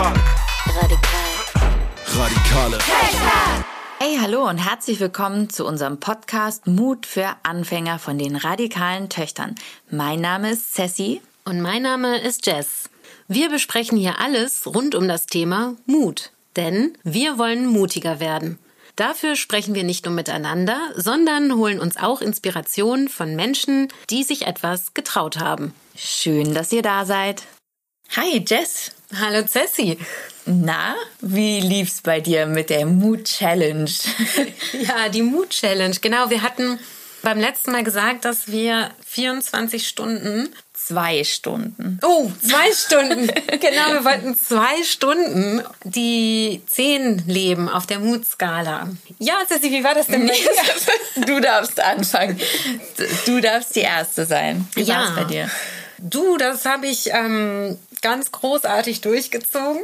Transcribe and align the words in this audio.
Radikale. 0.00 0.24
Radikal. 0.78 2.72
Radikale. 2.72 2.78
Hey, 3.98 4.16
hallo 4.18 4.48
und 4.48 4.56
herzlich 4.56 4.98
willkommen 4.98 5.50
zu 5.50 5.66
unserem 5.66 6.00
Podcast 6.00 6.66
Mut 6.66 7.04
für 7.04 7.36
Anfänger 7.42 7.98
von 7.98 8.16
den 8.16 8.36
radikalen 8.36 9.10
Töchtern. 9.10 9.56
Mein 9.90 10.22
Name 10.22 10.52
ist 10.52 10.72
Cessi. 10.72 11.20
Und 11.44 11.60
mein 11.60 11.82
Name 11.82 12.18
ist 12.18 12.46
Jess. 12.46 12.88
Wir 13.28 13.50
besprechen 13.50 13.98
hier 13.98 14.18
alles 14.20 14.66
rund 14.66 14.94
um 14.94 15.06
das 15.06 15.26
Thema 15.26 15.76
Mut. 15.84 16.30
Denn 16.56 16.96
wir 17.02 17.36
wollen 17.36 17.66
mutiger 17.66 18.20
werden. 18.20 18.58
Dafür 18.96 19.36
sprechen 19.36 19.74
wir 19.74 19.84
nicht 19.84 20.06
nur 20.06 20.14
miteinander, 20.14 20.78
sondern 20.96 21.56
holen 21.56 21.78
uns 21.78 21.98
auch 21.98 22.22
Inspiration 22.22 23.10
von 23.10 23.36
Menschen, 23.36 23.88
die 24.08 24.22
sich 24.22 24.46
etwas 24.46 24.94
getraut 24.94 25.38
haben. 25.38 25.74
Schön, 25.94 26.54
dass 26.54 26.72
ihr 26.72 26.82
da 26.82 27.04
seid. 27.04 27.42
Hi 28.16 28.42
Jess. 28.48 28.92
Hallo 29.18 29.42
Cessi. 29.44 29.98
Na, 30.46 30.94
wie 31.20 31.60
lief's 31.60 32.00
bei 32.00 32.20
dir 32.20 32.46
mit 32.46 32.70
der 32.70 32.86
Mood 32.86 33.24
Challenge? 33.24 33.90
ja, 34.72 35.08
die 35.08 35.22
Mood 35.22 35.50
Challenge. 35.50 35.96
Genau, 36.00 36.30
wir 36.30 36.42
hatten 36.42 36.78
beim 37.22 37.40
letzten 37.40 37.72
Mal 37.72 37.82
gesagt, 37.82 38.24
dass 38.24 38.52
wir 38.52 38.90
24 39.04 39.86
Stunden 39.86 40.54
zwei 40.72 41.24
Stunden. 41.24 41.98
Oh, 42.02 42.30
zwei 42.40 42.72
Stunden. 42.72 43.26
genau, 43.60 43.92
wir 43.92 44.04
wollten 44.04 44.36
zwei 44.36 44.82
Stunden 44.84 45.62
die 45.82 46.62
zehn 46.68 47.24
leben 47.26 47.68
auf 47.68 47.86
der 47.86 47.98
Mutskala. 47.98 48.90
Ja, 49.18 49.34
Ceci, 49.48 49.72
wie 49.72 49.82
war 49.82 49.94
das 49.94 50.06
denn? 50.06 50.30
du 51.26 51.40
darfst 51.40 51.80
anfangen. 51.80 52.40
Du 53.26 53.40
darfst 53.40 53.74
die 53.74 53.80
Erste 53.80 54.24
sein. 54.24 54.68
Wie 54.74 54.82
ja. 54.82 54.94
war 54.94 55.08
es 55.08 55.14
bei 55.16 55.24
dir? 55.24 55.50
Du, 55.98 56.38
das 56.38 56.64
habe 56.64 56.86
ich 56.86 57.10
ähm, 57.12 57.76
ganz 58.02 58.32
großartig 58.32 59.00
durchgezogen. 59.00 59.82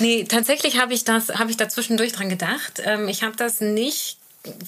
nee, 0.00 0.24
tatsächlich 0.24 0.80
habe 0.80 0.94
ich 0.94 1.04
das, 1.04 1.28
habe 1.30 1.50
ich 1.50 1.56
da 1.56 1.68
zwischendurch 1.68 2.12
dran 2.12 2.28
gedacht. 2.28 2.82
Ähm, 2.84 3.08
ich 3.08 3.22
habe 3.22 3.36
das 3.36 3.60
nicht 3.60 4.18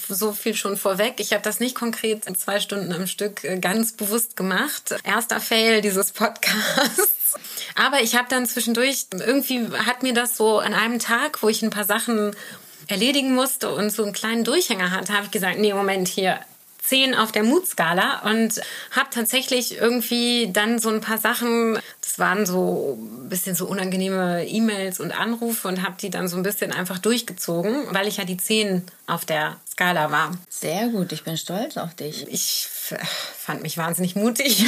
so 0.08 0.32
viel 0.32 0.54
schon 0.54 0.76
vorweg. 0.76 1.14
Ich 1.18 1.32
habe 1.32 1.42
das 1.42 1.60
nicht 1.60 1.74
konkret 1.74 2.26
in 2.26 2.34
zwei 2.34 2.60
Stunden 2.60 2.92
am 2.92 3.06
Stück 3.06 3.44
äh, 3.44 3.58
ganz 3.58 3.92
bewusst 3.92 4.36
gemacht. 4.36 4.94
Erster 5.04 5.40
Fail 5.40 5.80
dieses 5.82 6.12
Podcasts. 6.12 7.34
Aber 7.74 8.00
ich 8.00 8.16
habe 8.16 8.28
dann 8.30 8.46
zwischendurch, 8.46 9.06
irgendwie 9.12 9.68
hat 9.84 10.02
mir 10.02 10.14
das 10.14 10.36
so 10.36 10.58
an 10.58 10.72
einem 10.72 10.98
Tag, 10.98 11.42
wo 11.42 11.48
ich 11.48 11.62
ein 11.62 11.70
paar 11.70 11.84
Sachen 11.84 12.34
erledigen 12.88 13.34
musste 13.34 13.70
und 13.70 13.90
so 13.90 14.04
einen 14.04 14.12
kleinen 14.12 14.44
Durchhänger 14.44 14.90
hatte, 14.90 15.12
habe 15.12 15.26
ich 15.26 15.30
gesagt, 15.30 15.58
nee, 15.58 15.74
Moment, 15.74 16.08
hier, 16.08 16.40
10 16.86 17.14
auf 17.14 17.32
der 17.32 17.42
Mutskala 17.42 18.22
und 18.30 18.60
habe 18.92 19.08
tatsächlich 19.10 19.76
irgendwie 19.76 20.50
dann 20.52 20.78
so 20.78 20.88
ein 20.88 21.00
paar 21.00 21.18
Sachen, 21.18 21.78
das 22.00 22.18
waren 22.18 22.46
so 22.46 22.98
ein 23.00 23.28
bisschen 23.28 23.56
so 23.56 23.66
unangenehme 23.66 24.46
E-Mails 24.46 25.00
und 25.00 25.18
Anrufe 25.18 25.68
und 25.68 25.82
habe 25.82 25.96
die 26.00 26.10
dann 26.10 26.28
so 26.28 26.36
ein 26.36 26.42
bisschen 26.42 26.72
einfach 26.72 26.98
durchgezogen, 26.98 27.86
weil 27.90 28.06
ich 28.06 28.18
ja 28.18 28.24
die 28.24 28.36
10 28.36 28.84
auf 29.06 29.24
der 29.24 29.56
Skala 29.70 30.10
war. 30.10 30.32
Sehr 30.48 30.88
gut, 30.88 31.12
ich 31.12 31.24
bin 31.24 31.36
stolz 31.36 31.76
auf 31.76 31.94
dich. 31.94 32.26
Ich 32.28 32.68
fand 33.38 33.62
mich 33.62 33.76
wahnsinnig 33.76 34.14
mutig. 34.14 34.64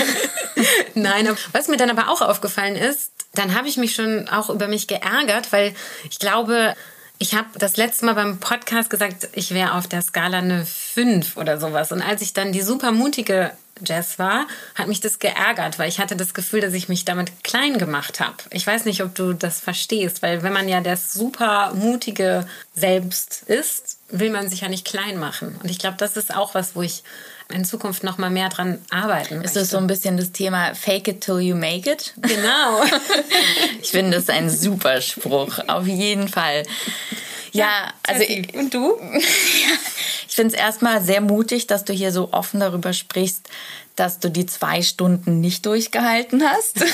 Nein, 0.95 1.29
was 1.53 1.69
mir 1.69 1.77
dann 1.77 1.91
aber 1.91 2.11
auch 2.11 2.21
aufgefallen 2.21 2.77
ist, 2.77 3.13
dann 3.35 3.55
habe 3.55 3.69
ich 3.69 3.77
mich 3.77 3.95
schon 3.95 4.29
auch 4.29 4.51
über 4.51 4.67
mich 4.67 4.89
geärgert, 4.89 5.53
weil 5.53 5.75
ich 6.11 6.19
glaube, 6.19 6.75
ich 7.19 7.35
habe 7.35 7.49
das 7.59 7.77
letzte 7.77 8.07
Mal 8.07 8.15
beim 8.15 8.39
Podcast 8.39 8.91
gesagt, 8.91 9.29
ich 9.33 9.53
wäre 9.53 9.75
auf 9.75 9.89
der 9.89 10.03
Skala 10.03 10.39
eine 10.39 10.65
5 10.65 11.37
oder 11.37 11.59
sowas. 11.59 11.91
Und 11.91 12.01
als 12.01 12.23
ich 12.23 12.33
dann 12.33 12.53
die 12.53 12.63
super 12.63 12.93
mutige 12.93 13.51
Jess 13.85 14.19
war, 14.19 14.47
hat 14.75 14.89
mich 14.89 15.01
das 15.01 15.19
geärgert, 15.19 15.79
weil 15.79 15.89
ich 15.89 15.99
hatte 15.99 16.17
das 16.17 16.35
Gefühl, 16.35 16.61
dass 16.61 16.75
ich 16.75 16.89
mich 16.89 17.05
damit 17.05 17.45
klein 17.45 17.79
gemacht 17.79 18.21
habe. 18.21 18.37
Ich 18.51 18.67
weiß 18.67 18.85
nicht, 18.85 19.03
ob 19.03 19.15
du 19.15 19.33
das 19.33 19.61
verstehst, 19.61 20.23
weil 20.23 20.43
wenn 20.43 20.53
man 20.53 20.69
ja 20.69 20.81
das 20.81 21.13
super 21.13 21.73
mutige 21.75 22.47
Selbst 22.75 23.43
ist, 23.47 23.99
will 24.11 24.31
man 24.31 24.49
sich 24.49 24.63
ja 24.63 24.69
nicht 24.69 24.87
klein 24.87 25.19
machen. 25.19 25.59
Und 25.63 25.71
ich 25.71 25.79
glaube, 25.79 25.97
das 25.99 26.17
ist 26.17 26.35
auch 26.35 26.55
was, 26.55 26.77
wo 26.77 26.83
ich 26.83 27.03
in 27.51 27.65
Zukunft 27.65 28.05
noch 28.05 28.19
mal 28.19 28.31
mehr 28.31 28.49
dran 28.49 28.79
arbeiten 28.91 29.37
möchte. 29.37 29.47
Ist 29.47 29.57
das 29.57 29.71
so 29.71 29.79
ein 29.79 29.87
bisschen 29.87 30.17
das 30.17 30.33
Thema 30.33 30.75
Fake 30.75 31.09
it 31.09 31.23
till 31.23 31.41
you 31.41 31.57
make 31.57 31.91
it? 31.91 32.13
Genau. 32.17 32.83
ich 33.83 33.91
finde 33.91 34.19
das 34.19 34.29
ein 34.29 34.51
super 34.51 35.01
Spruch, 35.01 35.59
auf 35.67 35.87
jeden 35.87 36.29
Fall. 36.29 36.65
Ja, 37.53 37.93
also 38.07 38.23
ich, 38.23 38.55
und 38.55 38.75
du? 38.75 38.99
ich 40.29 40.35
finde 40.35 40.55
es 40.55 40.61
erstmal 40.61 41.03
sehr 41.03 41.21
mutig, 41.21 41.67
dass 41.67 41.85
du 41.85 41.93
hier 41.93 42.13
so 42.13 42.33
offen 42.33 42.61
darüber 42.61 42.93
sprichst, 42.93 43.49
dass 43.97 44.21
du 44.21 44.31
die 44.31 44.47
zwei 44.47 44.83
Stunden 44.83 45.41
nicht 45.41 45.65
durchgehalten 45.65 46.43
hast. 46.45 46.85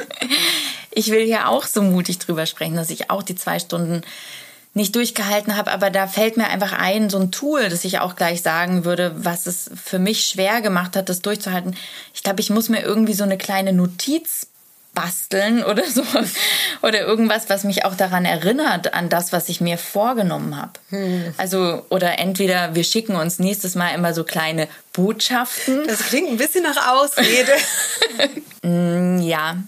ich 0.90 1.10
will 1.10 1.24
hier 1.24 1.48
auch 1.48 1.64
so 1.66 1.82
mutig 1.82 2.18
drüber 2.18 2.46
sprechen, 2.46 2.76
dass 2.76 2.90
ich 2.90 3.10
auch 3.10 3.22
die 3.22 3.34
zwei 3.34 3.58
Stunden 3.58 4.02
nicht 4.74 4.94
durchgehalten 4.96 5.56
habe, 5.56 5.70
aber 5.70 5.90
da 5.90 6.08
fällt 6.08 6.36
mir 6.36 6.48
einfach 6.48 6.72
ein, 6.72 7.08
so 7.08 7.18
ein 7.18 7.30
Tool, 7.30 7.68
das 7.68 7.84
ich 7.84 8.00
auch 8.00 8.16
gleich 8.16 8.42
sagen 8.42 8.84
würde, 8.84 9.12
was 9.16 9.46
es 9.46 9.70
für 9.82 10.00
mich 10.00 10.24
schwer 10.24 10.60
gemacht 10.60 10.96
hat, 10.96 11.08
das 11.08 11.22
durchzuhalten. 11.22 11.76
Ich 12.12 12.24
glaube, 12.24 12.40
ich 12.40 12.50
muss 12.50 12.68
mir 12.68 12.82
irgendwie 12.82 13.14
so 13.14 13.24
eine 13.24 13.38
kleine 13.38 13.72
Notiz 13.72 14.48
basteln 14.94 15.62
oder 15.64 15.84
so 15.90 16.02
oder 16.82 17.00
irgendwas, 17.00 17.48
was 17.48 17.64
mich 17.64 17.84
auch 17.84 17.94
daran 17.94 18.24
erinnert 18.24 18.94
an 18.94 19.08
das, 19.08 19.32
was 19.32 19.48
ich 19.48 19.60
mir 19.60 19.78
vorgenommen 19.78 20.56
habe. 20.56 20.72
Hm. 20.90 21.34
Also 21.36 21.84
oder 21.90 22.18
entweder 22.18 22.74
wir 22.74 22.84
schicken 22.84 23.16
uns 23.16 23.38
nächstes 23.38 23.74
Mal 23.74 23.94
immer 23.94 24.14
so 24.14 24.24
kleine 24.24 24.68
Botschaften. 24.92 25.86
Das 25.86 26.00
klingt 26.06 26.30
ein 26.30 26.36
bisschen 26.36 26.62
nach 26.62 26.94
Ausrede. 26.94 27.52
Mm, 28.66 29.20
ja, 29.20 29.58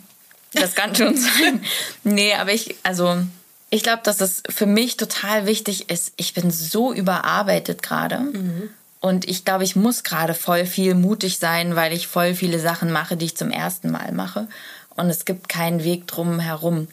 das 0.55 0.75
kann 0.75 0.95
schon 0.95 1.15
sein. 1.15 1.63
Nee, 2.03 2.33
aber 2.33 2.53
ich 2.53 2.77
also 2.83 3.19
ich 3.77 3.83
glaube, 3.83 4.03
dass 4.03 4.21
es 4.21 4.43
für 4.49 4.67
mich 4.67 4.97
total 4.97 5.47
wichtig 5.47 5.91
ist. 5.91 6.13
Ich 6.17 6.35
bin 6.35 6.51
so 6.51 6.93
überarbeitet 6.93 7.83
gerade. 7.83 8.19
Mhm. 8.19 8.71
Und 9.01 9.29
ich 9.29 9.45
glaube, 9.45 9.65
ich 9.65 9.77
muss 9.77 10.03
gerade 10.03 10.35
voll 10.35 10.67
viel 10.67 10.95
mutig 10.95 11.39
sein, 11.39 11.77
weil 11.77 11.93
ich 11.93 12.09
voll 12.09 12.35
viele 12.35 12.59
Sachen 12.59 12.91
mache, 12.91 13.17
die 13.17 13.27
ich 13.27 13.37
zum 13.37 13.51
ersten 13.51 13.91
Mal 13.91 14.13
mache. 14.13 14.49
Und 14.97 15.11
es 15.11 15.25
gibt 15.25 15.49
keinen 15.49 15.85
Weg 15.85 16.07
drum 16.07 16.41
herum. 16.41 16.89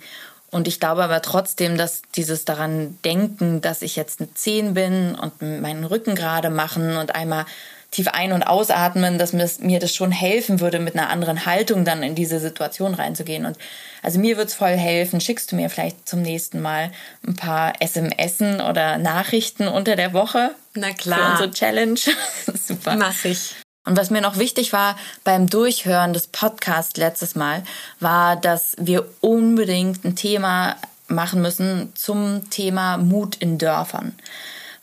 Und 0.51 0.67
ich 0.67 0.79
glaube 0.79 1.03
aber 1.03 1.21
trotzdem, 1.21 1.77
dass 1.77 2.03
dieses 2.16 2.45
daran 2.45 3.00
denken, 3.03 3.61
dass 3.61 3.81
ich 3.81 3.95
jetzt 3.95 4.19
eine 4.19 4.31
10 4.31 4.75
bin 4.75 5.15
und 5.15 5.41
meinen 5.41 5.85
Rücken 5.85 6.13
gerade 6.13 6.51
machen 6.51 6.97
und 6.97 7.15
einmal 7.15 7.45
tief 7.94 8.08
ein- 8.09 8.34
und 8.34 8.44
ausatmen, 8.44 9.18
dass 9.18 9.34
mir 9.34 9.80
das 9.80 9.96
schon 9.96 10.12
helfen 10.12 10.59
würde, 10.59 10.80
mit 10.80 10.96
einer 10.96 11.09
anderen 11.09 11.46
Haltung 11.46 11.86
dann 11.86 12.04
in 12.04 12.16
diese 12.16 12.40
Situation 12.40 12.96
reinzugehen. 12.96 13.46
Und 13.46 13.58
also 14.02 14.20
mir 14.20 14.36
wird's 14.38 14.56
voll 14.56 14.76
helfen. 14.76 15.22
Schickst 15.22 15.52
du 15.52 15.56
mir 15.56 15.70
vielleicht 15.70 16.09
zum 16.09 16.22
nächsten 16.22 16.59
Mal 16.59 16.92
ein 17.26 17.36
paar 17.36 17.74
SMS 17.80 18.42
oder 18.42 18.98
Nachrichten 18.98 19.68
unter 19.68 19.96
der 19.96 20.14
Woche? 20.14 20.52
Na 20.74 20.92
klar. 20.92 21.20
Für 21.20 21.31
unsere 21.31 21.52
Challenge. 21.52 22.00
Super. 22.54 22.96
Mach 22.96 23.24
ich. 23.26 23.56
Und 23.86 23.98
was 23.98 24.10
mir 24.10 24.22
noch 24.22 24.38
wichtig 24.38 24.74
war 24.74 24.98
beim 25.24 25.48
Durchhören 25.48 26.14
des 26.14 26.28
Podcasts 26.28 26.98
letztes 26.98 27.36
Mal, 27.36 27.64
war, 28.00 28.38
dass 28.38 28.75
wir 28.80 29.06
unbedingt 29.22 30.04
ein 30.06 30.16
Thema 30.16 30.78
machen 31.08 31.42
müssen 31.42 31.92
zum 31.96 32.50
Thema 32.50 32.98
Mut 32.98 33.36
in 33.36 33.58
Dörfern. 33.58 34.16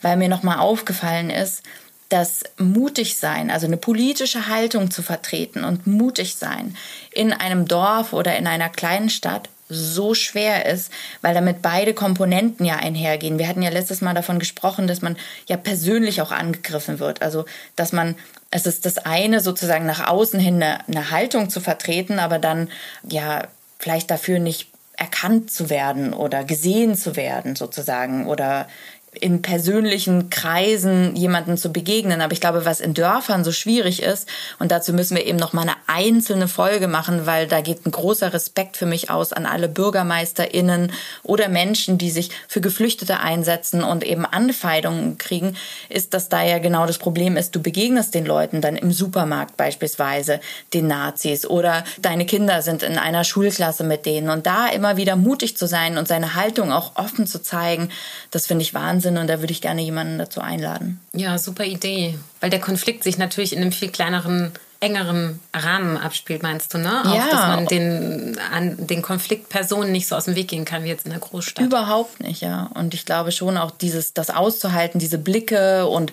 Weil 0.01 0.17
mir 0.17 0.29
nochmal 0.29 0.59
aufgefallen 0.59 1.29
ist, 1.29 1.63
dass 2.11 2.43
mutig 2.57 3.17
sein, 3.17 3.49
also 3.49 3.67
eine 3.67 3.77
politische 3.77 4.47
Haltung 4.47 4.91
zu 4.91 5.01
vertreten 5.01 5.63
und 5.63 5.87
mutig 5.87 6.35
sein 6.35 6.75
in 7.11 7.31
einem 7.31 7.67
Dorf 7.67 8.13
oder 8.13 8.37
in 8.37 8.47
einer 8.47 8.69
kleinen 8.69 9.09
Stadt 9.09 9.49
so 9.69 10.13
schwer 10.13 10.65
ist, 10.65 10.91
weil 11.21 11.33
damit 11.33 11.61
beide 11.61 11.93
Komponenten 11.93 12.65
ja 12.65 12.75
einhergehen. 12.75 13.39
Wir 13.39 13.47
hatten 13.47 13.61
ja 13.61 13.69
letztes 13.69 14.01
Mal 14.01 14.13
davon 14.13 14.37
gesprochen, 14.37 14.87
dass 14.87 15.01
man 15.01 15.15
ja 15.47 15.55
persönlich 15.55 16.21
auch 16.21 16.31
angegriffen 16.31 16.99
wird. 16.99 17.21
Also, 17.21 17.45
dass 17.77 17.93
man, 17.93 18.15
es 18.49 18.65
ist 18.65 18.85
das 18.85 18.97
eine 18.97 19.39
sozusagen 19.39 19.85
nach 19.85 20.05
außen 20.07 20.41
hin 20.41 20.55
eine, 20.55 20.85
eine 20.89 21.11
Haltung 21.11 21.49
zu 21.49 21.61
vertreten, 21.61 22.19
aber 22.19 22.37
dann 22.37 22.69
ja 23.07 23.47
vielleicht 23.79 24.11
dafür 24.11 24.39
nicht 24.39 24.67
erkannt 24.97 25.49
zu 25.49 25.69
werden 25.69 26.13
oder 26.13 26.43
gesehen 26.43 26.95
zu 26.95 27.15
werden 27.15 27.55
sozusagen 27.55 28.27
oder 28.27 28.67
in 29.19 29.41
persönlichen 29.41 30.29
Kreisen 30.29 31.17
jemanden 31.17 31.57
zu 31.57 31.73
begegnen. 31.73 32.21
Aber 32.21 32.31
ich 32.31 32.39
glaube, 32.39 32.63
was 32.63 32.79
in 32.79 32.93
Dörfern 32.93 33.43
so 33.43 33.51
schwierig 33.51 34.01
ist, 34.01 34.27
und 34.57 34.71
dazu 34.71 34.93
müssen 34.93 35.17
wir 35.17 35.25
eben 35.25 35.37
noch 35.37 35.51
mal 35.51 35.63
eine 35.63 35.75
einzelne 35.87 36.47
Folge 36.47 36.87
machen, 36.87 37.25
weil 37.25 37.47
da 37.47 37.59
geht 37.59 37.85
ein 37.85 37.91
großer 37.91 38.31
Respekt 38.31 38.77
für 38.77 38.85
mich 38.85 39.09
aus 39.09 39.33
an 39.33 39.45
alle 39.45 39.67
BürgermeisterInnen 39.67 40.93
oder 41.23 41.49
Menschen, 41.49 41.97
die 41.97 42.09
sich 42.09 42.31
für 42.47 42.61
Geflüchtete 42.61 43.19
einsetzen 43.19 43.83
und 43.83 44.05
eben 44.05 44.25
Anfeindungen 44.25 45.17
kriegen, 45.17 45.57
ist, 45.89 46.13
dass 46.13 46.29
da 46.29 46.41
ja 46.41 46.59
genau 46.59 46.85
das 46.85 46.97
Problem 46.97 47.35
ist, 47.35 47.53
du 47.53 47.61
begegnest 47.61 48.15
den 48.15 48.25
Leuten 48.25 48.61
dann 48.61 48.77
im 48.77 48.93
Supermarkt 48.93 49.57
beispielsweise, 49.57 50.39
den 50.73 50.87
Nazis 50.87 51.45
oder 51.45 51.83
deine 52.01 52.25
Kinder 52.25 52.61
sind 52.61 52.81
in 52.81 52.97
einer 52.97 53.25
Schulklasse 53.25 53.83
mit 53.83 54.05
denen 54.05 54.29
und 54.29 54.45
da 54.45 54.69
immer 54.69 54.95
wieder 54.95 55.17
mutig 55.17 55.57
zu 55.57 55.67
sein 55.67 55.97
und 55.97 56.07
seine 56.07 56.35
Haltung 56.35 56.71
auch 56.71 56.95
offen 56.95 57.27
zu 57.27 57.41
zeigen, 57.41 57.89
das 58.31 58.47
finde 58.47 58.63
ich 58.63 58.73
wahnsinnig 58.73 59.00
Wahnsinn 59.01 59.17
und 59.17 59.27
da 59.27 59.39
würde 59.39 59.51
ich 59.51 59.61
gerne 59.61 59.81
jemanden 59.81 60.17
dazu 60.17 60.41
einladen. 60.41 60.99
Ja, 61.13 61.37
super 61.37 61.65
Idee. 61.65 62.17
Weil 62.39 62.49
der 62.49 62.59
Konflikt 62.59 63.03
sich 63.03 63.17
natürlich 63.17 63.53
in 63.53 63.61
einem 63.61 63.71
viel 63.71 63.89
kleineren 63.89 64.51
engeren 64.83 65.39
Rahmen 65.53 65.95
abspielt, 65.95 66.41
meinst 66.41 66.73
du, 66.73 66.79
ne? 66.79 67.03
Auch, 67.05 67.13
Ja. 67.15 67.27
dass 67.29 67.47
man 67.55 67.67
den, 67.67 68.39
an 68.51 68.87
den 68.87 69.03
Konfliktpersonen 69.03 69.91
nicht 69.91 70.07
so 70.07 70.15
aus 70.15 70.25
dem 70.25 70.35
Weg 70.35 70.47
gehen 70.47 70.65
kann 70.65 70.83
wie 70.83 70.87
jetzt 70.87 71.05
in 71.05 71.11
der 71.11 71.19
Großstadt. 71.19 71.63
Überhaupt 71.63 72.19
nicht, 72.19 72.41
ja. 72.41 72.67
Und 72.73 72.95
ich 72.95 73.05
glaube 73.05 73.31
schon 73.31 73.57
auch 73.57 73.69
dieses, 73.69 74.15
das 74.15 74.31
auszuhalten, 74.31 74.97
diese 74.99 75.19
Blicke 75.19 75.85
und 75.85 76.11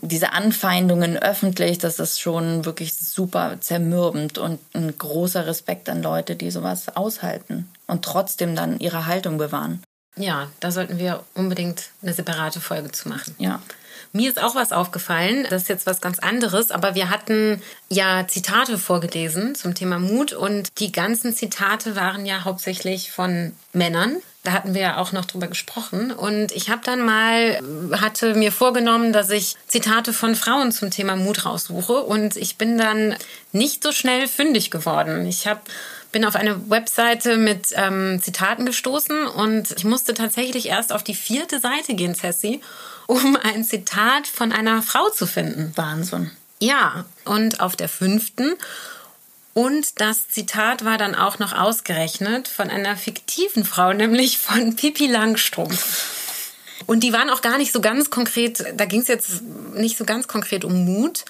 diese 0.00 0.32
Anfeindungen 0.32 1.16
öffentlich, 1.16 1.78
das 1.78 2.00
ist 2.00 2.20
schon 2.20 2.64
wirklich 2.64 2.96
super 2.96 3.56
zermürbend 3.60 4.36
und 4.38 4.58
ein 4.74 4.98
großer 4.98 5.46
Respekt 5.46 5.88
an 5.88 6.02
Leute, 6.02 6.34
die 6.34 6.50
sowas 6.50 6.96
aushalten 6.96 7.68
und 7.86 8.04
trotzdem 8.04 8.56
dann 8.56 8.80
ihre 8.80 9.06
Haltung 9.06 9.38
bewahren. 9.38 9.80
Ja, 10.18 10.50
da 10.60 10.70
sollten 10.70 10.98
wir 10.98 11.24
unbedingt 11.34 11.90
eine 12.02 12.12
separate 12.12 12.60
Folge 12.60 12.92
zu 12.92 13.08
machen. 13.08 13.34
Ja. 13.38 13.60
Mir 14.12 14.30
ist 14.30 14.42
auch 14.42 14.54
was 14.54 14.72
aufgefallen, 14.72 15.46
das 15.50 15.62
ist 15.62 15.68
jetzt 15.68 15.86
was 15.86 16.00
ganz 16.00 16.18
anderes, 16.18 16.70
aber 16.70 16.94
wir 16.94 17.10
hatten 17.10 17.62
ja 17.90 18.26
Zitate 18.26 18.78
vorgelesen 18.78 19.54
zum 19.54 19.74
Thema 19.74 19.98
Mut 19.98 20.32
und 20.32 20.68
die 20.78 20.92
ganzen 20.92 21.34
Zitate 21.34 21.94
waren 21.94 22.24
ja 22.24 22.44
hauptsächlich 22.44 23.10
von 23.10 23.52
Männern. 23.74 24.16
Da 24.44 24.52
hatten 24.52 24.72
wir 24.72 24.80
ja 24.80 24.96
auch 24.96 25.12
noch 25.12 25.26
drüber 25.26 25.46
gesprochen 25.46 26.10
und 26.10 26.52
ich 26.52 26.70
habe 26.70 26.80
dann 26.84 27.04
mal 27.04 27.60
hatte 28.00 28.34
mir 28.34 28.50
vorgenommen, 28.50 29.12
dass 29.12 29.28
ich 29.28 29.56
Zitate 29.66 30.14
von 30.14 30.34
Frauen 30.34 30.72
zum 30.72 30.90
Thema 30.90 31.16
Mut 31.16 31.44
raussuche 31.44 32.00
und 32.00 32.36
ich 32.36 32.56
bin 32.56 32.78
dann 32.78 33.14
nicht 33.52 33.82
so 33.82 33.92
schnell 33.92 34.26
fündig 34.26 34.70
geworden. 34.70 35.26
Ich 35.26 35.46
habe 35.46 35.60
bin 36.12 36.24
auf 36.24 36.36
eine 36.36 36.70
Webseite 36.70 37.36
mit 37.36 37.68
ähm, 37.74 38.20
Zitaten 38.22 38.66
gestoßen 38.66 39.26
und 39.26 39.72
ich 39.76 39.84
musste 39.84 40.14
tatsächlich 40.14 40.66
erst 40.66 40.92
auf 40.92 41.02
die 41.02 41.14
vierte 41.14 41.60
Seite 41.60 41.94
gehen, 41.94 42.14
Cessi, 42.14 42.60
um 43.06 43.36
ein 43.36 43.64
Zitat 43.64 44.26
von 44.26 44.52
einer 44.52 44.82
Frau 44.82 45.10
zu 45.10 45.26
finden. 45.26 45.72
Wahnsinn. 45.76 46.30
Ja, 46.60 47.04
und 47.24 47.60
auf 47.60 47.76
der 47.76 47.88
fünften. 47.88 48.54
Und 49.54 50.00
das 50.00 50.28
Zitat 50.28 50.84
war 50.84 50.98
dann 50.98 51.14
auch 51.14 51.38
noch 51.38 51.52
ausgerechnet 51.52 52.48
von 52.48 52.70
einer 52.70 52.96
fiktiven 52.96 53.64
Frau, 53.64 53.92
nämlich 53.92 54.38
von 54.38 54.76
Pippi 54.76 55.06
Langstrumpf. 55.06 56.14
Und 56.86 57.02
die 57.02 57.12
waren 57.12 57.28
auch 57.28 57.42
gar 57.42 57.58
nicht 57.58 57.72
so 57.72 57.80
ganz 57.80 58.10
konkret, 58.10 58.64
da 58.76 58.84
ging 58.84 59.00
es 59.00 59.08
jetzt 59.08 59.42
nicht 59.74 59.98
so 59.98 60.04
ganz 60.04 60.28
konkret 60.28 60.64
um 60.64 60.84
Mut. 60.84 61.24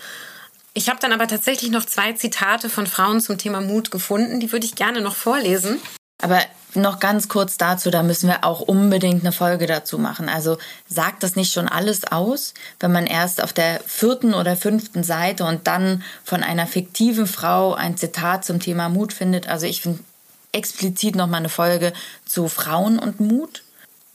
Ich 0.79 0.89
habe 0.89 1.01
dann 1.01 1.13
aber 1.13 1.27
tatsächlich 1.27 1.73
noch 1.73 1.85
zwei 1.85 2.13
Zitate 2.13 2.71
von 2.71 2.87
Frauen 2.87 3.21
zum 3.21 3.37
Thema 3.37 3.61
Mut 3.61 3.91
gefunden, 3.91 4.39
die 4.39 4.53
würde 4.53 4.65
ich 4.65 4.77
gerne 4.77 5.01
noch 5.01 5.17
vorlesen. 5.17 5.81
Aber 6.23 6.41
noch 6.75 7.01
ganz 7.01 7.27
kurz 7.27 7.57
dazu, 7.57 7.91
da 7.91 8.05
müssen 8.05 8.29
wir 8.29 8.45
auch 8.45 8.61
unbedingt 8.61 9.25
eine 9.25 9.33
Folge 9.33 9.67
dazu 9.67 9.99
machen. 9.99 10.29
Also 10.29 10.57
sagt 10.89 11.25
das 11.25 11.35
nicht 11.35 11.53
schon 11.53 11.67
alles 11.67 12.05
aus, 12.05 12.55
wenn 12.79 12.93
man 12.93 13.07
erst 13.07 13.43
auf 13.43 13.53
der 13.53 13.81
vierten 13.87 14.35
oder 14.35 14.57
fünften 14.57 15.03
Seite 15.03 15.43
und 15.47 15.67
dann 15.67 16.05
von 16.23 16.45
einer 16.45 16.69
fiktiven 16.69 17.27
Frau 17.27 17.75
ein 17.75 17.97
Zitat 17.97 18.45
zum 18.45 18.61
Thema 18.61 18.89
Mut 18.89 19.13
findet? 19.13 19.49
Also 19.49 19.67
ich 19.67 19.83
finde 19.83 19.99
explizit 20.53 21.17
noch 21.17 21.27
mal 21.27 21.39
eine 21.39 21.49
Folge 21.49 21.93
zu 22.25 22.47
Frauen 22.47 23.01
und 23.01 23.19
Mut. 23.19 23.65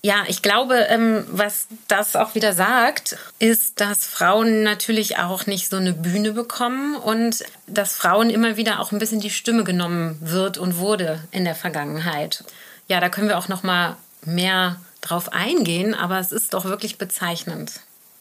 Ja, 0.06 0.26
ich 0.28 0.42
glaube, 0.42 0.76
ähm, 0.90 1.26
was 1.32 1.68
das 1.88 2.18
auch 2.18 2.36
wieder 2.36 2.52
sagt, 2.52 3.16
ist, 3.40 3.80
dass 3.80 4.06
Frauen 4.06 4.62
natürlich 4.62 5.18
auch 5.18 5.46
nicht 5.46 5.70
so 5.70 5.78
eine 5.78 5.94
Bühne 5.94 6.34
bekommen 6.34 6.98
und 6.98 7.46
dass 7.68 7.94
Frauen 7.94 8.30
immer 8.30 8.58
wieder 8.58 8.82
auch 8.82 8.92
ein 8.92 9.00
bisschen 9.00 9.22
die 9.22 9.30
Stimme 9.30 9.64
genommen 9.64 10.18
wird 10.20 10.58
und 10.58 10.78
wurde 10.78 11.24
in 11.32 11.46
der 11.46 11.56
Vergangenheit. 11.56 12.44
Ja, 12.90 13.00
da 13.00 13.08
können 13.08 13.30
wir 13.30 13.38
auch 13.38 13.48
noch 13.48 13.64
mal 13.64 13.96
mehr 14.26 14.76
drauf 15.00 15.32
eingehen, 15.32 15.94
aber 15.94 16.20
es 16.20 16.34
ist 16.34 16.54
doch 16.54 16.66
wirklich 16.66 16.98
bezeichnend. 16.98 17.80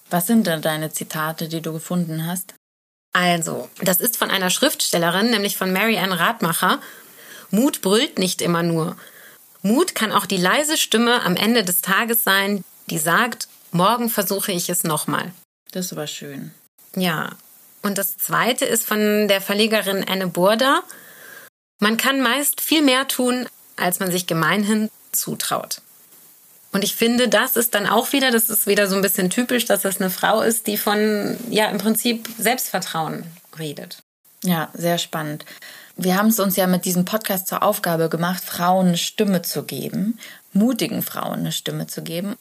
Was 0.08 0.28
sind 0.28 0.46
denn 0.46 0.62
deine 0.62 0.92
Zitate, 0.92 1.48
die 1.48 1.62
du 1.62 1.72
gefunden 1.72 2.28
hast? 2.28 2.54
Also, 3.12 3.68
das 3.80 4.00
ist 4.00 4.16
von 4.16 4.30
einer 4.30 4.50
Schriftstellerin, 4.50 5.30
nämlich 5.30 5.56
von 5.56 5.72
Mary 5.72 5.98
Ann 5.98 6.12
Radmacher. 6.12 6.78
Mut 7.50 7.82
brüllt 7.82 8.20
nicht 8.20 8.40
immer 8.40 8.62
nur. 8.62 8.96
Mut 9.62 9.94
kann 9.94 10.12
auch 10.12 10.26
die 10.26 10.36
leise 10.36 10.76
Stimme 10.76 11.22
am 11.22 11.36
Ende 11.36 11.64
des 11.64 11.80
Tages 11.80 12.24
sein, 12.24 12.64
die 12.90 12.98
sagt, 12.98 13.48
morgen 13.70 14.10
versuche 14.10 14.52
ich 14.52 14.68
es 14.68 14.84
nochmal. 14.84 15.32
Das 15.70 15.92
aber 15.92 16.06
schön. 16.06 16.52
Ja. 16.96 17.30
Und 17.82 17.98
das 17.98 18.16
zweite 18.16 18.64
ist 18.64 18.86
von 18.86 19.26
der 19.28 19.40
Verlegerin 19.40 20.04
Anne 20.06 20.28
Burda. 20.28 20.82
Man 21.80 21.96
kann 21.96 22.20
meist 22.20 22.60
viel 22.60 22.82
mehr 22.82 23.08
tun, 23.08 23.48
als 23.76 23.98
man 23.98 24.12
sich 24.12 24.26
gemeinhin 24.26 24.90
zutraut. 25.10 25.80
Und 26.72 26.84
ich 26.84 26.94
finde, 26.94 27.28
das 27.28 27.56
ist 27.56 27.74
dann 27.74 27.86
auch 27.86 28.12
wieder, 28.12 28.30
das 28.30 28.48
ist 28.48 28.66
wieder 28.66 28.86
so 28.86 28.96
ein 28.96 29.02
bisschen 29.02 29.30
typisch, 29.30 29.66
dass 29.66 29.82
das 29.82 30.00
eine 30.00 30.10
Frau 30.10 30.40
ist, 30.42 30.66
die 30.66 30.78
von, 30.78 31.36
ja, 31.50 31.68
im 31.68 31.78
Prinzip 31.78 32.28
Selbstvertrauen 32.38 33.24
redet. 33.58 33.98
Ja, 34.42 34.70
sehr 34.74 34.98
spannend. 34.98 35.44
Wir 35.96 36.16
haben 36.16 36.28
es 36.28 36.40
uns 36.40 36.56
ja 36.56 36.66
mit 36.66 36.84
diesem 36.84 37.04
Podcast 37.04 37.46
zur 37.46 37.62
Aufgabe 37.62 38.08
gemacht, 38.08 38.42
Frauen 38.42 38.88
eine 38.88 38.96
Stimme 38.96 39.42
zu 39.42 39.64
geben, 39.64 40.18
mutigen 40.52 41.02
Frauen 41.02 41.40
eine 41.40 41.52
Stimme 41.52 41.86
zu 41.86 42.02
geben. 42.02 42.36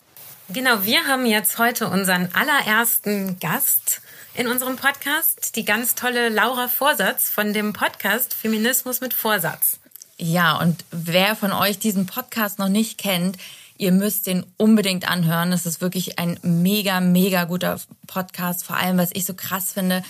Genau, 0.50 0.84
wir 0.84 1.06
haben 1.08 1.26
jetzt 1.26 1.58
heute 1.58 1.88
unseren 1.88 2.30
allerersten 2.34 3.40
Gast 3.40 4.02
in 4.34 4.48
unserem 4.48 4.78
Podcast, 4.78 5.56
die 5.56 5.66
ganz 5.66 5.96
tolle 5.96 6.30
Laura 6.30 6.68
Vorsatz 6.68 7.30
von 7.30 7.54
dem 7.54 7.74
Podcast 7.74 8.34
Feminismus 8.34 9.02
mit 9.02 9.14
Vorsatz. 9.14 9.80
Ja, 10.18 10.58
und 10.58 10.86
wer 10.92 11.36
von 11.36 11.52
euch 11.52 11.80
diesen 11.80 12.06
Podcast 12.06 12.60
noch 12.60 12.70
nicht 12.70 12.98
kennt, 12.98 13.38
ihr 13.78 13.92
müsst 13.92 14.28
den 14.28 14.46
unbedingt 14.58 15.10
anhören. 15.10 15.52
Es 15.52 15.66
ist 15.66 15.82
wirklich 15.82 16.20
ein 16.20 16.38
mega, 16.44 17.02
mega 17.02 17.46
guter 17.46 17.80
Podcast. 18.08 18.64
Vor 18.64 18.78
allem, 18.78 18.98
was 18.98 19.10
ich 19.14 19.26
so 19.26 19.34
krass 19.34 19.74
finde, 19.74 20.04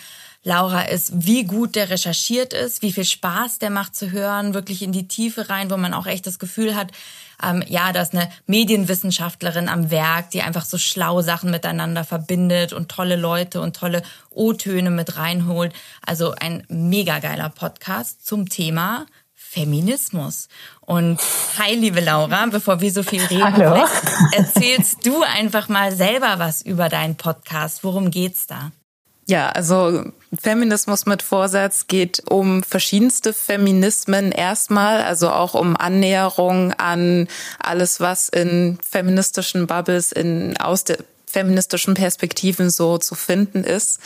Laura 0.43 0.81
ist, 0.83 1.11
wie 1.25 1.43
gut 1.43 1.75
der 1.75 1.89
recherchiert 1.91 2.53
ist, 2.53 2.81
wie 2.81 2.91
viel 2.91 3.05
Spaß 3.05 3.59
der 3.59 3.69
macht 3.69 3.95
zu 3.95 4.11
hören, 4.11 4.55
wirklich 4.55 4.81
in 4.81 4.91
die 4.91 5.07
Tiefe 5.07 5.49
rein, 5.49 5.69
wo 5.69 5.77
man 5.77 5.93
auch 5.93 6.07
echt 6.07 6.25
das 6.25 6.39
Gefühl 6.39 6.75
hat, 6.75 6.91
ähm, 7.43 7.63
ja, 7.67 7.91
da 7.91 8.01
ist 8.01 8.13
eine 8.13 8.29
Medienwissenschaftlerin 8.47 9.69
am 9.69 9.91
Werk, 9.91 10.31
die 10.31 10.41
einfach 10.41 10.65
so 10.65 10.77
schlau 10.77 11.21
Sachen 11.21 11.51
miteinander 11.51 12.03
verbindet 12.03 12.73
und 12.73 12.89
tolle 12.89 13.15
Leute 13.15 13.61
und 13.61 13.75
tolle 13.75 14.01
O-Töne 14.31 14.89
mit 14.89 15.17
reinholt. 15.17 15.73
Also 16.05 16.33
ein 16.33 16.63
mega 16.69 17.19
geiler 17.19 17.49
Podcast 17.49 18.25
zum 18.25 18.49
Thema 18.49 19.05
Feminismus. 19.33 20.47
Und 20.81 21.19
hi, 21.59 21.75
liebe 21.75 21.99
Laura, 21.99 22.45
bevor 22.47 22.79
wir 22.79 22.91
so 22.91 23.03
viel 23.03 23.23
reden, 23.25 23.57
Hallo. 23.57 23.85
erzählst 24.31 25.05
du 25.05 25.23
einfach 25.23 25.67
mal 25.67 25.95
selber 25.95 26.39
was 26.39 26.61
über 26.61 26.89
deinen 26.89 27.15
Podcast. 27.15 27.83
Worum 27.83 28.11
geht's 28.11 28.47
da? 28.47 28.71
Ja, 29.27 29.49
also 29.49 30.11
Feminismus 30.39 31.05
mit 31.05 31.21
Vorsatz 31.21 31.87
geht 31.87 32.23
um 32.29 32.63
verschiedenste 32.63 33.33
Feminismen 33.33 34.31
erstmal, 34.31 35.01
also 35.01 35.29
auch 35.29 35.53
um 35.53 35.75
Annäherung 35.75 36.73
an 36.73 37.27
alles, 37.59 37.99
was 37.99 38.29
in 38.29 38.77
feministischen 38.89 39.67
Bubbles 39.67 40.11
in 40.11 40.55
aus 40.57 40.85
der 40.85 40.99
feministischen 41.31 41.93
Perspektiven 41.93 42.69
so 42.69 42.97
zu 42.97 43.15
finden 43.15 43.63
ist. 43.63 43.99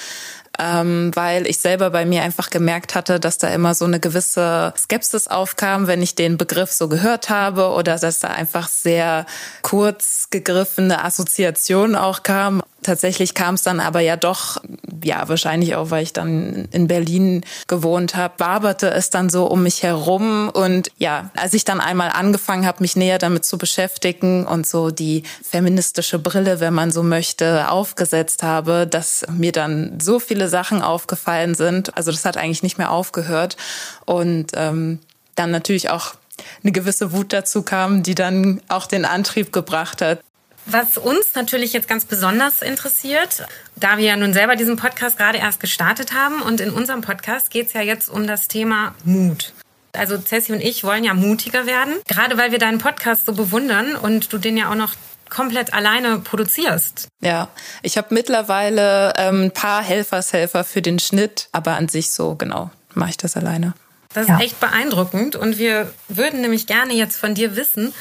Ähm, 0.57 1.11
weil 1.15 1.47
ich 1.47 1.59
selber 1.59 1.89
bei 1.89 2.05
mir 2.05 2.21
einfach 2.21 2.49
gemerkt 2.49 2.95
hatte, 2.95 3.19
dass 3.19 3.37
da 3.37 3.49
immer 3.49 3.75
so 3.75 3.83
eine 3.83 3.99
gewisse 3.99 4.73
Skepsis 4.77 5.27
aufkam, 5.27 5.87
wenn 5.87 6.01
ich 6.01 6.15
den 6.15 6.37
Begriff 6.37 6.71
so 6.71 6.87
gehört 6.87 7.29
habe 7.29 7.71
oder 7.71 7.97
dass 7.97 8.21
da 8.21 8.29
einfach 8.29 8.69
sehr 8.69 9.25
kurz 9.63 10.29
gegriffene 10.29 11.03
Assoziationen 11.03 11.97
auch 11.97 12.23
kamen. 12.23 12.61
Tatsächlich 12.85 13.33
kam 13.33 13.55
es 13.55 13.63
dann 13.63 13.79
aber 13.79 14.01
ja 14.01 14.15
doch, 14.15 14.61
ja, 15.03 15.27
wahrscheinlich 15.27 15.75
auch, 15.75 15.89
weil 15.89 16.03
ich 16.03 16.13
dann 16.13 16.67
in 16.69 16.87
Berlin 16.87 17.41
gewohnt 17.65 18.15
habe, 18.15 18.35
waberte 18.37 18.91
es 18.91 19.09
dann 19.09 19.31
so 19.31 19.47
um 19.47 19.63
mich 19.63 19.81
herum. 19.81 20.49
Und 20.49 20.91
ja, 20.99 21.31
als 21.35 21.55
ich 21.55 21.65
dann 21.65 21.81
einmal 21.81 22.11
angefangen 22.11 22.63
habe, 22.63 22.81
mich 22.83 22.95
näher 22.95 23.17
damit 23.17 23.43
zu 23.43 23.57
beschäftigen 23.57 24.45
und 24.45 24.67
so 24.67 24.91
die 24.91 25.23
feministische 25.41 26.19
Brille, 26.19 26.59
wenn 26.59 26.75
man 26.75 26.91
so 26.91 27.01
möchte, 27.01 27.71
aufgesetzt 27.71 28.43
habe, 28.43 28.85
dass 28.85 29.25
mir 29.31 29.51
dann 29.51 29.99
so 29.99 30.19
viele 30.19 30.47
Sachen 30.47 30.83
aufgefallen 30.83 31.55
sind. 31.55 31.97
Also 31.97 32.11
das 32.11 32.23
hat 32.23 32.37
eigentlich 32.37 32.61
nicht 32.61 32.77
mehr 32.77 32.91
aufgehört. 32.91 33.57
Und 34.05 34.51
ähm, 34.53 34.99
dann 35.33 35.49
natürlich 35.49 35.89
auch 35.89 36.13
eine 36.61 36.71
gewisse 36.71 37.13
Wut 37.13 37.33
dazu 37.33 37.63
kam, 37.63 38.03
die 38.03 38.13
dann 38.13 38.61
auch 38.67 38.85
den 38.85 39.05
Antrieb 39.05 39.51
gebracht 39.51 40.03
hat, 40.03 40.19
Was 40.67 40.97
uns 40.97 41.27
natürlich 41.35 41.73
jetzt 41.73 41.87
ganz 41.87 42.05
besonders 42.05 42.61
interessiert, 42.61 43.45
da 43.75 43.97
wir 43.97 44.05
ja 44.05 44.15
nun 44.17 44.33
selber 44.33 44.55
diesen 44.55 44.77
Podcast 44.77 45.17
gerade 45.17 45.37
erst 45.37 45.59
gestartet 45.59 46.13
haben 46.13 46.41
und 46.41 46.59
in 46.59 46.71
unserem 46.71 47.01
Podcast 47.01 47.51
geht 47.51 47.67
es 47.67 47.73
ja 47.73 47.81
jetzt 47.81 48.09
um 48.09 48.25
das 48.25 48.47
Thema 48.47 48.95
Mut. 49.03 49.53
Also 49.93 50.17
Cessi 50.17 50.51
und 50.53 50.61
ich 50.61 50.83
wollen 50.83 51.03
ja 51.03 51.13
mutiger 51.13 51.65
werden, 51.67 51.93
gerade 52.07 52.37
weil 52.37 52.51
wir 52.51 52.59
deinen 52.59 52.79
Podcast 52.79 53.25
so 53.27 53.33
bewundern 53.33 53.95
und 53.95 54.33
du 54.33 54.37
den 54.39 54.57
ja 54.57 54.69
auch 54.71 54.75
noch 54.75 54.93
komplett 55.29 55.73
alleine 55.73 56.19
produzierst. 56.19 57.07
Ja, 57.21 57.47
ich 57.81 57.97
habe 57.97 58.07
mittlerweile 58.13 59.13
ähm, 59.17 59.43
ein 59.45 59.51
paar 59.51 59.81
Helfershelfer 59.83 60.63
für 60.63 60.81
den 60.81 60.99
Schnitt, 60.99 61.47
aber 61.51 61.75
an 61.77 61.87
sich 61.89 62.11
so 62.11 62.35
genau 62.35 62.71
mache 62.93 63.11
ich 63.11 63.17
das 63.17 63.37
alleine. 63.37 63.73
Das 64.13 64.27
Ja. 64.27 64.37
ist 64.37 64.43
echt 64.43 64.59
beeindruckend 64.59 65.35
und 65.35 65.57
wir 65.57 65.91
würden 66.07 66.41
nämlich 66.41 66.67
gerne 66.67 66.93
jetzt 66.93 67.17
von 67.17 67.33
dir 67.35 67.55
wissen, 67.55 67.93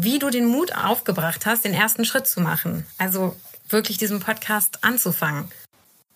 wie 0.00 0.18
du 0.18 0.30
den 0.30 0.46
Mut 0.46 0.74
aufgebracht 0.76 1.44
hast, 1.44 1.64
den 1.64 1.74
ersten 1.74 2.04
Schritt 2.04 2.26
zu 2.26 2.40
machen. 2.40 2.86
Also 2.98 3.34
wirklich 3.68 3.98
diesen 3.98 4.20
Podcast 4.20 4.78
anzufangen. 4.82 5.50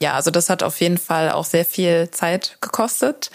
Ja, 0.01 0.15
also 0.15 0.33
das 0.33 0.51
hat 0.51 0.65
auf 0.65 0.81
jeden 0.81 0.99
Fall 0.99 1.31
auch 1.31 1.45
sehr 1.45 1.65
viel 1.65 2.11
Zeit 2.11 2.59
gekostet. 2.61 3.31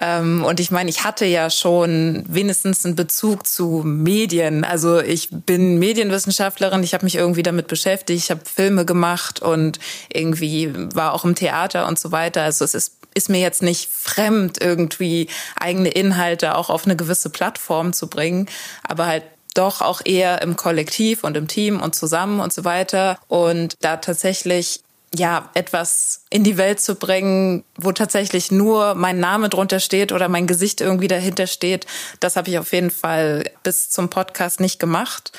Ähm, 0.00 0.44
und 0.44 0.60
ich 0.60 0.70
meine, 0.70 0.88
ich 0.88 1.02
hatte 1.02 1.24
ja 1.24 1.50
schon 1.50 2.24
wenigstens 2.28 2.84
einen 2.84 2.94
Bezug 2.94 3.46
zu 3.46 3.82
Medien. 3.84 4.64
Also 4.64 5.00
ich 5.00 5.28
bin 5.30 5.80
Medienwissenschaftlerin, 5.80 6.84
ich 6.84 6.94
habe 6.94 7.04
mich 7.04 7.16
irgendwie 7.16 7.42
damit 7.42 7.66
beschäftigt, 7.66 8.22
ich 8.24 8.30
habe 8.30 8.42
Filme 8.44 8.84
gemacht 8.84 9.42
und 9.42 9.80
irgendwie 10.12 10.72
war 10.94 11.12
auch 11.12 11.24
im 11.24 11.34
Theater 11.34 11.88
und 11.88 11.98
so 11.98 12.12
weiter. 12.12 12.42
Also 12.42 12.64
es 12.64 12.74
ist 12.74 12.98
ist 13.14 13.28
mir 13.28 13.40
jetzt 13.40 13.62
nicht 13.62 13.90
fremd, 13.90 14.58
irgendwie 14.58 15.28
eigene 15.60 15.90
Inhalte 15.90 16.56
auch 16.56 16.70
auf 16.70 16.86
eine 16.86 16.96
gewisse 16.96 17.28
Plattform 17.28 17.92
zu 17.92 18.06
bringen, 18.06 18.46
aber 18.84 19.04
halt 19.04 19.24
doch 19.54 19.80
auch 19.80 20.00
eher 20.04 20.42
im 20.42 20.56
Kollektiv 20.56 21.24
und 21.24 21.36
im 21.36 21.48
Team 21.48 21.80
und 21.80 21.94
zusammen 21.94 22.40
und 22.40 22.52
so 22.52 22.64
weiter. 22.64 23.18
Und 23.28 23.76
da 23.80 23.96
tatsächlich 23.96 24.80
ja, 25.14 25.50
etwas 25.54 26.24
in 26.30 26.42
die 26.42 26.56
Welt 26.56 26.80
zu 26.80 26.94
bringen, 26.94 27.64
wo 27.76 27.92
tatsächlich 27.92 28.50
nur 28.50 28.94
mein 28.94 29.20
Name 29.20 29.50
drunter 29.50 29.78
steht 29.78 30.10
oder 30.10 30.28
mein 30.28 30.46
Gesicht 30.46 30.80
irgendwie 30.80 31.08
dahinter 31.08 31.46
steht, 31.46 31.86
das 32.20 32.36
habe 32.36 32.48
ich 32.48 32.58
auf 32.58 32.72
jeden 32.72 32.90
Fall 32.90 33.44
bis 33.62 33.90
zum 33.90 34.08
Podcast 34.08 34.60
nicht 34.60 34.78
gemacht. 34.78 35.32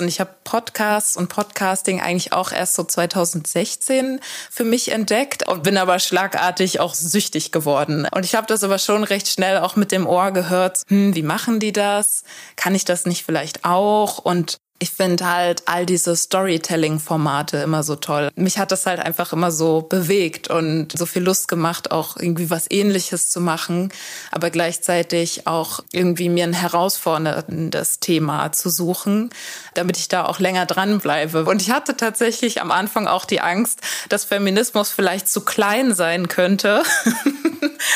Und 0.00 0.08
ich 0.08 0.20
habe 0.20 0.30
Podcasts 0.44 1.16
und 1.16 1.28
Podcasting 1.28 2.00
eigentlich 2.00 2.32
auch 2.32 2.52
erst 2.52 2.76
so 2.76 2.84
2016 2.84 4.20
für 4.48 4.64
mich 4.64 4.92
entdeckt 4.92 5.46
und 5.48 5.64
bin 5.64 5.76
aber 5.76 5.98
schlagartig 5.98 6.80
auch 6.80 6.94
süchtig 6.94 7.52
geworden. 7.52 8.06
Und 8.12 8.24
ich 8.24 8.34
habe 8.34 8.46
das 8.46 8.62
aber 8.62 8.78
schon 8.78 9.02
recht 9.04 9.28
schnell 9.28 9.58
auch 9.58 9.76
mit 9.76 9.90
dem 9.90 10.06
Ohr 10.06 10.30
gehört, 10.30 10.82
hm, 10.88 11.14
wie 11.14 11.22
machen 11.22 11.58
die 11.58 11.72
das? 11.72 12.22
Kann 12.56 12.74
ich 12.74 12.84
das 12.84 13.06
nicht 13.06 13.24
vielleicht 13.24 13.64
auch? 13.64 14.18
Und 14.18 14.58
ich 14.80 14.90
finde 14.90 15.26
halt 15.26 15.62
all 15.66 15.86
diese 15.86 16.14
Storytelling-Formate 16.14 17.56
immer 17.58 17.82
so 17.82 17.96
toll. 17.96 18.30
Mich 18.36 18.58
hat 18.58 18.70
das 18.70 18.86
halt 18.86 19.00
einfach 19.00 19.32
immer 19.32 19.50
so 19.50 19.82
bewegt 19.82 20.48
und 20.48 20.96
so 20.96 21.04
viel 21.04 21.22
Lust 21.22 21.48
gemacht, 21.48 21.90
auch 21.90 22.16
irgendwie 22.16 22.48
was 22.48 22.70
Ähnliches 22.70 23.30
zu 23.30 23.40
machen, 23.40 23.92
aber 24.30 24.50
gleichzeitig 24.50 25.48
auch 25.48 25.80
irgendwie 25.90 26.28
mir 26.28 26.44
ein 26.44 26.52
herausforderndes 26.52 27.98
Thema 27.98 28.52
zu 28.52 28.70
suchen, 28.70 29.30
damit 29.74 29.96
ich 29.96 30.06
da 30.06 30.24
auch 30.24 30.38
länger 30.38 30.66
dranbleibe. 30.66 31.44
Und 31.44 31.60
ich 31.60 31.72
hatte 31.72 31.96
tatsächlich 31.96 32.60
am 32.60 32.70
Anfang 32.70 33.08
auch 33.08 33.24
die 33.24 33.40
Angst, 33.40 33.80
dass 34.08 34.24
Feminismus 34.24 34.90
vielleicht 34.90 35.28
zu 35.28 35.40
klein 35.40 35.94
sein 35.94 36.28
könnte. 36.28 36.82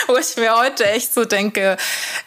Wo 0.07 0.17
ich 0.17 0.37
mir 0.37 0.57
heute 0.57 0.87
echt 0.87 1.13
so 1.15 1.25
denke, 1.25 1.77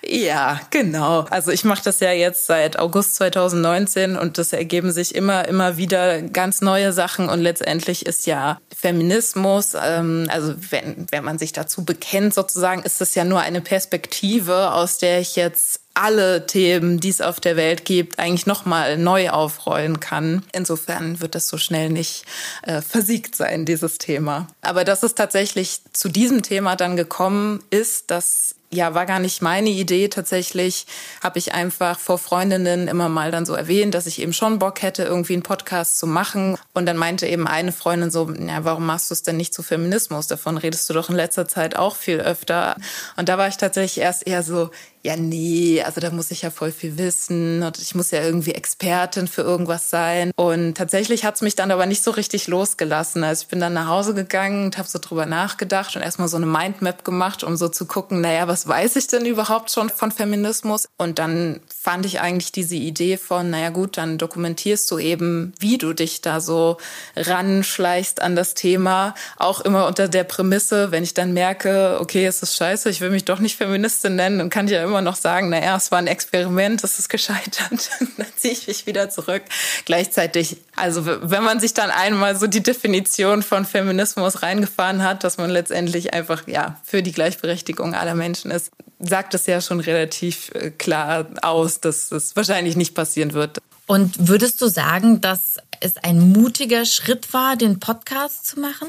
ja, 0.06 0.60
genau. 0.70 1.26
Also 1.30 1.52
ich 1.52 1.64
mache 1.64 1.84
das 1.84 2.00
ja 2.00 2.12
jetzt 2.12 2.46
seit 2.46 2.80
August 2.80 3.16
2019 3.16 4.18
und 4.18 4.38
das 4.38 4.45
ergeben 4.54 4.92
sich 4.92 5.16
immer, 5.16 5.48
immer 5.48 5.78
wieder 5.78 6.22
ganz 6.22 6.62
neue 6.62 6.94
Sachen 6.94 7.30
und 7.30 7.42
letztendlich 7.42 8.06
ist 8.06 8.26
ja 8.26 8.60
Feminismus, 8.76 9.74
ähm, 9.82 10.28
also 10.30 10.54
wenn, 10.70 11.08
wenn 11.12 11.24
man 11.24 11.38
sich 11.38 11.54
dazu 11.54 11.86
bekennt 11.86 12.34
sozusagen, 12.34 12.84
ist 12.84 13.02
das 13.02 13.16
ja 13.16 13.24
nur 13.24 13.42
eine 13.42 13.62
Perspektive, 13.62 14.72
aus 14.74 14.98
der 14.98 15.20
ich 15.20 15.36
jetzt 15.36 15.82
alle 15.96 16.46
Themen, 16.46 17.00
die 17.00 17.10
es 17.10 17.22
auf 17.22 17.40
der 17.40 17.56
Welt 17.56 17.86
gibt, 17.86 18.20
eigentlich 18.20 18.46
nochmal 18.46 18.98
neu 18.98 19.30
aufrollen 19.30 20.00
kann. 20.00 20.44
Insofern 20.52 21.22
wird 21.22 21.36
das 21.36 21.48
so 21.48 21.58
schnell 21.58 21.90
nicht 21.90 22.26
äh, 22.64 22.82
versiegt 22.82 23.36
sein, 23.36 23.66
dieses 23.66 23.98
Thema. 23.98 24.48
Aber 24.62 24.84
dass 24.84 25.04
es 25.04 25.16
tatsächlich 25.16 25.80
zu 25.94 26.10
diesem 26.10 26.44
Thema 26.44 26.76
dann 26.76 26.98
gekommen 26.98 27.64
ist, 27.70 28.12
dass 28.12 28.56
ja, 28.76 28.94
war 28.94 29.06
gar 29.06 29.20
nicht 29.20 29.42
meine 29.42 29.70
Idee. 29.70 30.10
Tatsächlich 30.10 30.86
habe 31.24 31.40
ich 31.40 31.54
einfach 31.54 31.98
vor 31.98 32.18
Freundinnen 32.18 32.88
immer 32.88 33.10
mal 33.10 33.32
dann 33.32 33.46
so 33.46 33.54
erwähnt, 33.54 33.94
dass 33.94 34.06
ich 34.06 34.22
eben 34.22 34.34
schon 34.34 34.60
Bock 34.60 34.82
hätte, 34.82 35.04
irgendwie 35.04 35.34
einen 35.34 35.44
Podcast 35.44 35.98
zu 35.98 36.08
machen. 36.08 36.58
Und 36.74 36.86
dann 36.86 36.98
meinte 36.98 37.26
eben 37.26 37.48
eine 37.48 37.72
Freundin 37.72 38.12
so, 38.12 38.32
ja, 38.32 38.64
warum 38.66 38.86
machst 38.86 39.10
du 39.10 39.14
es 39.14 39.24
denn 39.24 39.38
nicht 39.38 39.54
zu 39.54 39.64
Feminismus? 39.64 40.28
Davon 40.28 40.58
redest 40.58 40.90
du 40.90 40.94
doch 40.94 41.10
in 41.10 41.16
letzter 41.16 41.48
Zeit 41.48 41.76
auch 41.76 41.96
viel 41.96 42.20
öfter. 42.20 42.76
Und 43.16 43.30
da 43.30 43.38
war 43.38 43.48
ich 43.48 43.58
tatsächlich 43.58 44.04
erst 44.04 44.28
eher 44.28 44.44
so, 44.44 44.70
ja, 45.06 45.16
nee, 45.16 45.84
also 45.84 46.02
da 46.02 46.10
muss 46.10 46.32
ich 46.32 46.42
ja 46.42 46.50
voll 46.50 46.72
viel 46.72 46.98
wissen 46.98 47.62
und 47.62 47.78
ich 47.78 47.94
muss 47.94 48.10
ja 48.10 48.24
irgendwie 48.24 48.54
Expertin 48.54 49.28
für 49.28 49.44
irgendwas 49.44 49.92
sein. 49.92 50.32
Und 50.36 50.74
tatsächlich 50.74 51.24
hat's 51.24 51.44
mich 51.44 51.54
dann 51.54 51.70
aber 51.70 51.86
nicht 51.86 52.04
so 52.04 52.10
richtig 52.10 52.48
losgelassen. 52.48 53.24
Also 53.24 53.44
ich 53.44 53.48
bin 53.48 53.60
dann 53.60 53.74
nach 53.74 53.88
Hause 53.88 54.16
gegangen 54.16 54.66
und 54.66 54.80
habe 54.80 54.90
so 54.90 54.98
drüber 54.98 55.28
nachgedacht 55.28 55.96
und 55.96 56.02
erstmal 56.02 56.28
so 56.28 56.38
eine 56.38 56.48
Mindmap 56.48 57.06
gemacht, 57.06 57.44
um 57.44 57.56
so 57.56 57.70
zu 57.70 57.86
gucken, 57.86 58.22
naja, 58.22 58.48
was 58.48 58.68
weiß 58.68 58.96
ich 58.96 59.06
denn 59.06 59.28
überhaupt 59.28 59.70
schon 59.70 59.92
von 59.92 60.12
Feminismus? 60.12 60.88
Und 60.98 61.20
dann 61.20 61.60
fand 61.68 62.08
ich 62.08 62.20
eigentlich 62.20 62.52
diese 62.52 62.76
Idee 62.76 63.18
von, 63.18 63.52
naja 63.52 63.70
gut, 63.70 63.98
dann 63.98 64.18
dokumentierst 64.18 64.90
du 64.90 64.98
eben, 64.98 65.54
wie 65.60 65.78
du 65.78 65.94
dich 65.94 66.22
da 66.22 66.42
so 66.42 66.78
ranschleichst 67.16 68.24
an 68.24 68.36
das 68.36 68.56
Thema, 68.56 69.14
auch 69.38 69.62
immer 69.62 69.86
unter 69.86 70.08
der 70.08 70.24
Prämisse, 70.24 70.90
wenn 70.90 71.04
ich 71.04 71.14
dann 71.14 71.32
merke, 71.34 72.00
okay, 72.00 72.26
es 72.26 72.42
ist 72.42 72.56
scheiße, 72.56 72.90
ich 72.90 73.02
will 73.02 73.12
mich 73.12 73.26
doch 73.26 73.38
nicht 73.38 73.56
Feministin 73.56 74.16
nennen, 74.16 74.40
dann 74.40 74.50
kann 74.50 74.66
ich 74.66 74.72
ja 74.72 74.84
immer 74.84 74.95
noch 75.02 75.16
sagen, 75.16 75.50
naja, 75.50 75.76
es 75.76 75.92
war 75.92 76.00
ein 76.00 76.08
Experiment, 76.08 76.84
es 76.84 77.00
ist 77.00 77.10
gescheitert, 77.10 77.90
dann 78.18 78.28
ziehe 78.36 78.54
ich 78.54 78.68
mich 78.68 78.86
wieder 78.86 79.10
zurück. 79.10 79.44
Gleichzeitig, 79.86 80.58
also 80.76 81.06
wenn 81.06 81.44
man 81.44 81.60
sich 81.60 81.74
dann 81.74 81.90
einmal 81.90 82.36
so 82.36 82.48
die 82.48 82.64
Definition 82.64 83.44
von 83.44 83.66
Feminismus 83.66 84.42
reingefahren 84.42 85.04
hat, 85.04 85.24
dass 85.24 85.38
man 85.38 85.50
letztendlich 85.50 86.14
einfach, 86.14 86.48
ja, 86.48 86.80
für 86.84 87.02
die 87.02 87.12
Gleichberechtigung 87.12 87.96
aller 87.96 88.16
Menschen 88.16 88.52
ist, 88.52 88.72
sagt 89.00 89.34
es 89.34 89.46
ja 89.46 89.62
schon 89.62 89.80
relativ 89.80 90.52
äh, 90.54 90.72
klar 90.72 91.28
aus, 91.42 91.80
dass 91.80 92.12
es 92.12 92.36
wahrscheinlich 92.36 92.76
nicht 92.76 92.96
passieren 92.96 93.34
wird. 93.34 93.60
Und 93.88 94.28
würdest 94.28 94.62
du 94.62 94.68
sagen, 94.68 95.22
dass 95.22 95.58
es 95.80 95.98
ein 95.98 96.32
mutiger 96.32 96.86
Schritt 96.86 97.34
war, 97.34 97.56
den 97.56 97.80
Podcast 97.80 98.48
zu 98.48 98.60
machen? 98.60 98.88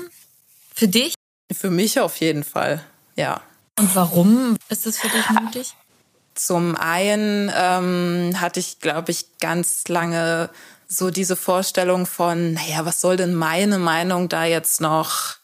Für 0.74 0.88
dich? 0.88 1.14
Für 1.52 1.70
mich 1.70 2.00
auf 2.00 2.16
jeden 2.16 2.44
Fall, 2.44 2.84
ja. 3.14 3.42
Und 3.78 3.94
warum 3.94 4.56
ist 4.68 4.86
es 4.86 4.98
für 4.98 5.08
dich 5.08 5.30
mutig? 5.30 5.74
Zum 6.36 6.76
einen 6.76 7.50
ähm, 7.54 8.40
hatte 8.40 8.60
ich, 8.60 8.78
glaube 8.80 9.10
ich, 9.10 9.38
ganz 9.40 9.88
lange 9.88 10.50
so 10.86 11.10
diese 11.10 11.34
Vorstellung 11.34 12.06
von, 12.06 12.52
naja, 12.52 12.84
was 12.84 13.00
soll 13.00 13.16
denn 13.16 13.34
meine 13.34 13.78
Meinung 13.78 14.28
da 14.28 14.44
jetzt 14.44 14.80
noch 14.80 15.36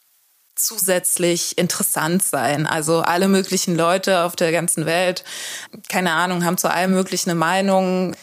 zusätzlich 0.55 1.59
interessant 1.59 2.23
sein. 2.23 2.67
Also 2.67 3.01
alle 3.01 3.29
möglichen 3.29 3.75
Leute 3.75 4.21
auf 4.21 4.37
der 4.37 4.53
ganzen 4.53 4.87
Welt, 4.87 5.25
keine 5.89 6.13
Ahnung, 6.13 6.45
haben 6.45 6.59
zu 6.59 6.71
allem 6.71 6.93
möglichen 6.93 7.31
eine 7.31 7.39
Meinung 7.39 8.15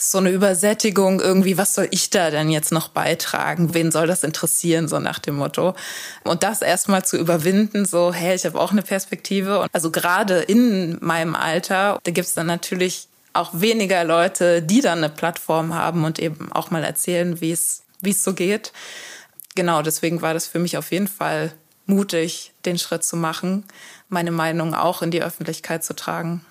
so 0.00 0.18
eine 0.18 0.30
Übersättigung 0.30 1.20
irgendwie, 1.20 1.58
was 1.58 1.74
soll 1.74 1.88
ich 1.90 2.10
da 2.10 2.30
denn 2.30 2.50
jetzt 2.50 2.72
noch 2.72 2.88
beitragen? 2.88 3.74
Wen 3.74 3.90
soll 3.90 4.06
das 4.06 4.22
interessieren, 4.22 4.88
so 4.88 5.00
nach 5.00 5.18
dem 5.18 5.36
Motto? 5.36 5.74
Und 6.24 6.42
das 6.42 6.62
erstmal 6.62 7.04
zu 7.04 7.16
überwinden, 7.18 7.84
so, 7.84 8.12
hey, 8.12 8.34
ich 8.36 8.46
habe 8.46 8.60
auch 8.60 8.70
eine 8.70 8.82
Perspektive. 8.82 9.60
Und 9.60 9.68
also 9.72 9.90
gerade 9.90 10.38
in 10.38 10.98
meinem 11.00 11.34
Alter, 11.34 11.98
da 12.04 12.10
gibt's 12.12 12.34
dann 12.34 12.46
natürlich 12.46 13.08
auch 13.32 13.50
weniger 13.54 14.04
Leute, 14.04 14.62
die 14.62 14.80
dann 14.80 14.98
eine 14.98 15.10
Plattform 15.10 15.74
haben 15.74 16.04
und 16.04 16.18
eben 16.18 16.50
auch 16.52 16.70
mal 16.70 16.84
erzählen, 16.84 17.40
wie 17.40 17.52
es 17.52 17.82
wie 18.00 18.10
es 18.10 18.22
so 18.22 18.34
geht. 18.34 18.72
Genau, 19.54 19.82
deswegen 19.82 20.22
war 20.22 20.34
das 20.34 20.46
für 20.46 20.58
mich 20.58 20.76
auf 20.76 20.92
jeden 20.92 21.08
Fall 21.08 21.52
mutig, 21.86 22.52
den 22.64 22.78
Schritt 22.78 23.02
zu 23.02 23.16
machen, 23.16 23.64
meine 24.08 24.30
Meinung 24.30 24.74
auch 24.74 25.02
in 25.02 25.10
die 25.10 25.22
Öffentlichkeit 25.22 25.82
zu 25.82 25.96
tragen. 25.96 26.44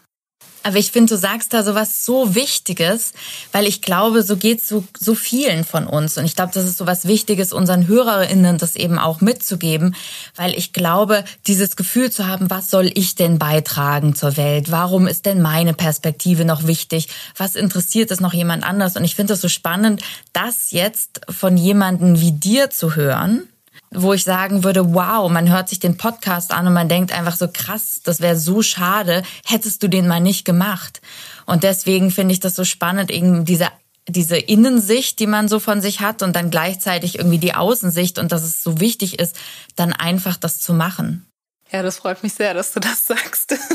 Aber 0.67 0.75
ich 0.79 0.91
finde, 0.91 1.15
du 1.15 1.17
sagst 1.17 1.53
da 1.53 1.63
sowas 1.63 2.03
so 2.03 2.35
Wichtiges, 2.35 3.13
weil 3.53 3.65
ich 3.65 3.81
glaube, 3.81 4.21
so 4.21 4.35
geht's 4.35 4.67
so, 4.67 4.83
so 4.99 5.15
vielen 5.15 5.63
von 5.63 5.87
uns. 5.87 6.17
Und 6.17 6.25
ich 6.25 6.35
glaube, 6.35 6.51
das 6.53 6.65
ist 6.65 6.77
so 6.77 6.85
was 6.85 7.07
Wichtiges, 7.07 7.53
unseren 7.53 7.87
HörerInnen 7.87 8.57
das 8.57 8.75
eben 8.75 8.99
auch 8.99 9.21
mitzugeben, 9.21 9.95
weil 10.35 10.53
ich 10.53 10.73
glaube, 10.73 11.23
dieses 11.47 11.77
Gefühl 11.77 12.11
zu 12.11 12.27
haben, 12.27 12.49
was 12.49 12.69
soll 12.69 12.91
ich 12.95 13.15
denn 13.15 13.39
beitragen 13.39 14.13
zur 14.13 14.35
Welt? 14.35 14.69
Warum 14.69 15.07
ist 15.07 15.25
denn 15.25 15.41
meine 15.41 15.73
Perspektive 15.73 16.43
noch 16.43 16.67
wichtig? 16.67 17.07
Was 17.37 17.55
interessiert 17.55 18.11
es 18.11 18.19
noch 18.19 18.33
jemand 18.33 18.65
anders? 18.65 18.97
Und 18.97 19.05
ich 19.05 19.15
finde 19.15 19.35
es 19.35 19.41
so 19.41 19.47
spannend, 19.47 20.01
das 20.33 20.71
jetzt 20.71 21.21
von 21.29 21.55
jemandem 21.55 22.19
wie 22.19 22.33
dir 22.33 22.69
zu 22.69 22.97
hören, 22.97 23.47
wo 23.91 24.13
ich 24.13 24.23
sagen 24.23 24.63
würde, 24.63 24.93
wow, 24.93 25.29
man 25.29 25.49
hört 25.49 25.69
sich 25.69 25.79
den 25.79 25.97
Podcast 25.97 26.51
an 26.51 26.67
und 26.67 26.73
man 26.73 26.89
denkt 26.89 27.11
einfach 27.11 27.35
so 27.35 27.47
krass, 27.47 28.01
das 28.03 28.19
wäre 28.21 28.37
so 28.37 28.61
schade, 28.61 29.23
hättest 29.45 29.81
du 29.81 29.87
den 29.87 30.07
mal 30.07 30.19
nicht 30.19 30.45
gemacht. 30.45 31.01
Und 31.45 31.63
deswegen 31.63 32.11
finde 32.11 32.33
ich 32.33 32.39
das 32.39 32.55
so 32.55 32.65
spannend, 32.65 33.11
eben 33.11 33.45
diese 33.45 33.69
diese 34.09 34.37
Innensicht, 34.37 35.19
die 35.19 35.27
man 35.27 35.49
so 35.49 35.59
von 35.59 35.81
sich 35.81 35.99
hat 35.99 36.23
und 36.23 36.33
dann 36.33 36.49
gleichzeitig 36.49 37.17
irgendwie 37.17 37.39
die 37.39 37.53
Außensicht 37.53 38.19
und 38.19 38.31
dass 38.31 38.41
es 38.41 38.63
so 38.63 38.79
wichtig 38.79 39.19
ist, 39.19 39.35
dann 39.75 39.91
einfach 39.91 40.37
das 40.37 40.59
zu 40.59 40.73
machen. 40.73 41.25
Ja, 41.71 41.83
das 41.83 41.97
freut 41.97 42.23
mich 42.23 42.33
sehr, 42.33 42.53
dass 42.53 42.71
du 42.71 42.79
das 42.79 43.05
sagst. 43.05 43.55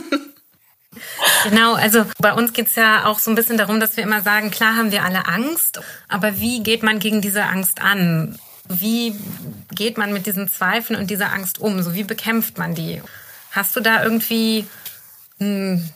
Genau, 1.44 1.72
also 1.72 2.04
bei 2.18 2.34
uns 2.34 2.52
geht's 2.52 2.74
ja 2.74 3.06
auch 3.06 3.18
so 3.18 3.30
ein 3.30 3.34
bisschen 3.34 3.56
darum, 3.56 3.80
dass 3.80 3.96
wir 3.96 4.04
immer 4.04 4.20
sagen, 4.20 4.50
klar 4.50 4.76
haben 4.76 4.92
wir 4.92 5.04
alle 5.04 5.26
Angst, 5.26 5.80
aber 6.08 6.38
wie 6.38 6.62
geht 6.62 6.82
man 6.82 6.98
gegen 6.98 7.22
diese 7.22 7.44
Angst 7.44 7.80
an? 7.80 8.38
Wie 8.68 9.14
geht 9.74 9.98
man 9.98 10.12
mit 10.12 10.26
diesen 10.26 10.48
Zweifeln 10.48 10.98
und 10.98 11.10
dieser 11.10 11.32
Angst 11.32 11.60
um? 11.60 11.82
So 11.82 11.94
wie 11.94 12.04
bekämpft 12.04 12.58
man 12.58 12.74
die? 12.74 13.02
Hast 13.50 13.76
du 13.76 13.80
da 13.80 14.02
irgendwie 14.02 14.66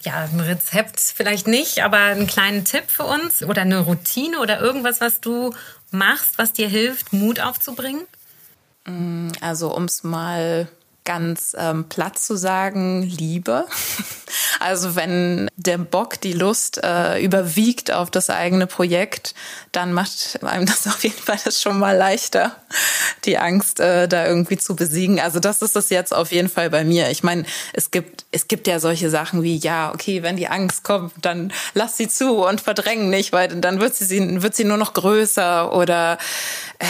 ja, 0.03 0.29
ein 0.33 0.41
Rezept 0.41 1.01
vielleicht 1.01 1.47
nicht, 1.47 1.85
aber 1.85 1.99
einen 1.99 2.27
kleinen 2.27 2.65
Tipp 2.65 2.85
für 2.89 3.05
uns 3.05 3.43
oder 3.43 3.63
eine 3.63 3.81
Routine 3.81 4.41
oder 4.41 4.61
irgendwas, 4.61 5.01
was 5.01 5.21
du 5.21 5.55
machst, 5.91 6.39
was 6.39 6.53
dir 6.53 6.69
hilft, 6.69 7.13
Mut 7.13 7.41
aufzubringen? 7.41 8.03
Mm, 8.87 9.29
also 9.41 9.75
um 9.75 9.85
es 9.85 10.03
mal 10.03 10.69
ganz 11.07 11.57
ähm, 11.59 11.89
platt 11.89 12.19
zu 12.19 12.37
sagen, 12.37 13.03
Liebe. 13.03 13.65
Also 14.59 14.97
wenn 14.97 15.49
der 15.57 15.79
Bock, 15.79 16.21
die 16.21 16.33
Lust 16.33 16.81
äh, 16.83 17.23
überwiegt 17.23 17.93
auf 17.93 18.11
das 18.11 18.31
eigene 18.31 18.67
Projekt, 18.67 19.35
dann 19.71 19.93
macht 19.93 20.43
einem 20.43 20.67
das 20.67 20.87
auf 20.87 21.05
jeden 21.05 21.23
Fall 21.23 21.39
das 21.45 21.63
schon 21.63 21.79
mal 21.79 21.97
leichter, 21.97 22.57
die 23.25 23.39
Angst 23.39 23.81
äh, 23.81 24.09
da 24.09 24.27
irgendwie 24.27 24.57
zu 24.57 24.75
besiegen. 24.75 25.21
Also 25.21 25.41
das 25.41 25.63
ist 25.63 25.77
es 25.77 25.91
jetzt 25.91 26.13
auf 26.13 26.33
jeden 26.33 26.49
Fall 26.49 26.71
bei 26.71 26.85
mir. 26.85 27.11
Ich 27.11 27.23
meine, 27.23 27.45
es 27.73 27.91
gibt 27.91 28.25
es 28.33 28.49
gibt 28.49 28.67
ja 28.67 28.81
solche 28.81 29.11
Sachen 29.11 29.43
wie 29.43 29.57
ja, 29.57 29.93
okay, 29.95 30.23
wenn 30.23 30.37
die 30.37 30.49
Angst 30.49 30.83
kommt, 30.83 31.13
dann 31.23 31.53
lass 31.75 31.97
sie 31.97 32.09
zu 32.09 32.45
und 32.45 32.61
verdräng 32.61 33.09
nicht, 33.09 33.33
weil 33.33 33.49
dann 33.49 33.81
wird 33.81 33.95
sie 33.95 34.43
wird 34.43 34.57
sie 34.57 34.65
nur 34.65 34.79
noch 34.79 34.95
größer 34.95 35.73
oder 35.73 36.19
äh, 36.79 36.87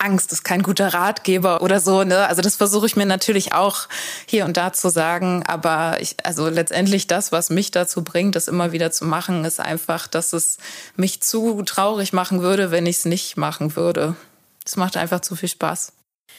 Angst 0.00 0.32
ist 0.32 0.44
kein 0.44 0.62
guter 0.62 0.94
Ratgeber 0.94 1.62
oder 1.62 1.78
so. 1.80 2.02
Ne? 2.04 2.26
Also 2.26 2.42
das 2.42 2.56
versuche 2.56 2.86
ich 2.86 2.96
mir 2.96 3.06
natürlich 3.06 3.52
auch 3.52 3.88
hier 4.26 4.44
und 4.44 4.56
da 4.56 4.72
zu 4.72 4.88
sagen. 4.88 5.44
Aber 5.46 6.00
ich, 6.00 6.16
also 6.24 6.48
letztendlich 6.48 7.06
das, 7.06 7.32
was 7.32 7.50
mich 7.50 7.70
dazu 7.70 8.02
bringt, 8.02 8.34
das 8.34 8.48
immer 8.48 8.72
wieder 8.72 8.90
zu 8.90 9.04
machen, 9.04 9.44
ist 9.44 9.60
einfach, 9.60 10.06
dass 10.06 10.32
es 10.32 10.58
mich 10.96 11.22
zu 11.22 11.62
traurig 11.62 12.12
machen 12.12 12.40
würde, 12.40 12.70
wenn 12.70 12.86
ich 12.86 12.98
es 12.98 13.04
nicht 13.04 13.36
machen 13.36 13.76
würde. 13.76 14.16
Es 14.64 14.76
macht 14.76 14.96
einfach 14.96 15.20
zu 15.20 15.36
viel 15.36 15.48
Spaß. 15.48 15.92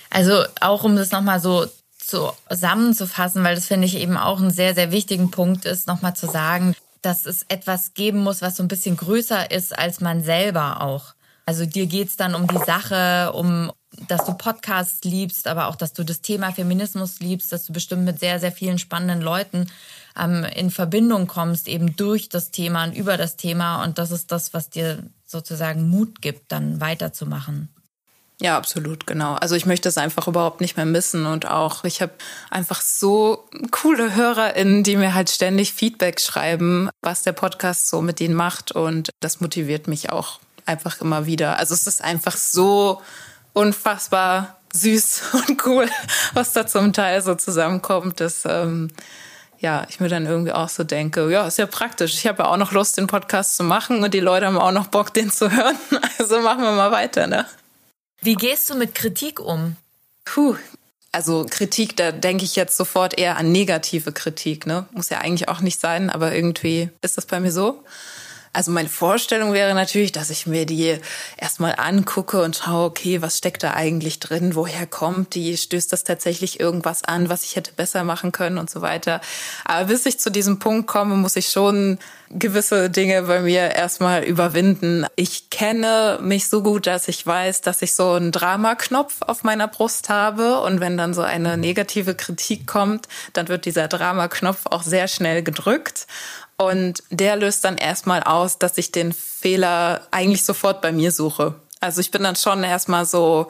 Also 0.09 0.43
auch 0.59 0.83
um 0.83 0.95
das 0.95 1.11
nochmal 1.11 1.39
so 1.39 1.67
zusammenzufassen, 1.97 3.43
weil 3.43 3.55
das 3.55 3.67
finde 3.67 3.87
ich 3.87 3.95
eben 3.95 4.17
auch 4.17 4.39
einen 4.39 4.51
sehr, 4.51 4.73
sehr 4.73 4.91
wichtigen 4.91 5.31
Punkt 5.31 5.65
ist, 5.65 5.87
nochmal 5.87 6.15
zu 6.15 6.27
sagen, 6.27 6.75
dass 7.01 7.25
es 7.25 7.45
etwas 7.47 7.93
geben 7.93 8.19
muss, 8.19 8.41
was 8.41 8.57
so 8.57 8.63
ein 8.63 8.67
bisschen 8.67 8.97
größer 8.97 9.51
ist 9.51 9.77
als 9.77 10.01
man 10.01 10.23
selber 10.23 10.81
auch. 10.81 11.13
Also 11.51 11.65
dir 11.65 11.85
geht's 11.85 12.15
dann 12.15 12.33
um 12.33 12.47
die 12.47 12.63
Sache, 12.65 13.33
um 13.33 13.73
dass 14.07 14.23
du 14.23 14.33
Podcasts 14.35 15.03
liebst, 15.03 15.49
aber 15.49 15.67
auch, 15.67 15.75
dass 15.75 15.91
du 15.91 16.05
das 16.05 16.21
Thema 16.21 16.53
Feminismus 16.53 17.19
liebst, 17.19 17.51
dass 17.51 17.65
du 17.65 17.73
bestimmt 17.73 18.05
mit 18.05 18.21
sehr, 18.21 18.39
sehr 18.39 18.53
vielen 18.53 18.77
spannenden 18.77 19.19
Leuten 19.19 19.67
ähm, 20.17 20.45
in 20.55 20.71
Verbindung 20.71 21.27
kommst, 21.27 21.67
eben 21.67 21.97
durch 21.97 22.29
das 22.29 22.51
Thema 22.51 22.85
und 22.85 22.95
über 22.95 23.17
das 23.17 23.35
Thema. 23.35 23.83
Und 23.83 23.97
das 23.97 24.11
ist 24.11 24.31
das, 24.31 24.53
was 24.53 24.69
dir 24.69 25.03
sozusagen 25.25 25.89
Mut 25.89 26.21
gibt, 26.21 26.53
dann 26.53 26.79
weiterzumachen. 26.79 27.67
Ja, 28.39 28.57
absolut, 28.57 29.05
genau. 29.05 29.33
Also 29.33 29.55
ich 29.55 29.65
möchte 29.65 29.89
es 29.89 29.97
einfach 29.97 30.29
überhaupt 30.29 30.61
nicht 30.61 30.77
mehr 30.77 30.85
missen 30.85 31.25
und 31.25 31.47
auch 31.47 31.83
ich 31.83 32.01
habe 32.01 32.13
einfach 32.49 32.79
so 32.79 33.43
coole 33.71 34.15
HörerInnen, 34.15 34.83
die 34.83 34.95
mir 34.95 35.13
halt 35.13 35.29
ständig 35.29 35.73
Feedback 35.73 36.21
schreiben, 36.21 36.89
was 37.01 37.23
der 37.23 37.33
Podcast 37.33 37.89
so 37.89 38.01
mit 38.01 38.21
ihnen 38.21 38.35
macht 38.35 38.71
und 38.71 39.09
das 39.19 39.41
motiviert 39.41 39.89
mich 39.89 40.13
auch 40.13 40.39
einfach 40.65 41.01
immer 41.01 41.25
wieder. 41.25 41.57
Also 41.57 41.73
es 41.73 41.87
ist 41.87 42.03
einfach 42.03 42.37
so 42.37 43.01
unfassbar 43.53 44.59
süß 44.73 45.21
und 45.47 45.65
cool, 45.65 45.89
was 46.33 46.53
da 46.53 46.65
zum 46.65 46.93
Teil 46.93 47.21
so 47.21 47.35
zusammenkommt, 47.35 48.19
dass 48.19 48.43
ähm, 48.45 48.89
ja, 49.59 49.85
ich 49.89 49.99
mir 49.99 50.09
dann 50.09 50.25
irgendwie 50.25 50.53
auch 50.53 50.69
so 50.69 50.83
denke, 50.83 51.29
ja, 51.31 51.45
ist 51.45 51.59
ja 51.59 51.67
praktisch. 51.67 52.15
Ich 52.15 52.25
habe 52.25 52.43
ja 52.43 52.49
auch 52.49 52.57
noch 52.57 52.71
Lust, 52.71 52.97
den 52.97 53.07
Podcast 53.07 53.55
zu 53.57 53.63
machen 53.63 54.03
und 54.03 54.13
die 54.13 54.19
Leute 54.19 54.47
haben 54.47 54.57
auch 54.57 54.71
noch 54.71 54.87
Bock, 54.87 55.13
den 55.13 55.31
zu 55.31 55.51
hören. 55.55 55.77
Also 56.17 56.39
machen 56.41 56.63
wir 56.63 56.71
mal 56.71 56.91
weiter, 56.91 57.27
ne? 57.27 57.45
Wie 58.21 58.35
gehst 58.35 58.69
du 58.69 58.75
mit 58.75 58.95
Kritik 58.95 59.39
um? 59.39 59.75
Puh, 60.25 60.55
also 61.11 61.45
Kritik, 61.49 61.97
da 61.97 62.11
denke 62.11 62.43
ich 62.43 62.55
jetzt 62.55 62.77
sofort 62.77 63.17
eher 63.17 63.37
an 63.37 63.51
negative 63.51 64.11
Kritik, 64.11 64.65
ne? 64.65 64.87
Muss 64.93 65.09
ja 65.09 65.19
eigentlich 65.19 65.49
auch 65.49 65.59
nicht 65.59 65.79
sein, 65.79 66.09
aber 66.09 66.33
irgendwie 66.33 66.89
ist 67.01 67.17
das 67.17 67.25
bei 67.25 67.39
mir 67.39 67.51
so. 67.51 67.83
Also 68.53 68.71
meine 68.71 68.89
Vorstellung 68.89 69.53
wäre 69.53 69.73
natürlich, 69.73 70.11
dass 70.11 70.29
ich 70.29 70.45
mir 70.45 70.65
die 70.65 70.97
erstmal 71.37 71.75
angucke 71.77 72.41
und 72.41 72.57
schaue, 72.57 72.85
okay, 72.85 73.21
was 73.21 73.37
steckt 73.37 73.63
da 73.63 73.73
eigentlich 73.73 74.19
drin, 74.19 74.55
woher 74.55 74.85
kommt 74.85 75.35
die, 75.35 75.55
stößt 75.55 75.93
das 75.93 76.03
tatsächlich 76.03 76.59
irgendwas 76.59 77.03
an, 77.05 77.29
was 77.29 77.45
ich 77.45 77.55
hätte 77.55 77.71
besser 77.71 78.03
machen 78.03 78.33
können 78.33 78.57
und 78.57 78.69
so 78.69 78.81
weiter. 78.81 79.21
Aber 79.63 79.85
bis 79.85 80.05
ich 80.05 80.19
zu 80.19 80.29
diesem 80.29 80.59
Punkt 80.59 80.87
komme, 80.87 81.15
muss 81.15 81.37
ich 81.37 81.47
schon 81.47 81.97
gewisse 82.29 82.89
Dinge 82.89 83.23
bei 83.23 83.41
mir 83.41 83.71
erstmal 83.71 84.23
überwinden. 84.23 85.05
Ich 85.15 85.49
kenne 85.49 86.19
mich 86.21 86.47
so 86.47 86.61
gut, 86.63 86.87
dass 86.87 87.07
ich 87.07 87.25
weiß, 87.25 87.61
dass 87.61 87.81
ich 87.81 87.93
so 87.93 88.11
einen 88.11 88.31
Dramaknopf 88.31 89.21
auf 89.21 89.43
meiner 89.43 89.67
Brust 89.67 90.09
habe 90.09 90.59
und 90.61 90.79
wenn 90.79 90.97
dann 90.97 91.13
so 91.13 91.21
eine 91.21 91.57
negative 91.57 92.15
Kritik 92.15 92.67
kommt, 92.67 93.07
dann 93.33 93.47
wird 93.47 93.65
dieser 93.65 93.87
Dramaknopf 93.87 94.65
auch 94.65 94.83
sehr 94.83 95.07
schnell 95.07 95.43
gedrückt 95.43 96.07
und 96.61 97.03
der 97.09 97.35
löst 97.35 97.63
dann 97.65 97.77
erstmal 97.77 98.23
aus, 98.23 98.59
dass 98.59 98.77
ich 98.77 98.91
den 98.91 99.13
Fehler 99.13 100.07
eigentlich 100.11 100.45
sofort 100.45 100.81
bei 100.81 100.91
mir 100.91 101.11
suche. 101.11 101.55
Also 101.81 101.99
ich 101.99 102.11
bin 102.11 102.21
dann 102.21 102.35
schon 102.35 102.63
erstmal 102.63 103.05
so, 103.05 103.47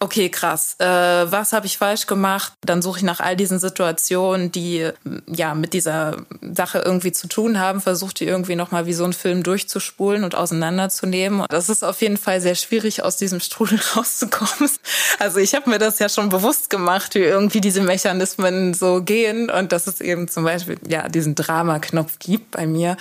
okay, 0.00 0.30
krass, 0.30 0.76
äh, 0.78 0.86
was 0.86 1.52
habe 1.52 1.66
ich 1.66 1.78
falsch 1.78 2.06
gemacht? 2.06 2.54
Dann 2.64 2.80
suche 2.80 2.98
ich 2.98 3.04
nach 3.04 3.20
all 3.20 3.36
diesen 3.36 3.58
Situationen, 3.58 4.50
die 4.50 4.90
ja 5.26 5.54
mit 5.54 5.74
dieser 5.74 6.16
Sache 6.40 6.78
irgendwie 6.78 7.12
zu 7.12 7.26
tun 7.28 7.58
haben, 7.58 7.82
versuche 7.82 8.14
die 8.14 8.24
irgendwie 8.24 8.56
nochmal 8.56 8.86
wie 8.86 8.94
so 8.94 9.04
ein 9.04 9.12
Film 9.12 9.42
durchzuspulen 9.42 10.24
und 10.24 10.34
auseinanderzunehmen. 10.34 11.44
Das 11.48 11.68
ist 11.68 11.84
auf 11.84 12.00
jeden 12.00 12.16
Fall 12.16 12.40
sehr 12.40 12.54
schwierig, 12.54 13.02
aus 13.02 13.16
diesem 13.16 13.40
Strudel 13.40 13.78
rauszukommen. 13.96 14.70
Also 15.18 15.38
ich 15.38 15.54
habe 15.54 15.68
mir 15.68 15.78
das 15.78 15.98
ja 15.98 16.08
schon 16.08 16.30
bewusst 16.30 16.70
gemacht, 16.70 17.14
wie 17.14 17.20
irgendwie 17.20 17.60
diese 17.60 17.82
Mechanismen 17.82 18.72
so 18.72 19.02
gehen 19.02 19.50
und 19.50 19.72
dass 19.72 19.86
es 19.86 20.00
eben 20.00 20.28
zum 20.28 20.44
Beispiel 20.44 20.78
ja 20.88 21.08
diesen 21.08 21.34
Drama-Knopf 21.34 22.18
gibt 22.18 22.50
bei 22.52 22.66
mir. 22.66 22.96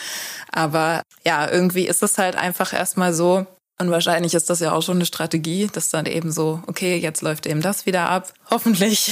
Aber 0.52 1.04
ja, 1.26 1.50
irgendwie 1.50 1.88
ist 1.88 2.04
es 2.04 2.17
halt 2.17 2.36
einfach 2.36 2.74
erstmal 2.74 3.13
so, 3.13 3.48
und 3.84 3.91
wahrscheinlich 3.91 4.34
ist 4.34 4.50
das 4.50 4.62
ja 4.62 4.72
auch 4.72 4.82
schon 4.82 4.98
eine 4.98 5.06
Strategie, 5.06 5.69
dass 5.72 5.89
dann 5.89 6.06
eben 6.06 6.32
so, 6.32 6.63
okay, 6.67 6.96
jetzt 6.96 7.22
läuft 7.22 7.46
eben 7.46 7.62
das 7.62 7.86
wieder 7.86 8.10
ab. 8.10 8.34
Hoffentlich 8.50 9.12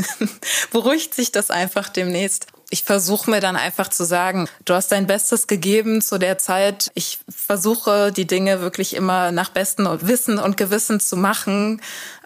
beruhigt 0.70 1.14
sich 1.14 1.32
das 1.32 1.50
einfach 1.50 1.88
demnächst. 1.88 2.46
Ich 2.68 2.82
versuche 2.82 3.30
mir 3.30 3.40
dann 3.40 3.54
einfach 3.54 3.88
zu 3.88 4.04
sagen, 4.04 4.48
du 4.64 4.74
hast 4.74 4.90
dein 4.90 5.06
Bestes 5.06 5.46
gegeben 5.46 6.02
zu 6.02 6.18
der 6.18 6.38
Zeit. 6.38 6.90
Ich 6.94 7.20
versuche 7.28 8.10
die 8.10 8.26
Dinge 8.26 8.60
wirklich 8.60 8.94
immer 8.94 9.30
nach 9.30 9.50
bestem 9.50 9.86
Wissen 10.02 10.38
und 10.38 10.56
Gewissen 10.56 10.98
zu 10.98 11.16
machen 11.16 11.80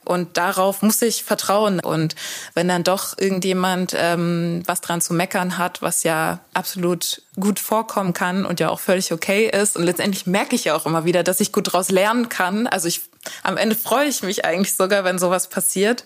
und 0.05 0.39
darauf 0.39 0.83
muss 0.83 1.03
ich 1.03 1.25
vertrauen. 1.25 1.79
Und 1.79 2.15
wenn 2.55 2.69
dann 2.69 2.85
doch 2.85 3.19
irgendjemand 3.19 3.95
ähm, 3.97 4.63
was 4.67 4.81
dran 4.81 5.01
zu 5.01 5.13
meckern 5.15 5.59
hat, 5.59 5.83
was 5.83 6.03
ja 6.03 6.41
absolut 6.55 7.23
gut 7.39 7.59
vorkommen 7.59 8.13
kann 8.13 8.45
und 8.45 8.61
ja 8.61 8.71
auch 8.71 8.81
völlig 8.81 9.13
okay 9.13 9.49
ist. 9.49 9.77
Und 9.77 9.85
letztendlich 9.85 10.27
merke 10.27 10.57
ich 10.57 10.65
ja 10.65 10.75
auch 10.75 10.87
immer 10.87 11.05
wieder, 11.05 11.23
dass 11.23 11.41
ich 11.41 11.53
gut 11.53 11.69
daraus 11.69 11.91
lernen 11.91 12.29
kann. 12.29 12.67
Also 12.67 12.89
ich 12.89 13.03
am 13.43 13.57
Ende 13.57 13.77
freue 13.77 14.09
ich 14.09 14.23
mich 14.23 14.45
eigentlich 14.45 14.75
sogar, 14.75 15.05
wenn 15.05 15.19
sowas 15.19 15.49
passiert. 15.49 16.05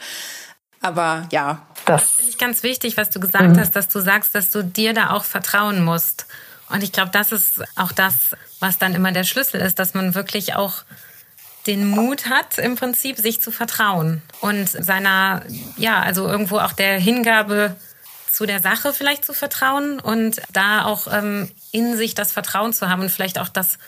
Aber 0.84 1.26
ja. 1.32 1.62
Das 1.86 2.12
finde 2.12 2.30
ich 2.30 2.38
ganz 2.38 2.62
wichtig, 2.62 2.96
was 2.98 3.08
du 3.08 3.18
gesagt 3.18 3.56
mhm. 3.56 3.58
hast, 3.58 3.74
dass 3.74 3.88
du 3.88 4.00
sagst, 4.00 4.34
dass 4.34 4.50
du 4.50 4.62
dir 4.62 4.92
da 4.92 5.10
auch 5.10 5.24
vertrauen 5.24 5.82
musst. 5.82 6.26
Und 6.68 6.82
ich 6.82 6.92
glaube, 6.92 7.10
das 7.10 7.32
ist 7.32 7.62
auch 7.76 7.90
das, 7.90 8.36
was 8.60 8.78
dann 8.78 8.94
immer 8.94 9.10
der 9.10 9.24
Schlüssel 9.24 9.60
ist, 9.60 9.78
dass 9.78 9.94
man 9.94 10.14
wirklich 10.14 10.54
auch 10.54 10.84
den 11.66 11.88
Mut 11.88 12.26
hat, 12.28 12.58
im 12.58 12.76
Prinzip 12.76 13.16
sich 13.16 13.40
zu 13.40 13.50
vertrauen 13.50 14.20
und 14.42 14.68
seiner, 14.68 15.42
ja, 15.78 16.02
also 16.02 16.28
irgendwo 16.28 16.58
auch 16.58 16.72
der 16.72 16.98
Hingabe 16.98 17.76
zu 18.30 18.44
der 18.44 18.60
Sache 18.60 18.92
vielleicht 18.92 19.24
zu 19.24 19.32
vertrauen 19.32 20.00
und 20.00 20.42
da 20.52 20.84
auch 20.84 21.06
ähm, 21.10 21.50
in 21.72 21.96
sich 21.96 22.14
das 22.14 22.32
Vertrauen 22.32 22.74
zu 22.74 22.90
haben 22.90 23.02
und 23.02 23.10
vielleicht 23.10 23.38
auch 23.38 23.48
das 23.48 23.78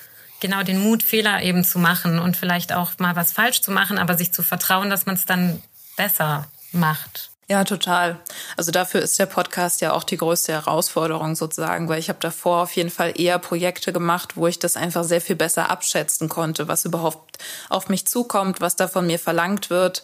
genau 0.40 0.62
den 0.62 0.80
Mut, 0.80 1.02
Fehler 1.02 1.42
eben 1.42 1.62
zu 1.64 1.78
machen 1.78 2.18
und 2.18 2.36
vielleicht 2.36 2.72
auch 2.72 2.92
mal 2.98 3.16
was 3.16 3.32
falsch 3.32 3.60
zu 3.60 3.70
machen, 3.70 3.98
aber 3.98 4.16
sich 4.16 4.32
zu 4.32 4.42
vertrauen, 4.42 4.88
dass 4.88 5.04
man 5.04 5.16
es 5.16 5.26
dann 5.26 5.62
besser 5.96 6.46
macht. 6.72 7.30
Ja, 7.48 7.62
total. 7.62 8.18
Also 8.56 8.72
dafür 8.72 9.00
ist 9.02 9.20
der 9.20 9.26
Podcast 9.26 9.80
ja 9.80 9.92
auch 9.92 10.02
die 10.02 10.16
größte 10.16 10.52
Herausforderung 10.52 11.36
sozusagen, 11.36 11.88
weil 11.88 12.00
ich 12.00 12.08
habe 12.08 12.18
davor 12.20 12.62
auf 12.62 12.72
jeden 12.72 12.90
Fall 12.90 13.12
eher 13.20 13.38
Projekte 13.38 13.92
gemacht, 13.92 14.36
wo 14.36 14.48
ich 14.48 14.58
das 14.58 14.76
einfach 14.76 15.04
sehr 15.04 15.20
viel 15.20 15.36
besser 15.36 15.70
abschätzen 15.70 16.28
konnte, 16.28 16.66
was 16.66 16.84
überhaupt 16.84 17.38
auf 17.68 17.88
mich 17.88 18.04
zukommt, 18.08 18.60
was 18.60 18.74
da 18.74 18.88
von 18.88 19.06
mir 19.06 19.20
verlangt 19.20 19.70
wird 19.70 20.02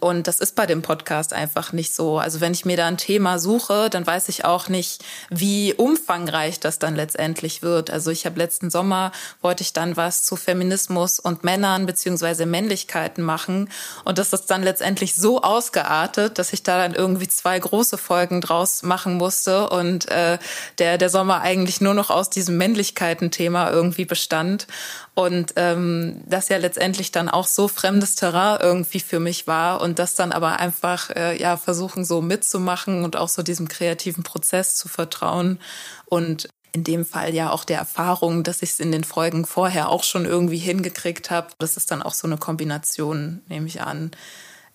und 0.00 0.26
das 0.26 0.40
ist 0.40 0.56
bei 0.56 0.66
dem 0.66 0.82
Podcast 0.82 1.32
einfach 1.32 1.72
nicht 1.72 1.94
so. 1.94 2.18
Also 2.18 2.40
wenn 2.40 2.52
ich 2.52 2.64
mir 2.64 2.76
da 2.76 2.86
ein 2.86 2.96
Thema 2.96 3.38
suche, 3.38 3.90
dann 3.90 4.06
weiß 4.06 4.28
ich 4.28 4.44
auch 4.44 4.68
nicht, 4.68 5.04
wie 5.30 5.74
umfangreich 5.74 6.60
das 6.60 6.78
dann 6.78 6.96
letztendlich 6.96 7.62
wird. 7.62 7.90
Also 7.90 8.10
ich 8.10 8.26
habe 8.26 8.38
letzten 8.38 8.70
Sommer 8.70 9.12
wollte 9.42 9.62
ich 9.62 9.72
dann 9.72 9.96
was 9.96 10.22
zu 10.22 10.36
Feminismus 10.36 11.20
und 11.20 11.44
Männern 11.44 11.86
beziehungsweise 11.86 12.46
Männlichkeiten 12.46 13.22
machen. 13.22 13.68
Und 14.04 14.18
das 14.18 14.32
ist 14.32 14.46
dann 14.46 14.62
letztendlich 14.62 15.14
so 15.14 15.42
ausgeartet, 15.42 16.38
dass 16.38 16.52
ich 16.52 16.62
da 16.62 16.78
dann 16.78 16.94
irgendwie 16.94 17.28
zwei 17.28 17.58
große 17.58 17.98
Folgen 17.98 18.40
draus 18.40 18.82
machen 18.82 19.14
musste 19.14 19.68
und 19.70 20.10
äh, 20.10 20.38
der, 20.78 20.98
der 20.98 21.10
Sommer 21.10 21.42
eigentlich 21.42 21.80
nur 21.80 21.94
noch 21.94 22.10
aus 22.10 22.30
diesem 22.30 22.56
Männlichkeiten-Thema 22.56 23.70
irgendwie 23.70 24.04
bestand. 24.04 24.66
Und 25.20 25.52
ähm, 25.56 26.22
das 26.24 26.48
ja 26.48 26.56
letztendlich 26.56 27.12
dann 27.12 27.28
auch 27.28 27.46
so 27.46 27.68
fremdes 27.68 28.14
Terrain 28.14 28.58
irgendwie 28.62 29.00
für 29.00 29.20
mich 29.20 29.46
war 29.46 29.82
und 29.82 29.98
das 29.98 30.14
dann 30.14 30.32
aber 30.32 30.60
einfach 30.60 31.10
äh, 31.10 31.38
ja 31.38 31.58
versuchen 31.58 32.06
so 32.06 32.22
mitzumachen 32.22 33.04
und 33.04 33.16
auch 33.16 33.28
so 33.28 33.42
diesem 33.42 33.68
kreativen 33.68 34.22
Prozess 34.22 34.76
zu 34.76 34.88
vertrauen 34.88 35.60
und 36.06 36.48
in 36.72 36.84
dem 36.84 37.04
Fall 37.04 37.34
ja 37.34 37.50
auch 37.50 37.64
der 37.64 37.76
Erfahrung, 37.76 38.44
dass 38.44 38.62
ich 38.62 38.70
es 38.70 38.80
in 38.80 38.92
den 38.92 39.04
Folgen 39.04 39.44
vorher 39.44 39.90
auch 39.90 40.04
schon 40.04 40.24
irgendwie 40.24 40.56
hingekriegt 40.56 41.30
habe. 41.30 41.48
Das 41.58 41.76
ist 41.76 41.90
dann 41.90 42.00
auch 42.00 42.14
so 42.14 42.26
eine 42.26 42.38
Kombination, 42.38 43.42
nehme 43.48 43.66
ich 43.66 43.82
an. 43.82 44.12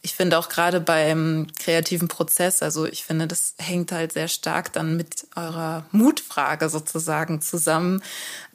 ich 0.04 0.14
finde 0.14 0.38
auch 0.38 0.50
gerade 0.50 0.80
beim 0.80 1.48
kreativen 1.58 2.08
Prozess, 2.08 2.62
also 2.62 2.86
ich 2.86 3.04
finde, 3.04 3.26
das 3.26 3.56
hängt 3.58 3.92
halt 3.92 4.14
sehr 4.14 4.28
stark 4.28 4.72
dann 4.74 4.96
mit 4.96 5.26
eurer 5.36 5.86
Mutfrage 5.92 6.70
sozusagen 6.70 7.42
zusammen, 7.42 8.04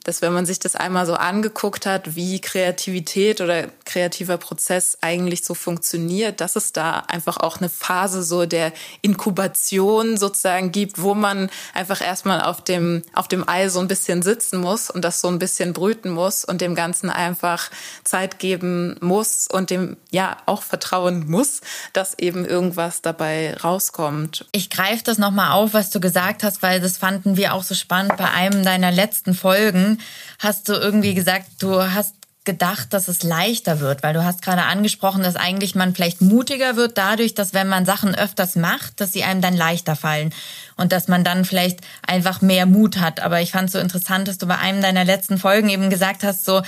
dass 0.04 0.22
wenn 0.22 0.32
man 0.32 0.46
sich 0.46 0.58
das 0.58 0.76
einmal 0.76 1.06
so 1.06 1.14
angeguckt 1.14 1.86
hat, 1.86 2.16
wie 2.16 2.40
Kreativität 2.40 3.40
oder 3.40 3.68
kreativer 3.84 4.38
Prozess 4.38 4.98
eigentlich 5.00 5.44
so 5.44 5.54
funktioniert, 5.54 6.40
dass 6.40 6.56
es 6.56 6.72
da 6.72 7.00
einfach 7.08 7.36
auch 7.36 7.58
eine 7.58 7.68
Phase 7.68 8.22
so 8.22 8.46
der 8.46 8.72
Inkubation 9.02 10.16
sozusagen 10.16 10.72
gibt, 10.72 11.00
wo 11.02 11.14
man 11.14 11.50
einfach 11.74 12.00
erstmal 12.00 12.40
auf 12.40 12.62
dem, 12.62 13.02
auf 13.14 13.28
dem 13.28 13.48
Ei 13.48 13.68
so 13.68 13.80
ein 13.80 13.88
bisschen 13.88 14.22
sitzen 14.22 14.60
muss 14.60 14.90
und 14.90 15.04
das 15.04 15.20
so 15.20 15.28
ein 15.28 15.38
bisschen 15.38 15.72
brüten 15.72 16.10
muss 16.10 16.44
und 16.44 16.60
dem 16.60 16.74
Ganzen 16.74 17.10
einfach 17.10 17.70
Zeit 18.04 18.38
geben 18.38 18.96
muss 19.00 19.48
und 19.50 19.70
dem 19.70 19.96
ja 20.10 20.38
auch 20.46 20.62
vertrauen 20.62 21.30
muss, 21.30 21.60
dass 21.92 22.18
eben 22.18 22.44
irgendwas 22.44 23.02
dabei 23.02 23.54
rauskommt. 23.56 24.46
Ich 24.52 24.70
greife 24.70 25.04
das 25.04 25.18
nochmal 25.18 25.52
auf, 25.52 25.74
was 25.74 25.90
du 25.90 26.00
gesagt 26.00 26.42
hast, 26.42 26.62
weil 26.62 26.80
das 26.80 26.96
fanden 26.96 27.36
wir 27.36 27.54
auch 27.54 27.62
so 27.62 27.74
spannend 27.74 28.16
bei 28.16 28.30
einem 28.30 28.64
deiner 28.64 28.90
letzten 28.90 29.34
Folgen 29.34 29.89
hast 30.38 30.68
du 30.68 30.72
irgendwie 30.74 31.14
gesagt, 31.14 31.46
du 31.60 31.82
hast 31.82 32.14
gedacht, 32.44 32.94
dass 32.94 33.08
es 33.08 33.22
leichter 33.22 33.80
wird, 33.80 34.02
weil 34.02 34.14
du 34.14 34.24
hast 34.24 34.40
gerade 34.40 34.62
angesprochen, 34.62 35.22
dass 35.22 35.36
eigentlich 35.36 35.74
man 35.74 35.94
vielleicht 35.94 36.22
mutiger 36.22 36.74
wird 36.74 36.96
dadurch, 36.96 37.34
dass 37.34 37.52
wenn 37.52 37.68
man 37.68 37.84
Sachen 37.84 38.14
öfters 38.14 38.56
macht, 38.56 39.00
dass 39.00 39.12
sie 39.12 39.24
einem 39.24 39.42
dann 39.42 39.54
leichter 39.54 39.94
fallen 39.94 40.32
und 40.76 40.90
dass 40.90 41.06
man 41.06 41.22
dann 41.22 41.44
vielleicht 41.44 41.80
einfach 42.06 42.40
mehr 42.40 42.64
Mut 42.64 42.96
hat. 42.96 43.20
Aber 43.20 43.40
ich 43.40 43.52
fand 43.52 43.66
es 43.66 43.72
so 43.72 43.78
interessant, 43.78 44.26
dass 44.26 44.38
du 44.38 44.46
bei 44.46 44.56
einem 44.56 44.80
deiner 44.80 45.04
letzten 45.04 45.36
Folgen 45.36 45.68
eben 45.68 45.90
gesagt 45.90 46.24
hast, 46.24 46.46
so 46.46 46.62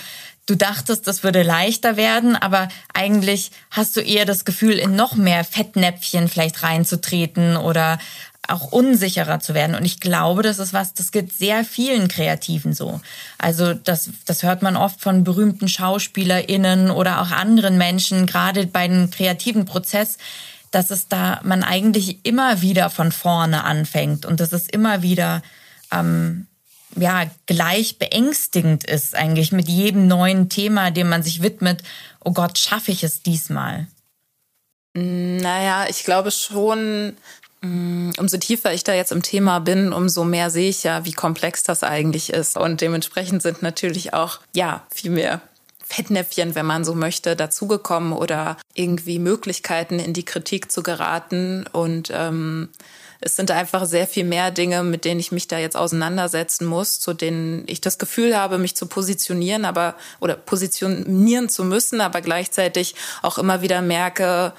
du 0.47 0.57
dachtest, 0.57 1.07
das 1.07 1.23
würde 1.23 1.43
leichter 1.43 1.97
werden, 1.97 2.37
aber 2.37 2.69
eigentlich 2.93 3.51
hast 3.71 3.97
du 3.97 4.01
eher 4.01 4.27
das 4.27 4.45
Gefühl, 4.45 4.79
in 4.79 4.95
noch 4.95 5.15
mehr 5.15 5.45
Fettnäpfchen 5.45 6.29
vielleicht 6.29 6.63
reinzutreten 6.63 7.57
oder 7.57 7.99
auch 8.53 8.73
unsicherer 8.73 9.41
zu 9.41 9.55
werden. 9.55 9.75
Und 9.75 9.85
ich 9.85 10.01
glaube, 10.01 10.43
das 10.43 10.59
ist 10.59 10.73
was, 10.73 10.95
das 10.95 11.13
gibt 11.13 11.33
sehr 11.33 11.65
vielen 11.65 12.09
Kreativen 12.09 12.75
so. 12.75 13.01
Also 13.39 13.75
das, 13.75 14.11
das 14.27 14.43
hört 14.43 14.63
man 14.63 14.77
oft 14.77 15.01
von 15.01 15.25
berühmten 15.25 15.69
SchauspielerInnen 15.69 16.91
oder 16.91 17.21
auch 17.21 17.31
anderen 17.31 17.79
Menschen, 17.79 18.27
gerade 18.27 18.67
bei 18.67 18.89
dem 18.89 19.11
kreativen 19.11 19.65
Prozess, 19.65 20.19
dass 20.71 20.91
es 20.91 21.09
da 21.09 21.41
man 21.43 21.63
eigentlich 21.63 22.25
immer 22.25 22.63
wieder 22.63 22.91
von 22.91 23.13
vorne 23.13 23.65
anfängt 23.65 24.25
und 24.25 24.41
dass 24.41 24.53
es 24.53 24.69
immer 24.69 25.03
wieder 25.03 25.43
ähm, 25.93 26.47
ja 26.97 27.25
gleich 27.47 27.99
beängstigend 27.99 28.85
ist 28.85 29.15
eigentlich 29.15 29.53
mit 29.53 29.69
jedem 29.69 30.07
neuen 30.09 30.49
Thema, 30.49 30.91
dem 30.91 31.09
man 31.09 31.23
sich 31.23 31.43
widmet. 31.43 31.83
Oh 32.25 32.33
Gott, 32.33 32.59
schaffe 32.59 32.93
ich 32.93 33.05
es 33.05 33.23
diesmal? 33.23 33.87
Naja, 34.95 35.87
ich 35.89 36.05
glaube 36.05 36.31
schon, 36.31 37.17
umso 37.63 38.39
tiefer 38.39 38.73
ich 38.73 38.83
da 38.83 38.93
jetzt 38.93 39.13
im 39.13 39.23
Thema 39.23 39.61
bin, 39.61 39.93
umso 39.93 40.25
mehr 40.25 40.51
sehe 40.51 40.69
ich 40.69 40.83
ja, 40.83 41.05
wie 41.05 41.13
komplex 41.13 41.63
das 41.63 41.85
eigentlich 41.85 42.33
ist. 42.33 42.57
Und 42.57 42.81
dementsprechend 42.81 43.43
sind 43.43 43.63
natürlich 43.63 44.15
auch, 44.15 44.41
ja, 44.55 44.85
viel 44.93 45.11
mehr 45.13 45.41
Fettnäpfchen, 45.85 46.55
wenn 46.55 46.67
man 46.67 46.85
so 46.85 46.95
möchte, 46.95 47.37
dazugekommen 47.37 48.13
oder 48.13 48.57
irgendwie 48.75 49.19
Möglichkeiten 49.19 49.99
in 49.99 50.13
die 50.13 50.25
Kritik 50.25 50.73
zu 50.73 50.83
geraten. 50.83 51.67
Und 51.71 52.11
ähm, 52.13 52.71
es 53.21 53.37
sind 53.37 53.51
einfach 53.53 53.85
sehr 53.85 54.09
viel 54.09 54.25
mehr 54.25 54.51
Dinge, 54.51 54.83
mit 54.83 55.05
denen 55.05 55.21
ich 55.21 55.31
mich 55.31 55.47
da 55.47 55.59
jetzt 55.59 55.77
auseinandersetzen 55.77 56.67
muss, 56.67 56.99
zu 56.99 57.13
denen 57.13 57.63
ich 57.67 57.81
das 57.81 57.99
Gefühl 57.99 58.37
habe, 58.37 58.59
mich 58.59 58.75
zu 58.75 58.87
positionieren, 58.87 59.65
aber 59.65 59.95
oder 60.19 60.35
positionieren 60.35 61.49
zu 61.49 61.63
müssen, 61.63 62.01
aber 62.01 62.23
gleichzeitig 62.23 62.97
auch 63.23 63.39
immer 63.39 63.63
wieder 63.63 63.83
merke, 63.83 64.53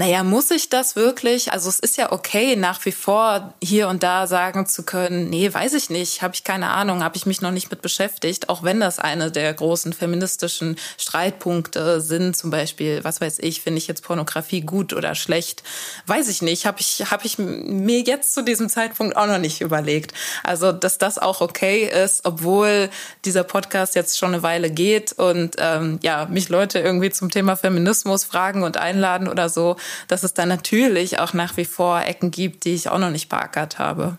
naja, 0.00 0.24
muss 0.24 0.50
ich 0.50 0.70
das 0.70 0.96
wirklich? 0.96 1.52
Also 1.52 1.68
es 1.68 1.78
ist 1.78 1.98
ja 1.98 2.10
okay, 2.10 2.56
nach 2.56 2.82
wie 2.86 2.90
vor 2.90 3.52
hier 3.62 3.86
und 3.88 4.02
da 4.02 4.26
sagen 4.26 4.64
zu 4.64 4.82
können, 4.82 5.28
nee, 5.28 5.52
weiß 5.52 5.74
ich 5.74 5.90
nicht, 5.90 6.22
habe 6.22 6.34
ich 6.34 6.42
keine 6.42 6.70
Ahnung, 6.70 7.04
habe 7.04 7.18
ich 7.18 7.26
mich 7.26 7.42
noch 7.42 7.50
nicht 7.50 7.70
mit 7.70 7.82
beschäftigt, 7.82 8.48
auch 8.48 8.62
wenn 8.62 8.80
das 8.80 8.98
eine 8.98 9.30
der 9.30 9.52
großen 9.52 9.92
feministischen 9.92 10.76
Streitpunkte 10.96 12.00
sind, 12.00 12.34
zum 12.34 12.48
Beispiel, 12.48 13.04
was 13.04 13.20
weiß 13.20 13.40
ich, 13.40 13.60
finde 13.60 13.76
ich 13.76 13.88
jetzt 13.88 14.02
Pornografie 14.02 14.62
gut 14.62 14.94
oder 14.94 15.14
schlecht, 15.14 15.62
weiß 16.06 16.28
ich 16.28 16.40
nicht, 16.40 16.64
habe 16.64 16.80
ich, 16.80 17.04
hab 17.10 17.26
ich 17.26 17.36
mir 17.36 18.00
jetzt 18.00 18.32
zu 18.32 18.42
diesem 18.42 18.70
Zeitpunkt 18.70 19.18
auch 19.18 19.26
noch 19.26 19.36
nicht 19.36 19.60
überlegt. 19.60 20.14
Also, 20.42 20.72
dass 20.72 20.96
das 20.96 21.18
auch 21.18 21.42
okay 21.42 21.84
ist, 21.84 22.24
obwohl 22.24 22.88
dieser 23.26 23.44
Podcast 23.44 23.96
jetzt 23.96 24.16
schon 24.16 24.32
eine 24.32 24.42
Weile 24.42 24.70
geht 24.70 25.12
und 25.12 25.56
ähm, 25.58 25.98
ja, 26.00 26.24
mich 26.24 26.48
Leute 26.48 26.78
irgendwie 26.78 27.10
zum 27.10 27.30
Thema 27.30 27.54
Feminismus 27.54 28.24
fragen 28.24 28.62
und 28.62 28.78
einladen 28.78 29.28
oder 29.28 29.50
so, 29.50 29.76
dass 30.08 30.22
es 30.22 30.34
da 30.34 30.46
natürlich 30.46 31.18
auch 31.18 31.32
nach 31.32 31.56
wie 31.56 31.64
vor 31.64 32.02
Ecken 32.02 32.30
gibt, 32.30 32.64
die 32.64 32.74
ich 32.74 32.88
auch 32.88 32.98
noch 32.98 33.10
nicht 33.10 33.28
beackert 33.28 33.78
habe. 33.78 34.18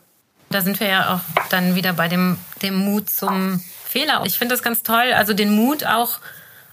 Da 0.50 0.62
sind 0.62 0.80
wir 0.80 0.88
ja 0.88 1.16
auch 1.16 1.50
dann 1.50 1.76
wieder 1.76 1.94
bei 1.94 2.08
dem, 2.08 2.38
dem 2.62 2.76
Mut 2.76 3.10
zum 3.10 3.64
Fehler. 3.86 4.22
Ich 4.26 4.38
finde 4.38 4.56
das 4.56 4.64
ganz 4.64 4.84
toll, 4.84 5.14
also 5.14 5.34
den 5.34 5.52
Mut 5.52 5.86
auch 5.86 6.20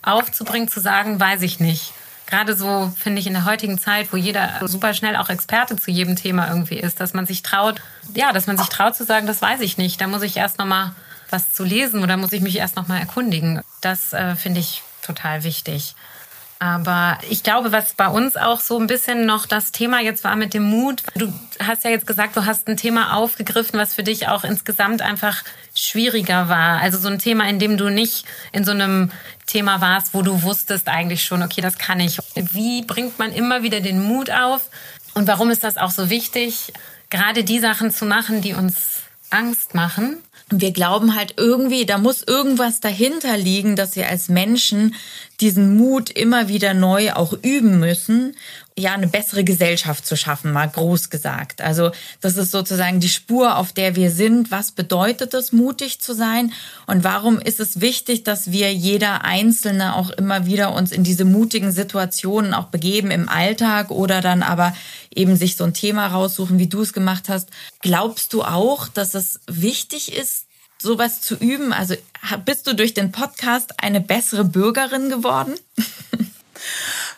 aufzubringen, 0.02 0.68
zu 0.68 0.80
sagen, 0.80 1.18
weiß 1.20 1.42
ich 1.42 1.60
nicht. 1.60 1.92
Gerade 2.26 2.54
so 2.54 2.92
finde 2.98 3.20
ich 3.20 3.26
in 3.26 3.32
der 3.32 3.46
heutigen 3.46 3.78
Zeit, 3.78 4.12
wo 4.12 4.16
jeder 4.16 4.60
super 4.66 4.92
schnell 4.92 5.16
auch 5.16 5.30
Experte 5.30 5.76
zu 5.76 5.90
jedem 5.90 6.14
Thema 6.14 6.48
irgendwie 6.48 6.78
ist, 6.78 7.00
dass 7.00 7.14
man 7.14 7.24
sich 7.24 7.42
traut, 7.42 7.80
ja, 8.14 8.32
dass 8.32 8.46
man 8.46 8.58
sich 8.58 8.68
traut 8.68 8.94
zu 8.94 9.04
sagen, 9.04 9.26
das 9.26 9.40
weiß 9.40 9.60
ich 9.60 9.78
nicht. 9.78 10.00
Da 10.00 10.06
muss 10.08 10.22
ich 10.22 10.36
erst 10.36 10.58
noch 10.58 10.66
mal 10.66 10.94
was 11.30 11.52
zu 11.52 11.64
lesen 11.64 12.02
oder 12.02 12.16
muss 12.16 12.32
ich 12.32 12.42
mich 12.42 12.56
erst 12.56 12.76
noch 12.76 12.86
mal 12.86 12.98
erkundigen. 12.98 13.62
Das 13.80 14.12
äh, 14.12 14.36
finde 14.36 14.60
ich 14.60 14.82
total 15.02 15.42
wichtig. 15.42 15.94
Aber 16.60 17.18
ich 17.30 17.44
glaube, 17.44 17.70
was 17.70 17.94
bei 17.94 18.08
uns 18.08 18.36
auch 18.36 18.60
so 18.60 18.78
ein 18.78 18.88
bisschen 18.88 19.26
noch 19.26 19.46
das 19.46 19.70
Thema 19.70 20.00
jetzt 20.00 20.24
war 20.24 20.34
mit 20.34 20.54
dem 20.54 20.64
Mut. 20.64 21.04
Du 21.14 21.32
hast 21.60 21.84
ja 21.84 21.90
jetzt 21.90 22.06
gesagt, 22.06 22.36
du 22.36 22.46
hast 22.46 22.66
ein 22.68 22.76
Thema 22.76 23.14
aufgegriffen, 23.14 23.78
was 23.78 23.94
für 23.94 24.02
dich 24.02 24.26
auch 24.26 24.42
insgesamt 24.42 25.00
einfach 25.00 25.44
schwieriger 25.74 26.48
war. 26.48 26.80
Also 26.80 26.98
so 26.98 27.08
ein 27.08 27.20
Thema, 27.20 27.48
in 27.48 27.60
dem 27.60 27.76
du 27.76 27.90
nicht 27.90 28.24
in 28.50 28.64
so 28.64 28.72
einem 28.72 29.12
Thema 29.46 29.80
warst, 29.80 30.14
wo 30.14 30.22
du 30.22 30.42
wusstest 30.42 30.88
eigentlich 30.88 31.22
schon, 31.22 31.42
okay, 31.44 31.60
das 31.60 31.78
kann 31.78 32.00
ich. 32.00 32.18
Wie 32.34 32.82
bringt 32.82 33.20
man 33.20 33.32
immer 33.32 33.62
wieder 33.62 33.80
den 33.80 34.02
Mut 34.02 34.30
auf? 34.30 34.68
Und 35.14 35.28
warum 35.28 35.50
ist 35.50 35.62
das 35.62 35.76
auch 35.76 35.90
so 35.92 36.10
wichtig, 36.10 36.72
gerade 37.08 37.44
die 37.44 37.60
Sachen 37.60 37.92
zu 37.92 38.04
machen, 38.04 38.42
die 38.42 38.54
uns 38.54 39.02
Angst 39.30 39.74
machen? 39.74 40.18
Wir 40.50 40.72
glauben 40.72 41.14
halt 41.14 41.34
irgendwie, 41.36 41.84
da 41.84 41.98
muss 41.98 42.22
irgendwas 42.22 42.80
dahinter 42.80 43.36
liegen, 43.36 43.76
dass 43.76 43.96
wir 43.96 44.08
als 44.08 44.28
Menschen 44.28 44.94
diesen 45.40 45.76
Mut 45.76 46.10
immer 46.10 46.48
wieder 46.48 46.74
neu 46.74 47.12
auch 47.12 47.32
üben 47.42 47.78
müssen, 47.78 48.34
ja, 48.78 48.92
eine 48.92 49.08
bessere 49.08 49.42
Gesellschaft 49.42 50.06
zu 50.06 50.16
schaffen, 50.16 50.52
mal 50.52 50.68
groß 50.68 51.10
gesagt. 51.10 51.60
Also, 51.60 51.90
das 52.20 52.36
ist 52.36 52.52
sozusagen 52.52 53.00
die 53.00 53.08
Spur, 53.08 53.56
auf 53.56 53.72
der 53.72 53.96
wir 53.96 54.10
sind. 54.10 54.50
Was 54.50 54.70
bedeutet 54.70 55.34
es, 55.34 55.52
mutig 55.52 56.00
zu 56.00 56.14
sein? 56.14 56.52
Und 56.86 57.02
warum 57.02 57.40
ist 57.40 57.58
es 57.58 57.80
wichtig, 57.80 58.22
dass 58.22 58.52
wir 58.52 58.72
jeder 58.72 59.24
Einzelne 59.24 59.96
auch 59.96 60.10
immer 60.10 60.46
wieder 60.46 60.74
uns 60.74 60.92
in 60.92 61.02
diese 61.02 61.24
mutigen 61.24 61.72
Situationen 61.72 62.54
auch 62.54 62.66
begeben 62.66 63.10
im 63.10 63.28
Alltag 63.28 63.90
oder 63.90 64.20
dann 64.20 64.42
aber 64.44 64.74
eben 65.12 65.36
sich 65.36 65.56
so 65.56 65.64
ein 65.64 65.74
Thema 65.74 66.06
raussuchen, 66.06 66.58
wie 66.58 66.68
du 66.68 66.82
es 66.82 66.92
gemacht 66.92 67.28
hast? 67.28 67.50
Glaubst 67.80 68.32
du 68.32 68.44
auch, 68.44 68.86
dass 68.86 69.14
es 69.14 69.40
wichtig 69.48 70.16
ist, 70.16 70.46
sowas 70.80 71.20
zu 71.20 71.34
üben? 71.34 71.72
Also 71.72 71.96
bist 72.44 72.68
du 72.68 72.74
durch 72.74 72.94
den 72.94 73.10
Podcast 73.10 73.82
eine 73.82 74.00
bessere 74.00 74.44
Bürgerin 74.44 75.10
geworden? 75.10 75.54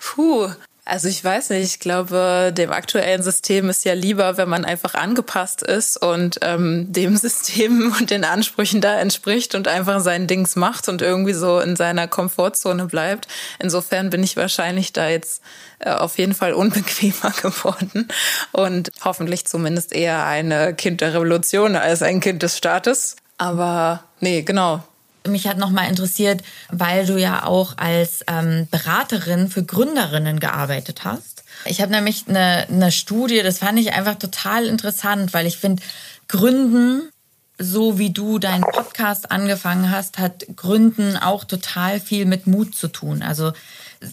Puh, 0.01 0.49
also 0.84 1.08
ich 1.08 1.22
weiß 1.22 1.50
nicht, 1.50 1.64
ich 1.64 1.78
glaube, 1.80 2.52
dem 2.56 2.72
aktuellen 2.72 3.22
System 3.22 3.68
ist 3.68 3.84
ja 3.84 3.92
lieber, 3.92 4.36
wenn 4.36 4.48
man 4.48 4.64
einfach 4.64 4.94
angepasst 4.94 5.62
ist 5.62 5.96
und 5.96 6.38
ähm, 6.42 6.92
dem 6.92 7.16
System 7.18 7.94
und 7.98 8.10
den 8.10 8.24
Ansprüchen 8.24 8.80
da 8.80 8.98
entspricht 8.98 9.54
und 9.54 9.68
einfach 9.68 10.00
sein 10.00 10.26
Dings 10.26 10.56
macht 10.56 10.88
und 10.88 11.02
irgendwie 11.02 11.32
so 11.32 11.60
in 11.60 11.76
seiner 11.76 12.08
Komfortzone 12.08 12.86
bleibt. 12.86 13.28
Insofern 13.58 14.10
bin 14.10 14.22
ich 14.22 14.36
wahrscheinlich 14.36 14.92
da 14.92 15.08
jetzt 15.08 15.42
äh, 15.80 15.90
auf 15.90 16.18
jeden 16.18 16.34
Fall 16.34 16.52
unbequemer 16.52 17.32
geworden 17.42 18.08
und 18.52 18.90
hoffentlich 19.04 19.46
zumindest 19.46 19.92
eher 19.92 20.26
eine 20.26 20.74
Kind 20.74 21.00
der 21.00 21.14
Revolution 21.14 21.76
als 21.76 22.02
ein 22.02 22.20
Kind 22.20 22.42
des 22.42 22.56
Staates. 22.56 23.16
Aber 23.38 24.04
nee, 24.20 24.42
genau. 24.42 24.82
Mich 25.26 25.46
hat 25.46 25.59
noch 25.59 25.70
mal 25.70 25.88
interessiert, 25.88 26.42
weil 26.70 27.06
du 27.06 27.18
ja 27.18 27.44
auch 27.44 27.76
als 27.76 28.24
ähm, 28.26 28.68
Beraterin 28.70 29.48
für 29.48 29.64
Gründerinnen 29.64 30.40
gearbeitet 30.40 31.04
hast. 31.04 31.44
Ich 31.66 31.80
habe 31.80 31.92
nämlich 31.92 32.24
eine, 32.28 32.66
eine 32.68 32.92
Studie, 32.92 33.42
das 33.42 33.59
fand 33.59 33.78
ich 33.78 33.92
einfach 33.92 34.14
total 34.14 34.66
interessant, 34.66 35.35
weil 35.35 35.46
ich 35.46 35.59
finde, 35.59 35.83
Gründen, 36.28 37.11
so 37.59 37.98
wie 37.98 38.11
du 38.11 38.38
deinen 38.38 38.62
Podcast 38.62 39.30
angefangen 39.30 39.90
hast, 39.90 40.18
hat 40.18 40.46
Gründen 40.56 41.16
auch 41.16 41.44
total 41.44 42.00
viel 42.00 42.24
mit 42.24 42.46
Mut 42.46 42.74
zu 42.74 42.88
tun. 42.88 43.22
Also 43.22 43.52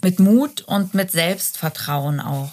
mit 0.04 0.20
Mut 0.20 0.62
und 0.62 0.94
mit 0.94 1.12
Selbstvertrauen 1.12 2.20
auch. 2.20 2.52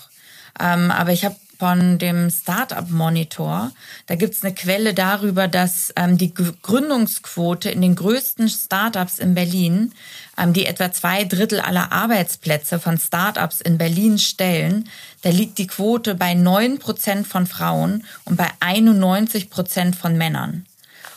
Ähm, 0.60 0.92
aber 0.92 1.12
ich 1.12 1.24
habe 1.24 1.36
von 1.64 1.96
dem 1.96 2.28
Startup 2.28 2.90
Monitor. 2.90 3.72
Da 4.06 4.16
gibt's 4.16 4.44
eine 4.44 4.52
Quelle 4.52 4.92
darüber, 4.92 5.48
dass 5.48 5.94
ähm, 5.96 6.18
die 6.18 6.34
Gründungsquote 6.34 7.70
in 7.70 7.80
den 7.80 7.94
größten 7.94 8.50
Startups 8.50 9.18
in 9.18 9.34
Berlin, 9.34 9.92
ähm, 10.36 10.52
die 10.52 10.66
etwa 10.66 10.92
zwei 10.92 11.24
Drittel 11.24 11.60
aller 11.60 11.90
Arbeitsplätze 11.90 12.78
von 12.78 12.98
Startups 12.98 13.62
in 13.62 13.78
Berlin 13.78 14.18
stellen, 14.18 14.90
da 15.22 15.30
liegt 15.30 15.56
die 15.56 15.66
Quote 15.66 16.14
bei 16.14 16.34
neun 16.34 16.78
Prozent 16.78 17.26
von 17.26 17.46
Frauen 17.46 18.04
und 18.26 18.36
bei 18.36 18.50
91 18.60 19.48
Prozent 19.48 19.96
von 19.96 20.18
Männern. 20.18 20.66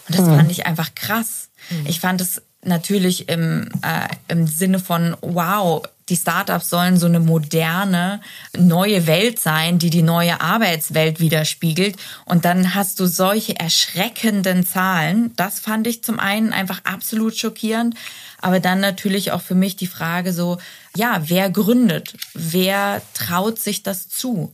Und 0.07 0.17
das 0.17 0.27
mhm. 0.27 0.37
fand 0.37 0.51
ich 0.51 0.65
einfach 0.65 0.95
krass. 0.95 1.49
Mhm. 1.69 1.87
Ich 1.87 1.99
fand 1.99 2.21
es 2.21 2.41
natürlich 2.63 3.27
im, 3.27 3.69
äh, 3.81 4.07
im 4.29 4.47
Sinne 4.47 4.79
von, 4.79 5.17
wow, 5.19 5.83
die 6.09 6.15
Startups 6.15 6.69
sollen 6.69 6.97
so 6.97 7.05
eine 7.05 7.19
moderne, 7.19 8.21
neue 8.57 9.07
Welt 9.07 9.39
sein, 9.39 9.77
die 9.77 9.89
die 9.89 10.01
neue 10.01 10.39
Arbeitswelt 10.39 11.19
widerspiegelt. 11.19 11.97
Und 12.25 12.45
dann 12.45 12.75
hast 12.75 12.99
du 12.99 13.07
solche 13.07 13.59
erschreckenden 13.59 14.65
Zahlen. 14.65 15.33
Das 15.35 15.59
fand 15.59 15.87
ich 15.87 16.03
zum 16.03 16.19
einen 16.19 16.53
einfach 16.53 16.81
absolut 16.85 17.37
schockierend. 17.37 17.95
Aber 18.39 18.59
dann 18.59 18.79
natürlich 18.79 19.31
auch 19.31 19.41
für 19.41 19.55
mich 19.55 19.75
die 19.75 19.87
Frage 19.87 20.31
so, 20.31 20.59
ja, 20.95 21.23
wer 21.25 21.49
gründet? 21.49 22.13
Wer 22.33 23.01
traut 23.13 23.59
sich 23.59 23.83
das 23.83 24.07
zu? 24.07 24.53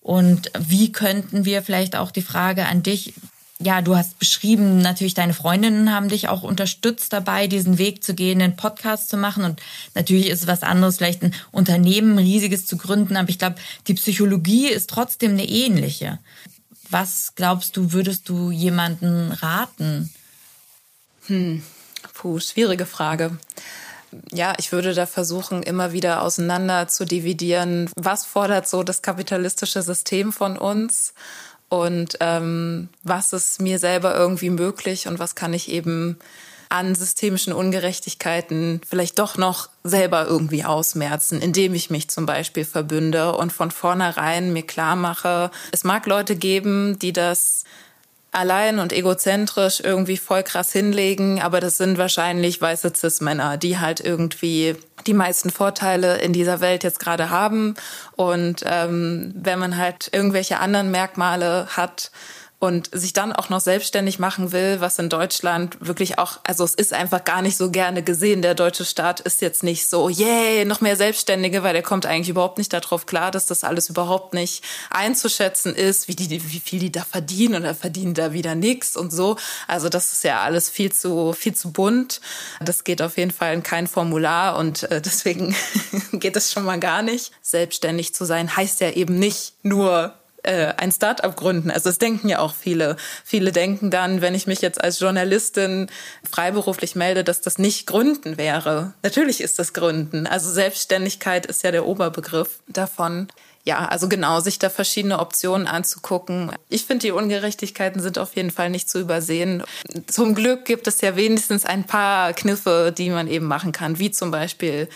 Und 0.00 0.50
wie 0.58 0.92
könnten 0.92 1.44
wir 1.46 1.62
vielleicht 1.62 1.96
auch 1.96 2.10
die 2.10 2.22
Frage 2.22 2.66
an 2.66 2.82
dich, 2.82 3.14
ja, 3.60 3.82
du 3.82 3.96
hast 3.96 4.18
beschrieben, 4.18 4.78
natürlich 4.78 5.14
deine 5.14 5.32
Freundinnen 5.32 5.92
haben 5.92 6.08
dich 6.08 6.28
auch 6.28 6.42
unterstützt 6.42 7.12
dabei, 7.12 7.46
diesen 7.46 7.78
Weg 7.78 8.02
zu 8.02 8.14
gehen, 8.14 8.42
einen 8.42 8.56
Podcast 8.56 9.08
zu 9.08 9.16
machen. 9.16 9.44
Und 9.44 9.62
natürlich 9.94 10.28
ist 10.28 10.42
es 10.42 10.46
was 10.48 10.62
anderes, 10.62 10.96
vielleicht 10.96 11.22
ein 11.22 11.34
Unternehmen 11.52 12.18
riesiges 12.18 12.66
zu 12.66 12.76
gründen. 12.76 13.16
Aber 13.16 13.28
ich 13.28 13.38
glaube, 13.38 13.56
die 13.86 13.94
Psychologie 13.94 14.68
ist 14.68 14.90
trotzdem 14.90 15.32
eine 15.32 15.48
ähnliche. 15.48 16.18
Was 16.90 17.34
glaubst 17.36 17.76
du, 17.76 17.92
würdest 17.92 18.28
du 18.28 18.50
jemanden 18.50 19.30
raten? 19.30 20.12
Hm, 21.26 21.62
puh, 22.12 22.40
schwierige 22.40 22.86
Frage. 22.86 23.38
Ja, 24.32 24.54
ich 24.58 24.72
würde 24.72 24.94
da 24.94 25.06
versuchen, 25.06 25.62
immer 25.62 25.92
wieder 25.92 26.22
auseinander 26.22 26.88
zu 26.88 27.04
dividieren. 27.04 27.90
Was 27.96 28.24
fordert 28.24 28.68
so 28.68 28.82
das 28.82 29.02
kapitalistische 29.02 29.82
System 29.82 30.32
von 30.32 30.56
uns? 30.56 31.14
Und 31.68 32.16
ähm, 32.20 32.88
was 33.02 33.32
ist 33.32 33.60
mir 33.60 33.78
selber 33.78 34.16
irgendwie 34.16 34.50
möglich 34.50 35.08
und 35.08 35.18
was 35.18 35.34
kann 35.34 35.52
ich 35.52 35.70
eben 35.70 36.18
an 36.68 36.94
systemischen 36.94 37.52
Ungerechtigkeiten 37.52 38.80
vielleicht 38.88 39.18
doch 39.18 39.36
noch 39.36 39.68
selber 39.84 40.26
irgendwie 40.26 40.64
ausmerzen, 40.64 41.40
indem 41.40 41.74
ich 41.74 41.90
mich 41.90 42.08
zum 42.08 42.26
Beispiel 42.26 42.64
verbünde 42.64 43.36
und 43.36 43.52
von 43.52 43.70
vornherein 43.70 44.52
mir 44.52 44.64
klar 44.64 44.96
mache, 44.96 45.50
es 45.72 45.84
mag 45.84 46.06
Leute 46.06 46.36
geben, 46.36 46.98
die 46.98 47.12
das 47.12 47.64
allein 48.34 48.78
und 48.78 48.92
egozentrisch 48.92 49.80
irgendwie 49.80 50.16
voll 50.16 50.42
krass 50.42 50.72
hinlegen, 50.72 51.40
aber 51.40 51.60
das 51.60 51.76
sind 51.76 51.98
wahrscheinlich 51.98 52.60
weiße 52.60 52.92
Cis-Männer, 52.96 53.56
die 53.56 53.78
halt 53.78 54.00
irgendwie 54.00 54.76
die 55.06 55.14
meisten 55.14 55.50
Vorteile 55.50 56.18
in 56.18 56.32
dieser 56.32 56.60
Welt 56.60 56.84
jetzt 56.84 56.98
gerade 56.98 57.30
haben. 57.30 57.74
Und 58.16 58.62
ähm, 58.66 59.32
wenn 59.36 59.58
man 59.58 59.76
halt 59.76 60.08
irgendwelche 60.12 60.58
anderen 60.58 60.90
Merkmale 60.90 61.68
hat, 61.76 62.10
und 62.64 62.90
sich 62.92 63.12
dann 63.12 63.32
auch 63.32 63.48
noch 63.48 63.60
selbstständig 63.60 64.18
machen 64.18 64.52
will, 64.52 64.80
was 64.80 64.98
in 64.98 65.08
Deutschland 65.08 65.76
wirklich 65.80 66.18
auch, 66.18 66.40
also 66.44 66.64
es 66.64 66.74
ist 66.74 66.92
einfach 66.92 67.24
gar 67.24 67.42
nicht 67.42 67.56
so 67.56 67.70
gerne 67.70 68.02
gesehen. 68.02 68.42
Der 68.42 68.54
deutsche 68.54 68.84
Staat 68.84 69.20
ist 69.20 69.40
jetzt 69.42 69.62
nicht 69.62 69.88
so, 69.88 70.08
yay, 70.08 70.64
noch 70.64 70.80
mehr 70.80 70.96
Selbstständige, 70.96 71.62
weil 71.62 71.72
der 71.72 71.82
kommt 71.82 72.06
eigentlich 72.06 72.28
überhaupt 72.28 72.58
nicht 72.58 72.72
darauf 72.72 73.06
klar, 73.06 73.30
dass 73.30 73.46
das 73.46 73.64
alles 73.64 73.88
überhaupt 73.88 74.34
nicht 74.34 74.64
einzuschätzen 74.90 75.74
ist, 75.74 76.08
wie 76.08 76.16
die, 76.16 76.30
wie 76.52 76.60
viel 76.60 76.80
die 76.80 76.92
da 76.92 77.04
verdienen 77.04 77.62
oder 77.62 77.74
verdienen 77.74 78.14
da 78.14 78.32
wieder 78.32 78.54
nichts 78.54 78.96
und 78.96 79.12
so. 79.12 79.36
Also 79.68 79.88
das 79.88 80.12
ist 80.12 80.24
ja 80.24 80.40
alles 80.40 80.70
viel 80.70 80.92
zu, 80.92 81.32
viel 81.32 81.54
zu 81.54 81.72
bunt. 81.72 82.20
Das 82.60 82.84
geht 82.84 83.02
auf 83.02 83.18
jeden 83.18 83.30
Fall 83.30 83.54
in 83.54 83.62
kein 83.62 83.86
Formular 83.86 84.56
und 84.56 84.84
äh, 84.84 85.00
deswegen 85.00 85.54
geht 86.12 86.36
es 86.36 86.52
schon 86.52 86.64
mal 86.64 86.80
gar 86.80 87.02
nicht. 87.02 87.32
Selbstständig 87.42 88.14
zu 88.14 88.24
sein 88.24 88.56
heißt 88.56 88.80
ja 88.80 88.90
eben 88.90 89.18
nicht 89.18 89.54
nur 89.62 90.14
äh, 90.44 90.74
ein 90.76 90.92
Startup 90.92 91.34
gründen. 91.34 91.70
Also 91.70 91.88
es 91.90 91.98
denken 91.98 92.28
ja 92.28 92.38
auch 92.38 92.54
viele. 92.54 92.96
Viele 93.24 93.52
denken 93.52 93.90
dann, 93.90 94.20
wenn 94.20 94.34
ich 94.34 94.46
mich 94.46 94.60
jetzt 94.60 94.82
als 94.82 95.00
Journalistin 95.00 95.88
freiberuflich 96.30 96.94
melde, 96.94 97.24
dass 97.24 97.40
das 97.40 97.58
nicht 97.58 97.86
Gründen 97.86 98.36
wäre. 98.36 98.94
Natürlich 99.02 99.40
ist 99.40 99.58
das 99.58 99.72
Gründen. 99.72 100.26
Also 100.26 100.50
Selbstständigkeit 100.50 101.46
ist 101.46 101.62
ja 101.62 101.70
der 101.70 101.86
Oberbegriff 101.86 102.60
davon. 102.68 103.28
Ja, 103.66 103.86
also 103.86 104.10
genau, 104.10 104.40
sich 104.40 104.58
da 104.58 104.68
verschiedene 104.68 105.18
Optionen 105.18 105.66
anzugucken. 105.66 106.52
Ich 106.68 106.84
finde, 106.84 107.06
die 107.06 107.12
Ungerechtigkeiten 107.12 108.02
sind 108.02 108.18
auf 108.18 108.36
jeden 108.36 108.50
Fall 108.50 108.68
nicht 108.68 108.90
zu 108.90 109.00
übersehen. 109.00 109.62
Zum 110.06 110.34
Glück 110.34 110.66
gibt 110.66 110.86
es 110.86 111.00
ja 111.00 111.16
wenigstens 111.16 111.64
ein 111.64 111.84
paar 111.84 112.34
Kniffe, 112.34 112.92
die 112.96 113.08
man 113.08 113.26
eben 113.26 113.46
machen 113.46 113.72
kann, 113.72 113.98
wie 113.98 114.10
zum 114.10 114.30
Beispiel 114.30 114.88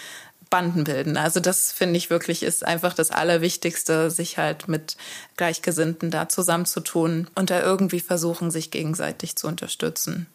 Banden 0.51 0.85
bilden. 0.85 1.17
Also 1.17 1.41
das 1.41 1.73
finde 1.73 1.97
ich 1.97 2.11
wirklich 2.11 2.43
ist 2.43 2.65
einfach 2.65 2.95
das 2.95 3.11
Allerwichtigste, 3.11 4.11
sich 4.11 4.39
halt 4.39 4.69
mit 4.69 4.97
Gleichgesinnten 5.37 6.11
da 6.11 6.29
zusammenzutun 6.29 7.29
und 7.35 7.51
da 7.51 7.61
irgendwie 7.61 8.01
versuchen, 8.01 8.51
sich 8.51 8.71
gegenseitig 8.71 9.37
zu 9.37 9.47
unterstützen. 9.47 10.27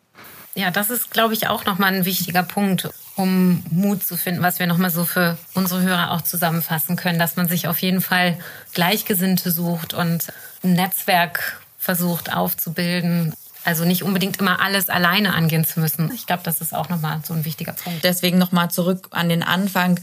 Ja, 0.55 0.69
das 0.69 0.91
ist, 0.91 1.09
glaube 1.09 1.33
ich, 1.33 1.47
auch 1.47 1.65
nochmal 1.65 1.93
ein 1.93 2.05
wichtiger 2.05 2.43
Punkt, 2.43 2.89
um 3.15 3.63
Mut 3.71 4.03
zu 4.05 4.15
finden, 4.15 4.43
was 4.43 4.59
wir 4.59 4.67
nochmal 4.67 4.91
so 4.91 5.03
für 5.03 5.37
unsere 5.55 5.81
Hörer 5.81 6.11
auch 6.11 6.21
zusammenfassen 6.21 6.95
können, 6.95 7.17
dass 7.17 7.35
man 7.35 7.47
sich 7.47 7.67
auf 7.67 7.79
jeden 7.79 8.01
Fall 8.01 8.37
Gleichgesinnte 8.73 9.49
sucht 9.49 9.95
und 9.95 10.27
ein 10.63 10.73
Netzwerk 10.73 11.59
versucht 11.79 12.31
aufzubilden, 12.31 13.33
also 13.63 13.85
nicht 13.85 14.03
unbedingt 14.03 14.37
immer 14.37 14.61
alles 14.61 14.89
alleine 14.89 15.33
angehen 15.33 15.65
zu 15.65 15.79
müssen. 15.79 16.11
Ich 16.13 16.25
glaube, 16.25 16.43
das 16.43 16.61
ist 16.61 16.73
auch 16.73 16.89
nochmal 16.89 17.21
so 17.25 17.33
ein 17.33 17.45
wichtiger 17.45 17.73
Punkt. 17.73 18.03
Deswegen 18.03 18.37
nochmal 18.37 18.71
zurück 18.71 19.07
an 19.11 19.29
den 19.29 19.43
Anfang. 19.43 19.99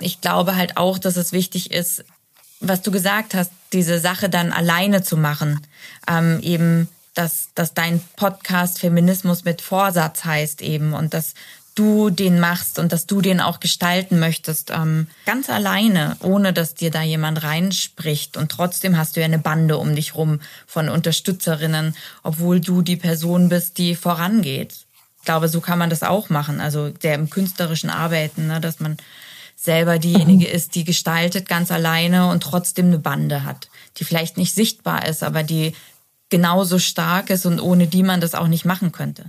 Ich 0.00 0.20
glaube 0.20 0.56
halt 0.56 0.76
auch, 0.76 0.98
dass 0.98 1.16
es 1.16 1.32
wichtig 1.32 1.70
ist, 1.70 2.04
was 2.60 2.82
du 2.82 2.90
gesagt 2.90 3.34
hast, 3.34 3.50
diese 3.72 4.00
Sache 4.00 4.28
dann 4.28 4.52
alleine 4.52 5.02
zu 5.02 5.16
machen. 5.16 5.60
Ähm, 6.08 6.40
eben, 6.40 6.88
dass, 7.14 7.48
dass 7.54 7.74
dein 7.74 8.00
Podcast 8.16 8.78
Feminismus 8.78 9.44
mit 9.44 9.60
Vorsatz 9.60 10.24
heißt 10.24 10.62
eben 10.62 10.94
und 10.94 11.14
dass 11.14 11.34
du 11.74 12.10
den 12.10 12.38
machst 12.38 12.78
und 12.78 12.92
dass 12.92 13.06
du 13.06 13.20
den 13.20 13.40
auch 13.40 13.60
gestalten 13.60 14.18
möchtest, 14.20 14.70
ähm, 14.70 15.08
ganz 15.26 15.50
alleine, 15.50 16.16
ohne 16.20 16.52
dass 16.52 16.74
dir 16.74 16.90
da 16.90 17.02
jemand 17.02 17.42
reinspricht. 17.42 18.36
Und 18.36 18.50
trotzdem 18.50 18.96
hast 18.96 19.16
du 19.16 19.20
ja 19.20 19.26
eine 19.26 19.38
Bande 19.38 19.78
um 19.78 19.94
dich 19.94 20.14
rum 20.14 20.40
von 20.66 20.88
Unterstützerinnen, 20.88 21.96
obwohl 22.22 22.60
du 22.60 22.82
die 22.82 22.96
Person 22.96 23.48
bist, 23.48 23.78
die 23.78 23.94
vorangeht. 23.96 24.72
Ich 25.18 25.24
glaube, 25.24 25.48
so 25.48 25.60
kann 25.60 25.78
man 25.78 25.90
das 25.90 26.02
auch 26.02 26.28
machen. 26.28 26.60
Also 26.60 26.90
der 26.90 27.14
im 27.14 27.30
künstlerischen 27.30 27.90
Arbeiten, 27.90 28.46
ne, 28.46 28.60
dass 28.60 28.78
man 28.78 28.96
selber 29.56 29.98
diejenige 29.98 30.46
ist, 30.46 30.74
die 30.74 30.84
gestaltet 30.84 31.48
ganz 31.48 31.72
alleine 31.72 32.28
und 32.28 32.42
trotzdem 32.42 32.86
eine 32.86 32.98
Bande 32.98 33.44
hat, 33.44 33.68
die 33.96 34.04
vielleicht 34.04 34.36
nicht 34.36 34.54
sichtbar 34.54 35.08
ist, 35.08 35.22
aber 35.22 35.42
die 35.42 35.74
genauso 36.28 36.78
stark 36.78 37.30
ist 37.30 37.46
und 37.46 37.60
ohne 37.60 37.86
die 37.86 38.02
man 38.02 38.20
das 38.20 38.34
auch 38.34 38.48
nicht 38.48 38.64
machen 38.64 38.92
könnte. 38.92 39.24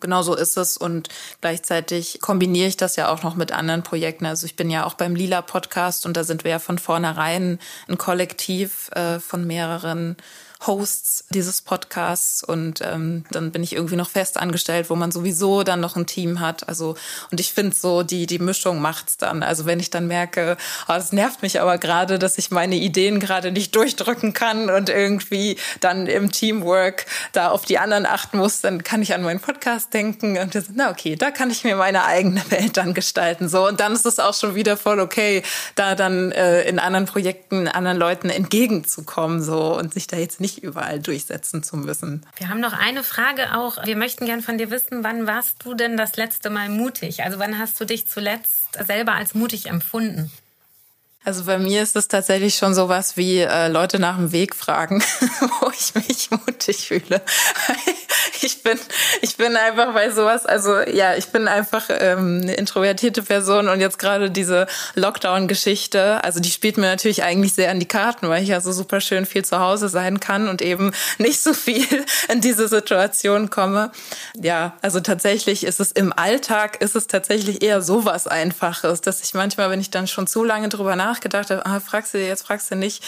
Genau 0.00 0.22
so 0.22 0.36
ist 0.36 0.56
es 0.56 0.76
und 0.76 1.08
gleichzeitig 1.40 2.20
kombiniere 2.20 2.68
ich 2.68 2.76
das 2.76 2.94
ja 2.94 3.08
auch 3.08 3.24
noch 3.24 3.34
mit 3.34 3.50
anderen 3.50 3.82
Projekten. 3.82 4.26
Also 4.26 4.46
ich 4.46 4.54
bin 4.54 4.70
ja 4.70 4.84
auch 4.84 4.94
beim 4.94 5.16
Lila 5.16 5.42
Podcast 5.42 6.06
und 6.06 6.16
da 6.16 6.22
sind 6.22 6.44
wir 6.44 6.52
ja 6.52 6.58
von 6.60 6.78
vornherein 6.78 7.58
ein 7.88 7.98
Kollektiv 7.98 8.90
äh, 8.92 9.18
von 9.18 9.46
mehreren 9.46 10.16
Hosts 10.66 11.24
dieses 11.30 11.62
Podcasts 11.62 12.42
und 12.42 12.80
ähm, 12.82 13.24
dann 13.30 13.52
bin 13.52 13.62
ich 13.62 13.74
irgendwie 13.74 13.96
noch 13.96 14.10
fest 14.10 14.36
angestellt, 14.36 14.90
wo 14.90 14.96
man 14.96 15.12
sowieso 15.12 15.62
dann 15.62 15.80
noch 15.80 15.96
ein 15.96 16.06
Team 16.06 16.40
hat. 16.40 16.68
Also 16.68 16.96
und 17.30 17.38
ich 17.38 17.52
finde 17.52 17.76
so 17.76 18.02
die 18.02 18.26
die 18.26 18.38
Mischung 18.38 18.80
macht's 18.80 19.16
dann. 19.16 19.42
Also 19.42 19.66
wenn 19.66 19.78
ich 19.78 19.90
dann 19.90 20.08
merke, 20.08 20.56
oh, 20.88 20.92
das 20.92 21.12
nervt 21.12 21.42
mich 21.42 21.60
aber 21.60 21.78
gerade, 21.78 22.18
dass 22.18 22.38
ich 22.38 22.50
meine 22.50 22.74
Ideen 22.74 23.20
gerade 23.20 23.52
nicht 23.52 23.74
durchdrücken 23.76 24.32
kann 24.32 24.68
und 24.68 24.88
irgendwie 24.88 25.56
dann 25.80 26.06
im 26.06 26.32
Teamwork 26.32 27.06
da 27.32 27.50
auf 27.50 27.64
die 27.64 27.78
anderen 27.78 28.06
achten 28.06 28.38
muss, 28.38 28.60
dann 28.60 28.82
kann 28.82 29.00
ich 29.02 29.14
an 29.14 29.22
meinen 29.22 29.40
Podcast 29.40 29.94
denken 29.94 30.38
und 30.38 30.54
das, 30.54 30.66
na 30.74 30.90
okay, 30.90 31.14
da 31.14 31.30
kann 31.30 31.50
ich 31.50 31.62
mir 31.62 31.76
meine 31.76 32.04
eigene 32.04 32.42
Welt 32.50 32.76
dann 32.76 32.94
gestalten 32.94 33.48
so 33.48 33.68
und 33.68 33.78
dann 33.78 33.92
ist 33.92 34.06
es 34.06 34.18
auch 34.18 34.34
schon 34.34 34.54
wieder 34.56 34.76
voll 34.76 34.98
okay, 34.98 35.42
da 35.76 35.94
dann 35.94 36.32
äh, 36.32 36.62
in 36.62 36.78
anderen 36.80 37.06
Projekten 37.06 37.68
anderen 37.68 37.98
Leuten 37.98 38.28
entgegenzukommen 38.28 39.40
so 39.40 39.78
und 39.78 39.94
sich 39.94 40.08
da 40.08 40.16
jetzt 40.16 40.40
nicht 40.40 40.47
nicht 40.48 40.62
überall 40.62 40.98
durchsetzen 40.98 41.62
zu 41.62 41.76
müssen. 41.76 42.24
Wir 42.36 42.48
haben 42.48 42.60
noch 42.60 42.72
eine 42.72 43.02
Frage 43.04 43.54
auch. 43.54 43.84
Wir 43.84 43.96
möchten 43.96 44.24
gern 44.24 44.40
von 44.40 44.56
dir 44.56 44.70
wissen, 44.70 45.04
wann 45.04 45.26
warst 45.26 45.64
du 45.64 45.74
denn 45.74 45.96
das 45.96 46.16
letzte 46.16 46.48
Mal 46.50 46.68
mutig? 46.68 47.22
Also 47.22 47.38
wann 47.38 47.58
hast 47.58 47.78
du 47.80 47.84
dich 47.84 48.08
zuletzt 48.08 48.78
selber 48.86 49.12
als 49.12 49.34
mutig 49.34 49.66
empfunden? 49.66 50.30
Also 51.28 51.44
bei 51.44 51.58
mir 51.58 51.82
ist 51.82 51.94
es 51.94 52.08
tatsächlich 52.08 52.56
schon 52.56 52.72
sowas 52.74 53.18
wie 53.18 53.40
äh, 53.40 53.68
Leute 53.68 53.98
nach 53.98 54.16
dem 54.16 54.32
Weg 54.32 54.54
fragen, 54.54 55.02
wo 55.60 55.70
ich 55.70 55.94
mich 55.94 56.30
mutig 56.30 56.88
fühle. 56.88 57.20
ich 58.40 58.62
bin, 58.62 58.78
ich 59.20 59.36
bin 59.36 59.54
einfach 59.54 59.92
bei 59.92 60.10
sowas, 60.10 60.46
also 60.46 60.80
ja, 60.80 61.16
ich 61.16 61.26
bin 61.26 61.46
einfach 61.46 61.84
ähm, 61.90 62.40
eine 62.42 62.54
introvertierte 62.54 63.22
Person 63.22 63.68
und 63.68 63.80
jetzt 63.80 63.98
gerade 63.98 64.30
diese 64.30 64.66
Lockdown-Geschichte, 64.94 66.24
also 66.24 66.40
die 66.40 66.50
spielt 66.50 66.78
mir 66.78 66.86
natürlich 66.86 67.22
eigentlich 67.22 67.52
sehr 67.52 67.70
an 67.70 67.78
die 67.78 67.86
Karten, 67.86 68.30
weil 68.30 68.42
ich 68.42 68.48
ja 68.48 68.62
so 68.62 68.72
super 68.72 69.02
schön 69.02 69.26
viel 69.26 69.44
zu 69.44 69.58
Hause 69.58 69.90
sein 69.90 70.20
kann 70.20 70.48
und 70.48 70.62
eben 70.62 70.92
nicht 71.18 71.40
so 71.40 71.52
viel 71.52 71.84
in 72.32 72.40
diese 72.40 72.68
Situation 72.68 73.50
komme. 73.50 73.92
Ja, 74.40 74.78
also 74.80 75.00
tatsächlich 75.00 75.64
ist 75.64 75.78
es 75.78 75.92
im 75.92 76.10
Alltag, 76.12 76.80
ist 76.80 76.96
es 76.96 77.06
tatsächlich 77.06 77.62
eher 77.62 77.82
sowas 77.82 78.26
Einfaches, 78.26 79.02
dass 79.02 79.22
ich 79.22 79.34
manchmal, 79.34 79.68
wenn 79.68 79.80
ich 79.80 79.90
dann 79.90 80.06
schon 80.06 80.26
zu 80.26 80.42
lange 80.42 80.70
drüber 80.70 80.96
nachgedacht 81.18 81.50
habe, 81.50 81.66
ah, 81.66 81.80
fragst 81.80 82.14
du 82.14 82.18
jetzt, 82.18 82.46
fragst 82.46 82.70
du 82.70 82.76
nicht, 82.76 83.02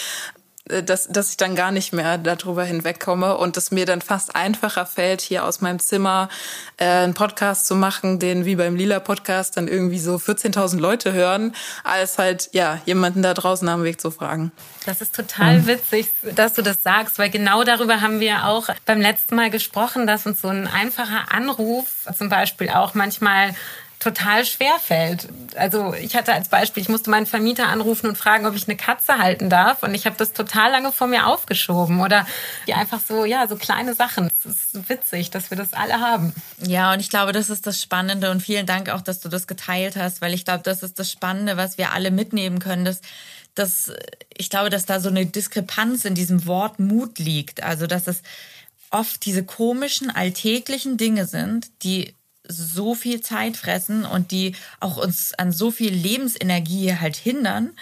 äh, 0.68 0.82
dass, 0.82 1.08
dass 1.08 1.30
ich 1.30 1.36
dann 1.36 1.54
gar 1.54 1.70
nicht 1.70 1.92
mehr 1.92 2.18
darüber 2.18 2.64
hinwegkomme 2.64 3.36
und 3.36 3.56
es 3.56 3.70
mir 3.70 3.86
dann 3.86 4.02
fast 4.02 4.34
einfacher 4.34 4.84
fällt, 4.84 5.20
hier 5.20 5.44
aus 5.44 5.60
meinem 5.60 5.78
Zimmer 5.78 6.28
äh, 6.76 6.86
einen 6.86 7.14
Podcast 7.14 7.66
zu 7.66 7.76
machen, 7.76 8.18
den 8.18 8.44
wie 8.44 8.56
beim 8.56 8.74
Lila 8.74 8.98
Podcast 8.98 9.56
dann 9.56 9.68
irgendwie 9.68 10.00
so 10.00 10.16
14.000 10.16 10.80
Leute 10.80 11.12
hören, 11.12 11.54
als 11.84 12.18
halt 12.18 12.50
ja 12.52 12.80
jemanden 12.84 13.22
da 13.22 13.32
draußen 13.32 13.68
am 13.68 13.84
Weg 13.84 14.00
zu 14.00 14.10
fragen. 14.10 14.50
Das 14.86 15.00
ist 15.00 15.14
total 15.14 15.60
mhm. 15.60 15.66
witzig, 15.68 16.10
dass 16.34 16.54
du 16.54 16.62
das 16.62 16.82
sagst, 16.82 17.18
weil 17.18 17.30
genau 17.30 17.62
darüber 17.62 18.00
haben 18.00 18.18
wir 18.18 18.46
auch 18.46 18.68
beim 18.86 19.00
letzten 19.00 19.36
Mal 19.36 19.50
gesprochen, 19.50 20.06
dass 20.06 20.26
uns 20.26 20.40
so 20.40 20.48
ein 20.48 20.66
einfacher 20.66 21.32
Anruf 21.32 21.86
zum 22.16 22.28
Beispiel 22.28 22.70
auch 22.70 22.94
manchmal 22.94 23.54
total 24.00 24.46
schwer 24.46 24.78
fällt. 24.82 25.28
Also 25.56 25.92
ich 25.92 26.16
hatte 26.16 26.32
als 26.32 26.48
Beispiel, 26.48 26.82
ich 26.82 26.88
musste 26.88 27.10
meinen 27.10 27.26
Vermieter 27.26 27.68
anrufen 27.68 28.08
und 28.08 28.16
fragen, 28.16 28.46
ob 28.46 28.56
ich 28.56 28.66
eine 28.66 28.76
Katze 28.76 29.18
halten 29.18 29.50
darf 29.50 29.82
und 29.82 29.94
ich 29.94 30.06
habe 30.06 30.16
das 30.16 30.32
total 30.32 30.72
lange 30.72 30.90
vor 30.90 31.06
mir 31.06 31.26
aufgeschoben 31.26 32.00
oder 32.00 32.26
die 32.66 32.72
einfach 32.72 32.98
so, 33.06 33.26
ja, 33.26 33.46
so 33.46 33.56
kleine 33.56 33.94
Sachen. 33.94 34.30
Es 34.38 34.46
ist 34.46 34.88
witzig, 34.88 35.30
dass 35.30 35.50
wir 35.50 35.58
das 35.58 35.74
alle 35.74 36.00
haben. 36.00 36.32
Ja, 36.66 36.94
und 36.94 37.00
ich 37.00 37.10
glaube, 37.10 37.32
das 37.32 37.50
ist 37.50 37.66
das 37.66 37.80
Spannende 37.80 38.30
und 38.30 38.40
vielen 38.40 38.64
Dank 38.64 38.88
auch, 38.88 39.02
dass 39.02 39.20
du 39.20 39.28
das 39.28 39.46
geteilt 39.46 39.96
hast, 39.96 40.22
weil 40.22 40.32
ich 40.32 40.46
glaube, 40.46 40.62
das 40.64 40.82
ist 40.82 40.98
das 40.98 41.12
Spannende, 41.12 41.58
was 41.58 41.76
wir 41.76 41.92
alle 41.92 42.10
mitnehmen 42.10 42.58
können, 42.58 42.84
dass 42.84 43.02
dass 43.56 43.92
ich 44.38 44.48
glaube, 44.48 44.70
dass 44.70 44.86
da 44.86 45.00
so 45.00 45.08
eine 45.08 45.26
Diskrepanz 45.26 46.04
in 46.04 46.14
diesem 46.14 46.46
Wort 46.46 46.78
Mut 46.78 47.18
liegt, 47.18 47.64
also 47.64 47.88
dass 47.88 48.06
es 48.06 48.22
oft 48.90 49.26
diese 49.26 49.44
komischen 49.44 50.08
alltäglichen 50.08 50.96
Dinge 50.96 51.26
sind, 51.26 51.66
die 51.82 52.14
so 52.50 52.94
viel 52.94 53.20
Zeit 53.20 53.56
fressen 53.56 54.04
und 54.04 54.30
die 54.30 54.54
auch 54.80 54.96
uns 54.96 55.34
an 55.34 55.52
so 55.52 55.70
viel 55.70 55.92
Lebensenergie 55.92 56.94
halt 56.94 57.16
hindern. 57.16 57.72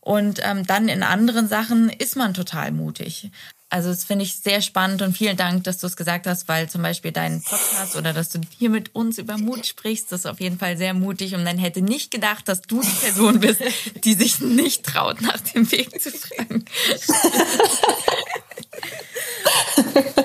Und 0.00 0.40
ähm, 0.42 0.66
dann 0.66 0.88
in 0.88 1.02
anderen 1.02 1.48
Sachen 1.48 1.90
ist 1.90 2.16
man 2.16 2.32
total 2.32 2.72
mutig. 2.72 3.30
Also 3.70 3.90
das 3.90 4.04
finde 4.04 4.24
ich 4.24 4.36
sehr 4.36 4.62
spannend 4.62 5.02
und 5.02 5.14
vielen 5.14 5.36
Dank, 5.36 5.64
dass 5.64 5.76
du 5.76 5.86
es 5.86 5.96
gesagt 5.96 6.26
hast, 6.26 6.48
weil 6.48 6.70
zum 6.70 6.80
Beispiel 6.80 7.12
dein 7.12 7.42
Podcast 7.42 7.96
oder 7.96 8.14
dass 8.14 8.30
du 8.30 8.40
hier 8.56 8.70
mit 8.70 8.94
uns 8.94 9.18
über 9.18 9.36
Mut 9.36 9.66
sprichst, 9.66 10.10
das 10.10 10.20
ist 10.20 10.26
auf 10.26 10.40
jeden 10.40 10.58
Fall 10.58 10.78
sehr 10.78 10.94
mutig 10.94 11.34
und 11.34 11.44
man 11.44 11.58
hätte 11.58 11.82
nicht 11.82 12.10
gedacht, 12.10 12.48
dass 12.48 12.62
du 12.62 12.80
die 12.80 12.88
Person 12.88 13.40
bist, 13.40 13.60
die 14.04 14.14
sich 14.14 14.40
nicht 14.40 14.86
traut, 14.86 15.20
nach 15.20 15.40
dem 15.40 15.70
Weg 15.70 16.00
zu 16.00 16.10
fragen. 16.10 16.64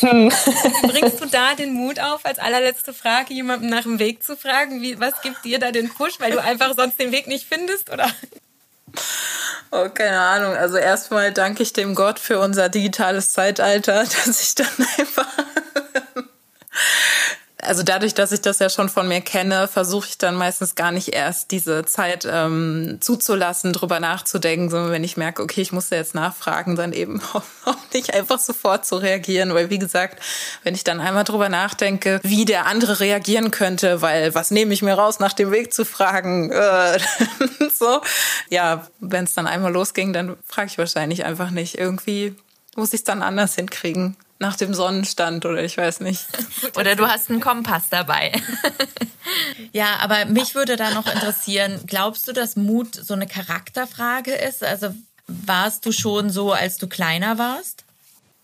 Hm. 0.00 0.28
Bringst 0.82 1.20
du 1.20 1.26
da 1.26 1.54
den 1.54 1.72
Mut 1.72 2.00
auf, 2.00 2.24
als 2.24 2.38
allerletzte 2.38 2.92
Frage 2.92 3.34
jemandem 3.34 3.70
nach 3.70 3.82
dem 3.82 3.98
Weg 3.98 4.22
zu 4.22 4.36
fragen? 4.36 4.82
Wie, 4.82 4.98
was 5.00 5.20
gibt 5.22 5.44
dir 5.44 5.58
da 5.58 5.72
den 5.72 5.88
Push, 5.88 6.20
weil 6.20 6.32
du 6.32 6.40
einfach 6.40 6.74
sonst 6.74 6.98
den 7.00 7.12
Weg 7.12 7.26
nicht 7.26 7.46
findest, 7.48 7.90
oder? 7.90 8.10
Oh, 9.70 9.88
keine 9.88 10.20
Ahnung. 10.20 10.54
Also 10.54 10.76
erstmal 10.76 11.32
danke 11.32 11.62
ich 11.62 11.72
dem 11.72 11.94
Gott 11.94 12.18
für 12.18 12.38
unser 12.38 12.68
digitales 12.68 13.32
Zeitalter, 13.32 14.04
dass 14.26 14.40
ich 14.40 14.54
dann 14.54 14.86
einfach 14.98 15.26
also 17.66 17.82
dadurch, 17.82 18.14
dass 18.14 18.32
ich 18.32 18.40
das 18.40 18.58
ja 18.58 18.70
schon 18.70 18.88
von 18.88 19.08
mir 19.08 19.20
kenne, 19.20 19.68
versuche 19.68 20.08
ich 20.08 20.18
dann 20.18 20.34
meistens 20.34 20.74
gar 20.74 20.92
nicht 20.92 21.08
erst 21.08 21.50
diese 21.50 21.84
Zeit 21.84 22.26
ähm, 22.30 22.98
zuzulassen, 23.00 23.72
drüber 23.72 24.00
nachzudenken, 24.00 24.70
sondern 24.70 24.92
wenn 24.92 25.04
ich 25.04 25.16
merke, 25.16 25.42
okay, 25.42 25.60
ich 25.60 25.72
muss 25.72 25.90
jetzt 25.90 26.14
nachfragen, 26.14 26.76
dann 26.76 26.92
eben 26.92 27.20
auch 27.64 27.76
nicht 27.92 28.14
einfach 28.14 28.38
sofort 28.38 28.86
zu 28.86 28.96
reagieren, 28.96 29.54
weil 29.54 29.70
wie 29.70 29.78
gesagt, 29.78 30.22
wenn 30.62 30.74
ich 30.74 30.84
dann 30.84 31.00
einmal 31.00 31.24
drüber 31.24 31.48
nachdenke, 31.48 32.20
wie 32.22 32.44
der 32.44 32.66
andere 32.66 33.00
reagieren 33.00 33.50
könnte, 33.50 34.02
weil 34.02 34.34
was 34.34 34.50
nehme 34.50 34.72
ich 34.72 34.82
mir 34.82 34.94
raus, 34.94 35.18
nach 35.18 35.32
dem 35.32 35.50
Weg 35.50 35.72
zu 35.72 35.84
fragen, 35.84 36.50
äh, 36.50 36.98
so, 37.74 38.00
ja, 38.48 38.86
wenn 39.00 39.24
es 39.24 39.34
dann 39.34 39.46
einmal 39.46 39.72
losging, 39.72 40.12
dann 40.12 40.36
frage 40.46 40.68
ich 40.68 40.78
wahrscheinlich 40.78 41.24
einfach 41.24 41.50
nicht. 41.50 41.78
Irgendwie 41.78 42.34
muss 42.76 42.92
ich 42.92 43.00
es 43.00 43.04
dann 43.04 43.22
anders 43.22 43.54
hinkriegen 43.54 44.16
nach 44.38 44.56
dem 44.56 44.74
Sonnenstand 44.74 45.44
oder 45.46 45.62
ich 45.62 45.76
weiß 45.76 46.00
nicht. 46.00 46.24
oder 46.76 46.94
du 46.94 47.06
hast 47.06 47.30
einen 47.30 47.40
Kompass 47.40 47.84
dabei. 47.90 48.32
ja, 49.72 49.96
aber 50.00 50.26
mich 50.26 50.54
würde 50.54 50.76
da 50.76 50.90
noch 50.90 51.06
interessieren, 51.06 51.80
glaubst 51.86 52.28
du, 52.28 52.32
dass 52.32 52.56
Mut 52.56 52.94
so 52.94 53.14
eine 53.14 53.26
Charakterfrage 53.26 54.32
ist? 54.32 54.62
Also 54.62 54.94
warst 55.26 55.86
du 55.86 55.92
schon 55.92 56.30
so, 56.30 56.52
als 56.52 56.76
du 56.76 56.86
kleiner 56.86 57.38
warst? 57.38 57.84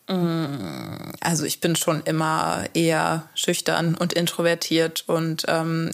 Mm, 0.09 1.13
also 1.21 1.45
ich 1.45 1.61
bin 1.61 1.77
schon 1.77 2.03
immer 2.03 2.65
eher 2.75 3.29
schüchtern 3.35 3.95
und 3.95 4.13
introvertiert 4.13 5.05
und 5.07 5.45
ähm, 5.47 5.91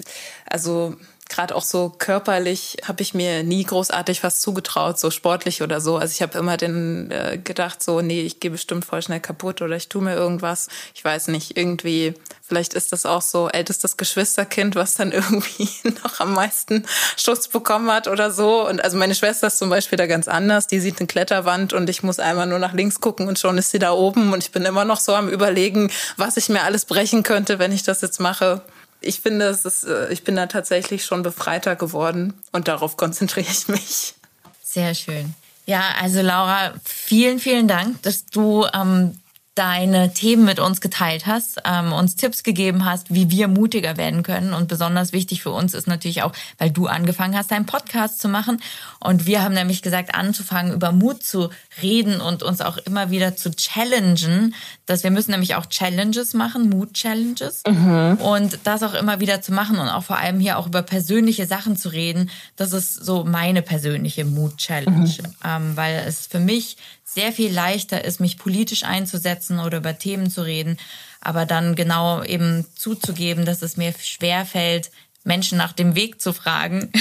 also 0.46 0.96
gerade 1.28 1.54
auch 1.54 1.62
so 1.62 1.92
körperlich 1.96 2.78
habe 2.84 3.02
ich 3.02 3.14
mir 3.14 3.42
nie 3.42 3.62
großartig 3.62 4.22
was 4.22 4.40
zugetraut, 4.40 4.98
so 4.98 5.10
sportlich 5.10 5.62
oder 5.62 5.80
so. 5.80 5.96
Also 5.96 6.12
ich 6.12 6.22
habe 6.22 6.38
immer 6.38 6.56
den 6.56 7.10
äh, 7.10 7.38
gedacht, 7.42 7.82
so, 7.82 8.00
nee, 8.00 8.22
ich 8.22 8.40
gehe 8.40 8.50
bestimmt 8.50 8.84
voll 8.84 9.02
schnell 9.02 9.20
kaputt 9.20 9.60
oder 9.60 9.76
ich 9.76 9.88
tue 9.88 10.02
mir 10.02 10.14
irgendwas. 10.14 10.68
Ich 10.94 11.04
weiß 11.04 11.28
nicht, 11.28 11.56
irgendwie, 11.56 12.14
vielleicht 12.40 12.72
ist 12.72 12.92
das 12.92 13.04
auch 13.04 13.20
so 13.20 13.48
ältestes 13.48 13.96
Geschwisterkind, 13.96 14.74
was 14.74 14.94
dann 14.94 15.12
irgendwie 15.12 15.68
noch 16.02 16.20
am 16.20 16.32
meisten 16.32 16.86
Schutz 17.16 17.48
bekommen 17.48 17.90
hat 17.90 18.08
oder 18.08 18.30
so. 18.30 18.66
Und 18.66 18.82
also 18.82 18.96
meine 18.96 19.14
Schwester 19.14 19.48
ist 19.48 19.58
zum 19.58 19.68
Beispiel 19.68 19.98
da 19.98 20.06
ganz 20.06 20.28
anders. 20.28 20.66
Die 20.66 20.80
sieht 20.80 20.98
eine 20.98 21.06
Kletterwand 21.06 21.74
und 21.74 21.90
ich 21.90 22.02
muss 22.02 22.18
einmal 22.18 22.46
nur 22.46 22.58
nach 22.58 22.72
links 22.72 23.00
gucken 23.00 23.28
und 23.28 23.38
schon 23.38 23.58
ist 23.58 23.70
sie 23.70 23.78
da 23.78 23.92
oben. 23.92 24.32
Und 24.32 24.42
ich 24.42 24.50
bin 24.50 24.64
immer 24.64 24.86
noch 24.86 25.00
so 25.00 25.14
am 25.14 25.28
überlegen, 25.28 25.90
was 26.16 26.38
ich 26.38 26.48
mir 26.48 26.62
alles 26.62 26.86
brechen 26.86 27.22
könnte, 27.22 27.58
wenn 27.58 27.72
ich 27.72 27.82
das 27.82 28.00
jetzt 28.00 28.18
mache 28.18 28.62
ich 29.00 29.20
finde, 29.20 29.46
es 29.46 29.64
ist, 29.64 29.84
äh, 29.84 30.12
ich 30.12 30.24
bin 30.24 30.36
da 30.36 30.46
tatsächlich 30.46 31.04
schon 31.04 31.22
befreiter 31.22 31.76
geworden 31.76 32.34
und 32.52 32.68
darauf 32.68 32.96
konzentriere 32.96 33.48
ich 33.50 33.68
mich. 33.68 34.14
Sehr 34.62 34.94
schön. 34.94 35.34
Ja, 35.66 35.94
also 36.00 36.22
Laura, 36.22 36.72
vielen, 36.84 37.38
vielen 37.38 37.68
Dank, 37.68 38.02
dass 38.02 38.24
du 38.26 38.66
ähm, 38.74 39.18
deine 39.58 40.12
Themen 40.12 40.44
mit 40.44 40.60
uns 40.60 40.80
geteilt 40.80 41.26
hast, 41.26 41.60
ähm, 41.64 41.92
uns 41.92 42.14
Tipps 42.14 42.44
gegeben 42.44 42.84
hast, 42.84 43.12
wie 43.12 43.28
wir 43.28 43.48
mutiger 43.48 43.96
werden 43.96 44.22
können. 44.22 44.54
Und 44.54 44.68
besonders 44.68 45.12
wichtig 45.12 45.42
für 45.42 45.50
uns 45.50 45.74
ist 45.74 45.88
natürlich 45.88 46.22
auch, 46.22 46.32
weil 46.58 46.70
du 46.70 46.86
angefangen 46.86 47.36
hast, 47.36 47.50
einen 47.50 47.66
Podcast 47.66 48.20
zu 48.20 48.28
machen. 48.28 48.62
Und 49.00 49.26
wir 49.26 49.42
haben 49.42 49.54
nämlich 49.54 49.82
gesagt, 49.82 50.14
anzufangen, 50.14 50.72
über 50.72 50.92
Mut 50.92 51.24
zu 51.24 51.50
reden 51.82 52.20
und 52.20 52.44
uns 52.44 52.60
auch 52.60 52.76
immer 52.78 53.10
wieder 53.10 53.34
zu 53.34 53.50
challengen. 53.50 54.54
Dass 54.86 55.02
wir 55.02 55.10
müssen 55.10 55.32
nämlich 55.32 55.56
auch 55.56 55.66
Challenges 55.66 56.34
machen, 56.34 56.68
Mut-Challenges. 56.68 57.62
Mhm. 57.66 58.18
Und 58.20 58.60
das 58.62 58.84
auch 58.84 58.94
immer 58.94 59.18
wieder 59.18 59.42
zu 59.42 59.52
machen 59.52 59.78
und 59.78 59.88
auch 59.88 60.04
vor 60.04 60.18
allem 60.18 60.38
hier 60.38 60.56
auch 60.58 60.68
über 60.68 60.82
persönliche 60.82 61.46
Sachen 61.46 61.76
zu 61.76 61.88
reden. 61.88 62.30
Das 62.54 62.72
ist 62.72 62.94
so 62.94 63.24
meine 63.24 63.62
persönliche 63.62 64.24
Mut-Challenge. 64.24 65.00
Mhm. 65.00 65.34
Ähm, 65.44 65.76
weil 65.76 66.04
es 66.06 66.28
für 66.28 66.38
mich 66.38 66.76
sehr 67.14 67.32
viel 67.32 67.52
leichter 67.52 68.04
ist, 68.04 68.20
mich 68.20 68.38
politisch 68.38 68.84
einzusetzen 68.84 69.60
oder 69.60 69.78
über 69.78 69.98
Themen 69.98 70.30
zu 70.30 70.42
reden, 70.42 70.78
aber 71.20 71.46
dann 71.46 71.74
genau 71.74 72.22
eben 72.22 72.66
zuzugeben, 72.76 73.44
dass 73.44 73.62
es 73.62 73.76
mir 73.76 73.94
schwer 73.98 74.44
fällt, 74.44 74.90
Menschen 75.24 75.58
nach 75.58 75.72
dem 75.72 75.94
Weg 75.94 76.20
zu 76.20 76.32
fragen. 76.32 76.92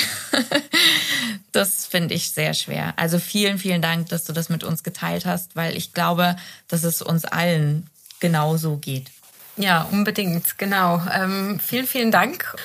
das 1.52 1.86
finde 1.86 2.14
ich 2.14 2.32
sehr 2.32 2.54
schwer. 2.54 2.94
Also 2.96 3.20
vielen, 3.20 3.58
vielen 3.58 3.82
Dank, 3.82 4.10
dass 4.10 4.26
du 4.26 4.34
das 4.34 4.50
mit 4.50 4.64
uns 4.64 4.84
geteilt 4.84 5.26
hast, 5.26 5.56
weil 5.56 5.76
ich 5.76 5.94
glaube, 5.94 6.36
dass 6.68 6.84
es 6.84 7.02
uns 7.02 7.26
allen 7.26 7.90
genauso 8.20 8.78
geht. 8.78 9.12
Ja, 9.58 9.84
unbedingt, 9.92 10.58
genau. 10.58 11.02
Ähm, 11.12 11.60
vielen, 11.60 11.88
vielen 11.88 12.12
Dank. 12.12 12.56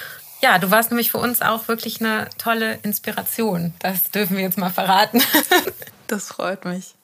Ja, 0.43 0.59
du 0.59 0.71
warst 0.71 0.91
nämlich 0.91 1.11
für 1.11 1.19
uns 1.19 1.43
auch 1.43 1.69
wirklich 1.69 2.01
eine 2.01 2.29
tolle 2.39 2.75
Inspiration. 2.83 3.75
Das 3.79 4.11
dürfen 4.11 4.37
wir 4.37 4.45
jetzt 4.45 4.59
mal 4.59 4.71
verraten. 4.71 5.23
das 6.07 6.29
freut 6.29 6.65
mich. 6.65 6.95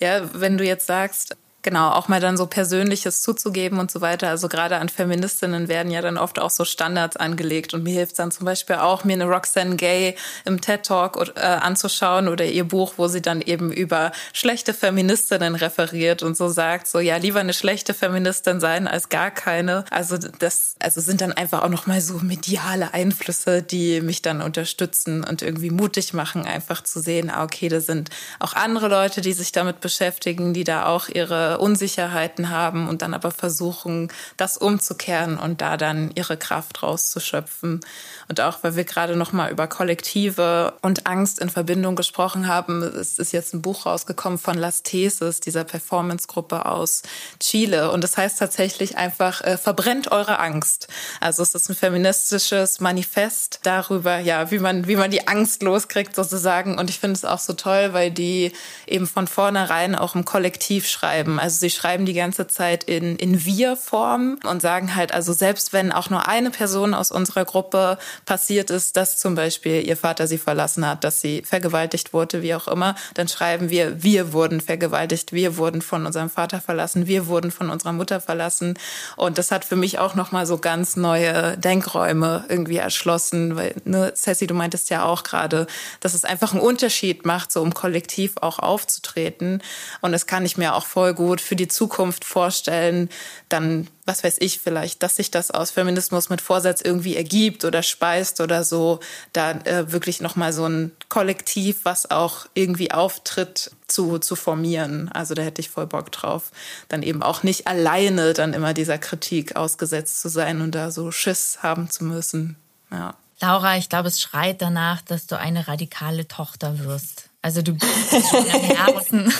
Ja, 0.00 0.28
wenn 0.34 0.58
du 0.58 0.64
jetzt 0.64 0.86
sagst, 0.86 1.36
genau, 1.66 1.90
auch 1.90 2.06
mal 2.06 2.20
dann 2.20 2.36
so 2.36 2.46
Persönliches 2.46 3.22
zuzugeben 3.22 3.80
und 3.80 3.90
so 3.90 4.00
weiter. 4.00 4.28
Also 4.28 4.46
gerade 4.48 4.76
an 4.76 4.88
Feministinnen 4.88 5.66
werden 5.66 5.90
ja 5.90 6.00
dann 6.00 6.16
oft 6.16 6.38
auch 6.38 6.50
so 6.50 6.64
Standards 6.64 7.16
angelegt. 7.16 7.74
Und 7.74 7.82
mir 7.82 7.92
hilft 7.92 8.20
dann 8.20 8.30
zum 8.30 8.46
Beispiel 8.46 8.76
auch, 8.76 9.02
mir 9.02 9.14
eine 9.14 9.24
Roxanne 9.24 9.74
Gay 9.74 10.14
im 10.44 10.60
TED 10.60 10.84
Talk 10.84 11.32
äh, 11.34 11.40
anzuschauen 11.40 12.28
oder 12.28 12.44
ihr 12.44 12.62
Buch, 12.62 12.94
wo 12.98 13.08
sie 13.08 13.20
dann 13.20 13.40
eben 13.40 13.72
über 13.72 14.12
schlechte 14.32 14.74
Feministinnen 14.74 15.56
referiert 15.56 16.22
und 16.22 16.36
so 16.36 16.48
sagt, 16.48 16.86
so 16.86 17.00
ja, 17.00 17.16
lieber 17.16 17.40
eine 17.40 17.52
schlechte 17.52 17.94
Feministin 17.94 18.60
sein 18.60 18.86
als 18.86 19.08
gar 19.08 19.32
keine. 19.32 19.84
Also 19.90 20.18
das, 20.18 20.76
also 20.78 21.00
sind 21.00 21.20
dann 21.20 21.32
einfach 21.32 21.64
auch 21.64 21.68
nochmal 21.68 22.00
so 22.00 22.20
mediale 22.22 22.94
Einflüsse, 22.94 23.60
die 23.60 24.00
mich 24.02 24.22
dann 24.22 24.40
unterstützen 24.40 25.24
und 25.24 25.42
irgendwie 25.42 25.70
mutig 25.70 26.14
machen, 26.14 26.46
einfach 26.46 26.84
zu 26.84 27.00
sehen, 27.00 27.28
ah, 27.28 27.42
okay, 27.42 27.68
da 27.68 27.80
sind 27.80 28.10
auch 28.38 28.52
andere 28.52 28.86
Leute, 28.86 29.20
die 29.20 29.32
sich 29.32 29.50
damit 29.50 29.80
beschäftigen, 29.80 30.54
die 30.54 30.62
da 30.62 30.86
auch 30.86 31.08
ihre 31.08 31.55
Unsicherheiten 31.60 32.50
haben 32.50 32.88
und 32.88 33.02
dann 33.02 33.14
aber 33.14 33.30
versuchen, 33.30 34.10
das 34.36 34.56
umzukehren 34.56 35.38
und 35.38 35.60
da 35.60 35.76
dann 35.76 36.10
ihre 36.14 36.36
Kraft 36.36 36.82
rauszuschöpfen. 36.82 37.80
Und 38.28 38.40
auch, 38.40 38.58
weil 38.62 38.76
wir 38.76 38.84
gerade 38.84 39.16
noch 39.16 39.32
mal 39.32 39.50
über 39.50 39.66
Kollektive 39.66 40.74
und 40.82 41.06
Angst 41.06 41.38
in 41.38 41.48
Verbindung 41.48 41.96
gesprochen 41.96 42.48
haben, 42.48 42.82
es 42.82 43.18
ist 43.18 43.32
jetzt 43.32 43.54
ein 43.54 43.62
Buch 43.62 43.86
rausgekommen 43.86 44.38
von 44.38 44.58
Las 44.58 44.82
Teses, 44.82 45.40
dieser 45.40 45.64
Performance-Gruppe 45.64 46.66
aus 46.66 47.02
Chile. 47.38 47.90
Und 47.92 48.02
das 48.02 48.16
heißt 48.16 48.38
tatsächlich 48.38 48.96
einfach, 48.96 49.42
äh, 49.42 49.56
verbrennt 49.56 50.10
eure 50.10 50.38
Angst. 50.38 50.88
Also 51.20 51.42
es 51.42 51.54
ist 51.54 51.68
ein 51.68 51.76
feministisches 51.76 52.80
Manifest 52.80 53.60
darüber, 53.62 54.18
ja, 54.18 54.50
wie 54.50 54.58
man, 54.58 54.86
wie 54.86 54.96
man 54.96 55.10
die 55.10 55.28
Angst 55.28 55.62
loskriegt 55.62 56.14
sozusagen. 56.14 56.78
Und 56.78 56.90
ich 56.90 56.98
finde 56.98 57.14
es 57.14 57.24
auch 57.24 57.38
so 57.38 57.52
toll, 57.52 57.92
weil 57.92 58.10
die 58.10 58.52
eben 58.86 59.06
von 59.06 59.26
vornherein 59.26 59.94
auch 59.94 60.14
im 60.14 60.24
Kollektiv 60.24 60.88
schreiben. 60.88 61.38
Also 61.46 61.58
sie 61.58 61.70
schreiben 61.70 62.06
die 62.06 62.12
ganze 62.12 62.48
Zeit 62.48 62.82
in, 62.82 63.14
in 63.14 63.44
Wir-Form 63.44 64.40
und 64.50 64.60
sagen 64.60 64.96
halt, 64.96 65.14
also 65.14 65.32
selbst 65.32 65.72
wenn 65.72 65.92
auch 65.92 66.10
nur 66.10 66.26
eine 66.26 66.50
Person 66.50 66.92
aus 66.92 67.12
unserer 67.12 67.44
Gruppe 67.44 67.98
passiert 68.24 68.68
ist, 68.70 68.96
dass 68.96 69.16
zum 69.16 69.36
Beispiel 69.36 69.86
ihr 69.86 69.96
Vater 69.96 70.26
sie 70.26 70.38
verlassen 70.38 70.84
hat, 70.84 71.04
dass 71.04 71.20
sie 71.20 71.42
vergewaltigt 71.42 72.12
wurde, 72.12 72.42
wie 72.42 72.52
auch 72.56 72.66
immer, 72.66 72.96
dann 73.14 73.28
schreiben 73.28 73.70
wir, 73.70 74.02
wir 74.02 74.32
wurden 74.32 74.60
vergewaltigt, 74.60 75.32
wir 75.32 75.56
wurden 75.56 75.82
von 75.82 76.04
unserem 76.04 76.30
Vater 76.30 76.60
verlassen, 76.60 77.06
wir 77.06 77.28
wurden 77.28 77.52
von 77.52 77.70
unserer 77.70 77.92
Mutter 77.92 78.20
verlassen. 78.20 78.76
Und 79.14 79.38
das 79.38 79.52
hat 79.52 79.64
für 79.64 79.76
mich 79.76 80.00
auch 80.00 80.16
nochmal 80.16 80.46
so 80.46 80.58
ganz 80.58 80.96
neue 80.96 81.56
Denkräume 81.58 82.44
irgendwie 82.48 82.78
erschlossen, 82.78 83.54
weil, 83.54 83.76
ne, 83.84 84.12
Ceci, 84.16 84.48
du 84.48 84.54
meintest 84.54 84.90
ja 84.90 85.04
auch 85.04 85.22
gerade, 85.22 85.68
dass 86.00 86.14
es 86.14 86.24
einfach 86.24 86.54
einen 86.54 86.60
Unterschied 86.60 87.24
macht, 87.24 87.52
so 87.52 87.62
um 87.62 87.72
kollektiv 87.72 88.32
auch 88.40 88.58
aufzutreten. 88.58 89.62
Und 90.00 90.10
das 90.10 90.26
kann 90.26 90.44
ich 90.44 90.56
mir 90.56 90.74
auch 90.74 90.86
voll 90.86 91.14
gut 91.14 91.25
für 91.34 91.56
die 91.56 91.68
Zukunft 91.68 92.24
vorstellen, 92.24 93.10
dann 93.48 93.88
was 94.06 94.22
weiß 94.22 94.36
ich 94.40 94.60
vielleicht, 94.60 95.02
dass 95.02 95.16
sich 95.16 95.30
das 95.32 95.50
aus 95.50 95.72
Feminismus 95.72 96.28
mit 96.28 96.40
Vorsatz 96.40 96.80
irgendwie 96.80 97.16
ergibt 97.16 97.64
oder 97.64 97.82
speist 97.82 98.40
oder 98.40 98.62
so, 98.62 99.00
da 99.32 99.50
äh, 99.50 99.90
wirklich 99.90 100.20
nochmal 100.20 100.52
so 100.52 100.66
ein 100.66 100.92
Kollektiv, 101.08 101.80
was 101.82 102.10
auch 102.10 102.46
irgendwie 102.54 102.92
auftritt, 102.92 103.72
zu, 103.88 104.18
zu 104.18 104.36
formieren. 104.36 105.10
Also 105.12 105.34
da 105.34 105.42
hätte 105.42 105.60
ich 105.60 105.70
voll 105.70 105.86
Bock 105.86 106.12
drauf, 106.12 106.50
dann 106.88 107.02
eben 107.02 107.22
auch 107.22 107.42
nicht 107.42 107.66
alleine 107.66 108.32
dann 108.32 108.52
immer 108.54 108.74
dieser 108.74 108.98
Kritik 108.98 109.56
ausgesetzt 109.56 110.20
zu 110.20 110.28
sein 110.28 110.60
und 110.60 110.74
da 110.74 110.90
so 110.90 111.10
Schiss 111.10 111.58
haben 111.62 111.90
zu 111.90 112.04
müssen. 112.04 112.56
Ja. 112.90 113.14
Laura, 113.40 113.76
ich 113.76 113.88
glaube, 113.88 114.08
es 114.08 114.20
schreit 114.20 114.62
danach, 114.62 115.02
dass 115.02 115.26
du 115.26 115.38
eine 115.38 115.68
radikale 115.68 116.26
Tochter 116.26 116.78
wirst. 116.78 117.28
Also 117.42 117.62
du 117.62 117.74
bist 117.74 118.10
schon 118.30 118.50
am 118.52 118.60
Herzen. 118.60 119.32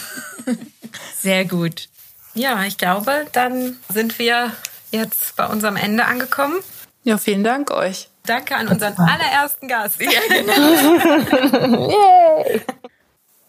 Sehr 1.21 1.45
gut. 1.45 1.89
Ja, 2.35 2.65
ich 2.65 2.77
glaube, 2.77 3.27
dann 3.33 3.79
sind 3.93 4.19
wir 4.19 4.53
jetzt 4.91 5.37
bei 5.37 5.47
unserem 5.47 5.77
Ende 5.77 6.05
angekommen. 6.05 6.57
Ja, 7.03 7.19
vielen 7.19 7.45
Dank 7.45 7.71
euch. 7.71 8.09
Danke 8.25 8.57
an 8.57 8.69
unseren 8.69 8.95
allerersten 8.99 9.69
Gast. 9.69 10.01
Ja, 10.01 10.11
genau. 10.29 11.89
Yay. 11.91 12.61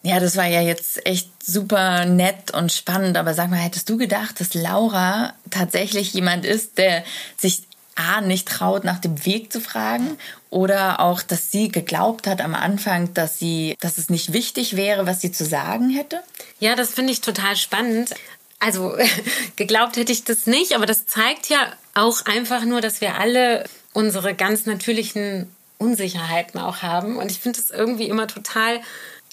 Ja, 0.03 0.20
das 0.22 0.38
war 0.38 0.45
ja 0.45 0.61
jetzt 0.61 1.05
echt 1.05 1.30
super 1.43 2.05
nett 2.05 2.51
und 2.51 2.72
spannend. 2.72 3.18
Aber 3.18 3.34
sag 3.34 3.49
mal, 3.49 3.57
hättest 3.57 3.89
du 3.89 3.97
gedacht, 3.97 4.39
dass 4.39 4.53
Laura 4.53 5.34
tatsächlich 5.49 6.13
jemand 6.13 6.45
ist, 6.45 6.78
der 6.78 7.03
sich 7.36 7.63
A, 7.98 8.22
nicht 8.22 8.48
traut, 8.48 8.84
nach 8.84 9.00
dem 9.00 9.26
Weg 9.26 9.52
zu 9.52 9.60
fragen 9.60 10.18
oder 10.50 11.00
auch, 11.00 11.22
dass 11.22 11.52
sie 11.52 11.70
geglaubt 11.70 12.28
hat 12.28 12.41
am 12.41 12.54
Anfang, 12.56 13.14
dass 13.14 13.39
sie, 13.39 13.76
dass 13.80 13.98
es 13.98 14.10
nicht 14.10 14.34
wichtig 14.34 14.76
wäre, 14.76 15.08
was 15.08 15.22
sie 15.22 15.32
zu 15.32 15.45
sagen 15.45 15.89
hätte? 15.89 16.22
Ja, 16.60 16.76
das 16.76 16.93
finde 16.93 17.12
ich 17.12 17.22
total 17.22 17.56
spannend. 17.56 18.14
Also 18.60 18.95
geglaubt 19.56 19.98
hätte 19.98 20.12
ich 20.12 20.24
das 20.24 20.45
nicht, 20.45 20.74
aber 20.76 20.86
das 20.86 21.06
zeigt 21.06 21.50
ja 21.50 21.60
auch 21.95 22.26
einfach 22.26 22.64
nur, 22.66 22.82
dass 22.82 23.02
wir 23.02 23.16
alle 23.16 23.66
unsere 23.93 24.36
ganz 24.36 24.66
natürlichen 24.66 25.50
Unsicherheiten 25.80 26.60
auch 26.60 26.84
haben. 26.84 27.18
Und 27.18 27.32
ich 27.32 27.39
finde 27.39 27.60
es 27.60 27.72
irgendwie 27.72 28.08
immer 28.08 28.28
total, 28.28 28.80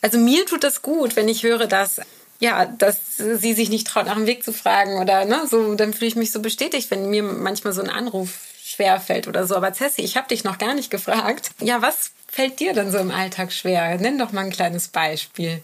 also 0.01 0.19
mir 0.19 0.47
tut 0.47 0.65
das 0.65 0.83
gut, 0.83 1.17
wenn 1.17 1.29
ich 1.29 1.43
höre, 1.43 1.67
dass 1.67 2.01
ja, 2.41 2.67
dass 2.67 3.17
sie 3.17 3.55
sich 3.55 3.71
nicht 3.71 3.87
traut, 3.87 4.07
nach 4.07 4.17
dem 4.17 4.27
Weg 4.27 4.45
zu 4.45 4.53
fragen 4.53 4.99
oder 4.99 5.25
ne, 5.25 5.47
so, 5.49 5.75
dann 5.77 5.95
fühle 5.95 6.09
ich 6.09 6.17
mich 6.17 6.33
so 6.33 6.41
bestätigt, 6.41 6.91
wenn 6.91 7.09
mir 7.09 7.23
manchmal 7.23 7.73
so 7.73 7.81
ein 7.81 7.89
Anruf 7.89 8.39
schwerfällt 8.75 9.29
oder 9.29 9.47
so. 9.47 9.57
Aber 9.57 9.72
Cessi, 9.72 10.03
ich 10.03 10.16
habe 10.16 10.29
dich 10.29 10.45
noch 10.45 10.59
gar 10.59 10.75
nicht 10.75 10.91
gefragt. 10.91 11.51
Ja, 11.61 11.83
was 11.83 12.11
fällt 12.29 12.61
dir 12.61 12.72
denn 12.72 12.91
so 12.91 12.99
im 12.99 13.11
Alltag 13.11 13.53
schwer? 13.53 13.97
Nenn 13.99 14.18
doch 14.18 14.33
mal 14.33 14.45
ein 14.45 14.51
kleines 14.51 14.89
Beispiel. 14.89 15.62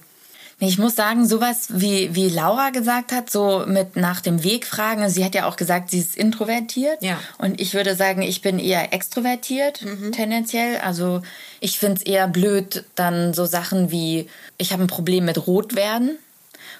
Ich 0.62 0.76
muss 0.76 0.94
sagen, 0.94 1.26
sowas 1.26 1.68
wie, 1.70 2.14
wie 2.14 2.28
Laura 2.28 2.68
gesagt 2.68 3.12
hat, 3.12 3.30
so 3.30 3.64
mit 3.66 3.96
nach 3.96 4.20
dem 4.20 4.44
Weg 4.44 4.66
fragen. 4.66 5.08
Sie 5.08 5.24
hat 5.24 5.34
ja 5.34 5.46
auch 5.48 5.56
gesagt, 5.56 5.90
sie 5.90 6.00
ist 6.00 6.16
introvertiert. 6.16 7.02
Ja. 7.02 7.18
Und 7.38 7.62
ich 7.62 7.72
würde 7.72 7.94
sagen, 7.96 8.20
ich 8.20 8.42
bin 8.42 8.58
eher 8.58 8.92
extrovertiert, 8.92 9.80
mhm. 9.80 10.12
tendenziell. 10.12 10.76
Also 10.78 11.22
ich 11.60 11.78
finde 11.78 11.96
es 11.96 12.02
eher 12.02 12.28
blöd, 12.28 12.84
dann 12.94 13.32
so 13.32 13.46
Sachen 13.46 13.90
wie, 13.90 14.28
ich 14.58 14.74
habe 14.74 14.82
ein 14.82 14.86
Problem 14.86 15.24
mit 15.24 15.46
Rotwerden. 15.46 16.18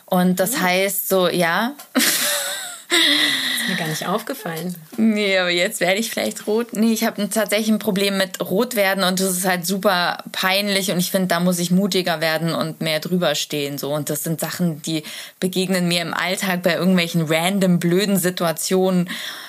Und 0.05 0.41
das 0.41 0.53
mhm. 0.53 0.61
heißt 0.61 1.09
so, 1.09 1.29
ja. 1.29 1.73
ist 2.91 3.69
mir 3.69 3.77
gar 3.77 3.89
nicht 3.89 4.07
aufgefallen. 4.07 4.75
Nee, 4.97 5.39
aber 5.39 5.51
jetzt 5.51 5.81
werde 5.81 6.01
ich 6.01 6.11
vielleicht 6.11 6.47
rot. 6.47 6.73
Nee, 6.73 6.93
ich 6.93 7.05
habe 7.05 7.29
tatsächlich 7.29 7.69
ein 7.69 7.79
Problem 7.79 8.19
mit 8.19 8.41
Rotwerden 8.41 9.05
und 9.05 9.21
das 9.21 9.31
ist 9.31 9.47
halt 9.47 9.67
super 9.67 10.25
peinlich 10.33 10.91
und 10.91 10.99
ich 10.99 11.11
finde, 11.11 11.29
da 11.29 11.41
muss 11.41 11.59
ich 11.59 11.71
mutiger 11.71 12.21
werden 12.21 12.55
und 12.55 12.81
mehr 12.81 13.01
drüber 13.01 13.35
stehen. 13.35 13.79
So. 13.79 13.93
Und 13.93 14.11
das 14.11 14.25
sind 14.25 14.41
Sachen, 14.41 14.83
die 14.83 15.05
begegnen 15.39 15.89
mir 15.89 16.03
im 16.03 16.15
Alltag 16.15 16.63
bei 16.63 16.75
irgendwelchen 16.75 17.23
random 17.27 17.79
blöden 17.79 18.17
Situationen. 18.17 19.09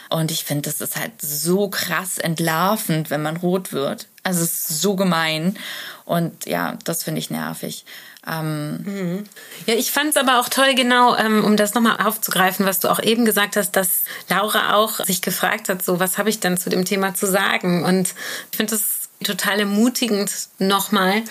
Und 0.10 0.30
ich 0.30 0.44
finde, 0.44 0.70
das 0.70 0.82
ist 0.82 0.98
halt 0.98 1.14
so 1.22 1.70
krass 1.70 2.18
entlarvend, 2.18 3.10
wenn 3.10 3.22
man 3.22 3.38
rot 3.38 3.72
wird. 3.72 4.08
Also 4.24 4.44
es 4.44 4.70
ist 4.70 4.82
so 4.82 4.96
gemein. 4.96 5.58
Und 6.06 6.46
ja, 6.46 6.78
das 6.84 7.04
finde 7.04 7.20
ich 7.20 7.30
nervig. 7.30 7.86
Ähm 8.28 8.84
mhm. 8.84 9.24
ja, 9.66 9.74
ich 9.74 9.92
fand 9.92 10.12
es 10.12 10.18
aber 10.18 10.40
auch 10.40 10.48
toll, 10.48 10.76
genau, 10.76 11.16
ähm, 11.16 11.44
um 11.44 11.58
das 11.58 11.74
nochmal 11.74 11.98
aufzugreifen, 12.06 12.66
was 12.66 12.80
du 12.80 12.90
auch 12.90 13.02
eben 13.02 13.26
gesagt 13.26 13.56
hast, 13.56 13.72
dass 13.72 14.04
Laura 14.30 14.76
auch 14.76 15.04
sich 15.04 15.22
gefragt 15.22 15.70
hat, 15.70 15.84
so 15.84 16.00
was 16.00 16.18
habe 16.18 16.30
ich 16.30 16.40
dann 16.40 16.58
zu 16.58 16.70
dem 16.70 16.86
Thema 16.86 17.16
zu 17.16 17.26
sagen? 17.26 17.84
Und 17.84 18.14
ich 18.52 18.58
finde 18.58 18.76
es 18.76 19.10
total 19.24 19.60
ermutigend 19.60 20.32
nochmal, 20.60 21.24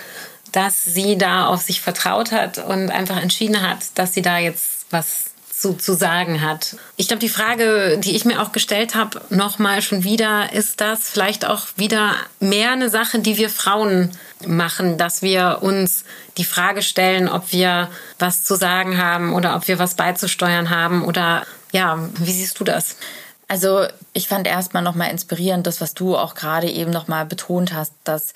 dass 0.53 0.85
sie 0.85 1.17
da 1.17 1.47
auf 1.47 1.63
sich 1.63 1.81
vertraut 1.81 2.33
hat 2.33 2.59
und 2.59 2.91
einfach 2.91 3.23
entschieden 3.23 3.63
hat, 3.63 3.79
dass 3.95 4.13
sie 4.13 4.23
da 4.23 4.39
jetzt 4.39 4.87
was 4.91 5.30
zu, 5.61 5.75
zu 5.75 5.93
sagen 5.93 6.41
hat. 6.41 6.77
Ich 6.97 7.09
glaube, 7.09 7.21
die 7.21 7.29
Frage, 7.29 7.99
die 7.99 8.17
ich 8.17 8.25
mir 8.25 8.41
auch 8.41 8.51
gestellt 8.51 8.95
habe, 8.95 9.21
nochmal 9.29 9.83
schon 9.83 10.05
wieder, 10.05 10.55
ist 10.55 10.81
das 10.81 11.11
vielleicht 11.11 11.45
auch 11.45 11.67
wieder 11.77 12.15
mehr 12.41 12.73
eine 12.73 12.89
Sache, 12.89 13.19
die 13.19 13.37
wir 13.37 13.51
Frauen 13.51 14.11
machen, 14.47 14.97
dass 14.97 15.21
wir 15.21 15.59
uns 15.61 16.05
die 16.39 16.45
Frage 16.45 16.81
stellen, 16.81 17.29
ob 17.29 17.53
wir 17.53 17.91
was 18.19 18.43
zu 18.43 18.55
sagen 18.55 18.97
haben 18.97 19.35
oder 19.35 19.55
ob 19.55 19.69
wir 19.69 19.79
was 19.79 19.97
beizusteuern 19.97 20.71
haben 20.71 21.05
oder 21.05 21.45
ja, 21.73 22.09
wie 22.15 22.33
siehst 22.33 22.59
du 22.59 22.65
das? 22.65 22.97
Also 23.47 23.87
ich 24.15 24.29
fand 24.29 24.47
erstmal 24.47 24.83
nochmal 24.83 25.11
inspirierend, 25.11 25.67
das, 25.67 25.83
was 25.83 25.93
du 25.93 26.17
auch 26.17 26.35
gerade 26.35 26.71
eben 26.71 26.91
nochmal 26.91 27.27
betont 27.27 27.75
hast, 27.75 27.93
dass 28.05 28.33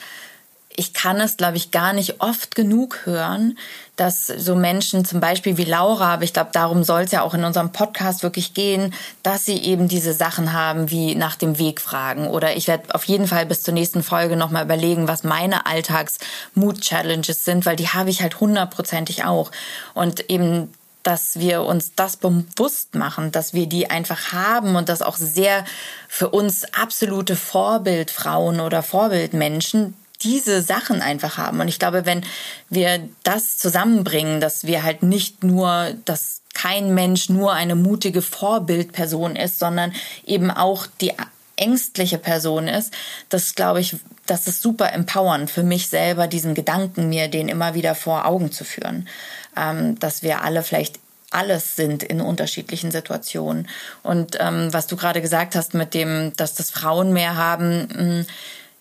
ich 0.76 0.92
kann 0.92 1.20
es, 1.20 1.36
glaube 1.36 1.56
ich, 1.56 1.70
gar 1.70 1.92
nicht 1.92 2.20
oft 2.20 2.54
genug 2.54 3.00
hören, 3.04 3.56
dass 3.96 4.26
so 4.26 4.56
Menschen 4.56 5.04
zum 5.04 5.20
Beispiel 5.20 5.56
wie 5.56 5.64
Laura, 5.64 6.14
aber 6.14 6.24
ich 6.24 6.32
glaube, 6.32 6.50
darum 6.52 6.82
soll 6.82 7.02
es 7.02 7.12
ja 7.12 7.22
auch 7.22 7.34
in 7.34 7.44
unserem 7.44 7.70
Podcast 7.70 8.24
wirklich 8.24 8.54
gehen, 8.54 8.92
dass 9.22 9.44
sie 9.44 9.56
eben 9.58 9.86
diese 9.86 10.12
Sachen 10.12 10.52
haben 10.52 10.90
wie 10.90 11.14
nach 11.14 11.36
dem 11.36 11.58
Weg 11.58 11.80
fragen. 11.80 12.26
Oder 12.26 12.56
ich 12.56 12.66
werde 12.66 12.92
auf 12.94 13.04
jeden 13.04 13.28
Fall 13.28 13.46
bis 13.46 13.62
zur 13.62 13.72
nächsten 13.72 14.02
Folge 14.02 14.36
nochmal 14.36 14.64
überlegen, 14.64 15.06
was 15.06 15.22
meine 15.22 15.66
Alltags-Mood-Challenges 15.66 17.44
sind, 17.44 17.66
weil 17.66 17.76
die 17.76 17.88
habe 17.88 18.10
ich 18.10 18.20
halt 18.20 18.40
hundertprozentig 18.40 19.24
auch. 19.24 19.52
Und 19.94 20.28
eben 20.28 20.72
dass 21.04 21.38
wir 21.38 21.64
uns 21.64 21.92
das 21.94 22.16
bewusst 22.16 22.94
machen, 22.94 23.30
dass 23.30 23.52
wir 23.52 23.66
die 23.66 23.90
einfach 23.90 24.32
haben 24.32 24.74
und 24.74 24.88
dass 24.88 25.02
auch 25.02 25.18
sehr 25.18 25.66
für 26.08 26.30
uns 26.30 26.64
absolute 26.72 27.36
Vorbildfrauen 27.36 28.58
oder 28.58 28.82
Vorbildmenschen 28.82 29.92
diese 30.22 30.62
Sachen 30.62 31.02
einfach 31.02 31.38
haben. 31.38 31.60
Und 31.60 31.68
ich 31.68 31.78
glaube, 31.78 32.06
wenn 32.06 32.24
wir 32.70 33.08
das 33.22 33.58
zusammenbringen, 33.58 34.40
dass 34.40 34.64
wir 34.64 34.82
halt 34.82 35.02
nicht 35.02 35.42
nur, 35.42 35.94
dass 36.04 36.40
kein 36.54 36.94
Mensch 36.94 37.28
nur 37.28 37.52
eine 37.52 37.74
mutige 37.74 38.22
Vorbildperson 38.22 39.36
ist, 39.36 39.58
sondern 39.58 39.92
eben 40.24 40.50
auch 40.50 40.86
die 41.00 41.12
ängstliche 41.56 42.18
Person 42.18 42.68
ist, 42.68 42.92
das 43.28 43.54
glaube 43.54 43.80
ich, 43.80 43.96
das 44.26 44.46
ist 44.46 44.62
super 44.62 44.92
empowernd 44.92 45.50
für 45.50 45.62
mich 45.62 45.88
selber, 45.88 46.26
diesen 46.26 46.54
Gedanken 46.54 47.08
mir 47.08 47.28
den 47.28 47.48
immer 47.48 47.74
wieder 47.74 47.94
vor 47.94 48.26
Augen 48.26 48.50
zu 48.50 48.64
führen, 48.64 49.08
ähm, 49.56 49.98
dass 49.98 50.22
wir 50.22 50.42
alle 50.42 50.62
vielleicht 50.62 50.98
alles 51.30 51.74
sind 51.74 52.04
in 52.04 52.20
unterschiedlichen 52.20 52.92
Situationen. 52.92 53.68
Und 54.04 54.38
ähm, 54.38 54.72
was 54.72 54.86
du 54.86 54.96
gerade 54.96 55.20
gesagt 55.20 55.56
hast 55.56 55.74
mit 55.74 55.92
dem, 55.92 56.32
dass 56.36 56.54
das 56.54 56.70
Frauen 56.70 57.12
mehr 57.12 57.36
haben, 57.36 57.88
mm, 57.88 58.26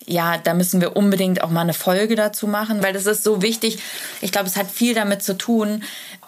ja, 0.06 0.38
da 0.38 0.54
müssen 0.54 0.80
wir 0.80 0.96
unbedingt 0.96 1.42
auch 1.42 1.50
mal 1.50 1.62
eine 1.62 1.74
Folge 1.74 2.14
dazu 2.14 2.46
machen, 2.46 2.82
weil 2.82 2.92
das 2.92 3.06
ist 3.06 3.24
so 3.24 3.42
wichtig. 3.42 3.78
Ich 4.20 4.32
glaube, 4.32 4.48
es 4.48 4.56
hat 4.56 4.70
viel 4.70 4.94
damit 4.94 5.22
zu 5.22 5.36
tun, 5.36 5.82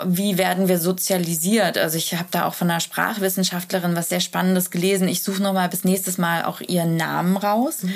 wie 0.05 0.39
werden 0.39 0.69
wir 0.69 0.79
sozialisiert. 0.79 1.79
Also 1.79 1.99
ich 1.99 2.15
habe 2.15 2.29
da 2.31 2.47
auch 2.47 2.55
von 2.55 2.71
einer 2.71 2.81
Sprachwissenschaftlerin 2.81 3.97
was 3.97 4.09
sehr 4.09 4.21
Spannendes 4.21 4.71
gelesen. 4.71 5.09
Ich 5.09 5.23
suche 5.23 5.43
noch 5.43 5.53
mal 5.53 5.69
bis 5.69 5.85
nächstes 5.85 6.19
Mal 6.19 6.45
auch 6.45 6.61
ihren 6.61 6.97
Namen 6.97 7.37
raus, 7.37 7.83
mhm. 7.83 7.93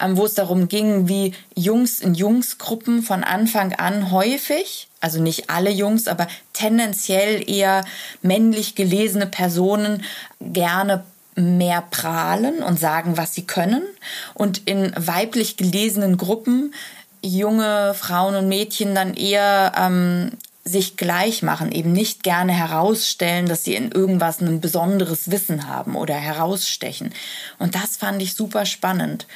ähm, 0.00 0.16
wo 0.16 0.24
es 0.24 0.34
darum 0.34 0.68
ging, 0.68 1.08
wie 1.08 1.34
Jungs 1.54 2.00
in 2.00 2.14
Jungsgruppen 2.14 3.02
von 3.02 3.24
Anfang 3.24 3.72
an 3.74 4.10
häufig 4.10 4.88
also 5.04 5.20
nicht 5.20 5.50
alle 5.50 5.68
Jungs, 5.68 6.08
aber 6.08 6.28
tendenziell 6.54 7.46
eher 7.46 7.84
männlich 8.22 8.74
gelesene 8.74 9.26
Personen 9.26 10.02
gerne 10.40 11.04
mehr 11.36 11.82
prahlen 11.90 12.62
und 12.62 12.78
sagen, 12.78 13.16
was 13.16 13.34
sie 13.34 13.46
können. 13.46 13.82
Und 14.34 14.62
in 14.66 14.92
weiblich 14.96 15.56
gelesenen 15.56 16.16
Gruppen 16.16 16.74
junge 17.22 17.94
Frauen 17.94 18.34
und 18.34 18.48
Mädchen 18.48 18.94
dann 18.94 19.14
eher 19.14 19.72
ähm, 19.76 20.32
sich 20.64 20.96
gleich 20.96 21.42
machen, 21.42 21.72
eben 21.72 21.92
nicht 21.92 22.22
gerne 22.22 22.52
herausstellen, 22.52 23.46
dass 23.46 23.64
sie 23.64 23.74
in 23.74 23.92
irgendwas 23.92 24.40
ein 24.40 24.60
besonderes 24.60 25.30
Wissen 25.30 25.68
haben 25.68 25.94
oder 25.94 26.14
herausstechen. 26.14 27.12
Und 27.58 27.74
das 27.74 27.96
fand 27.96 28.22
ich 28.22 28.34
super 28.34 28.64
spannend, 28.64 29.26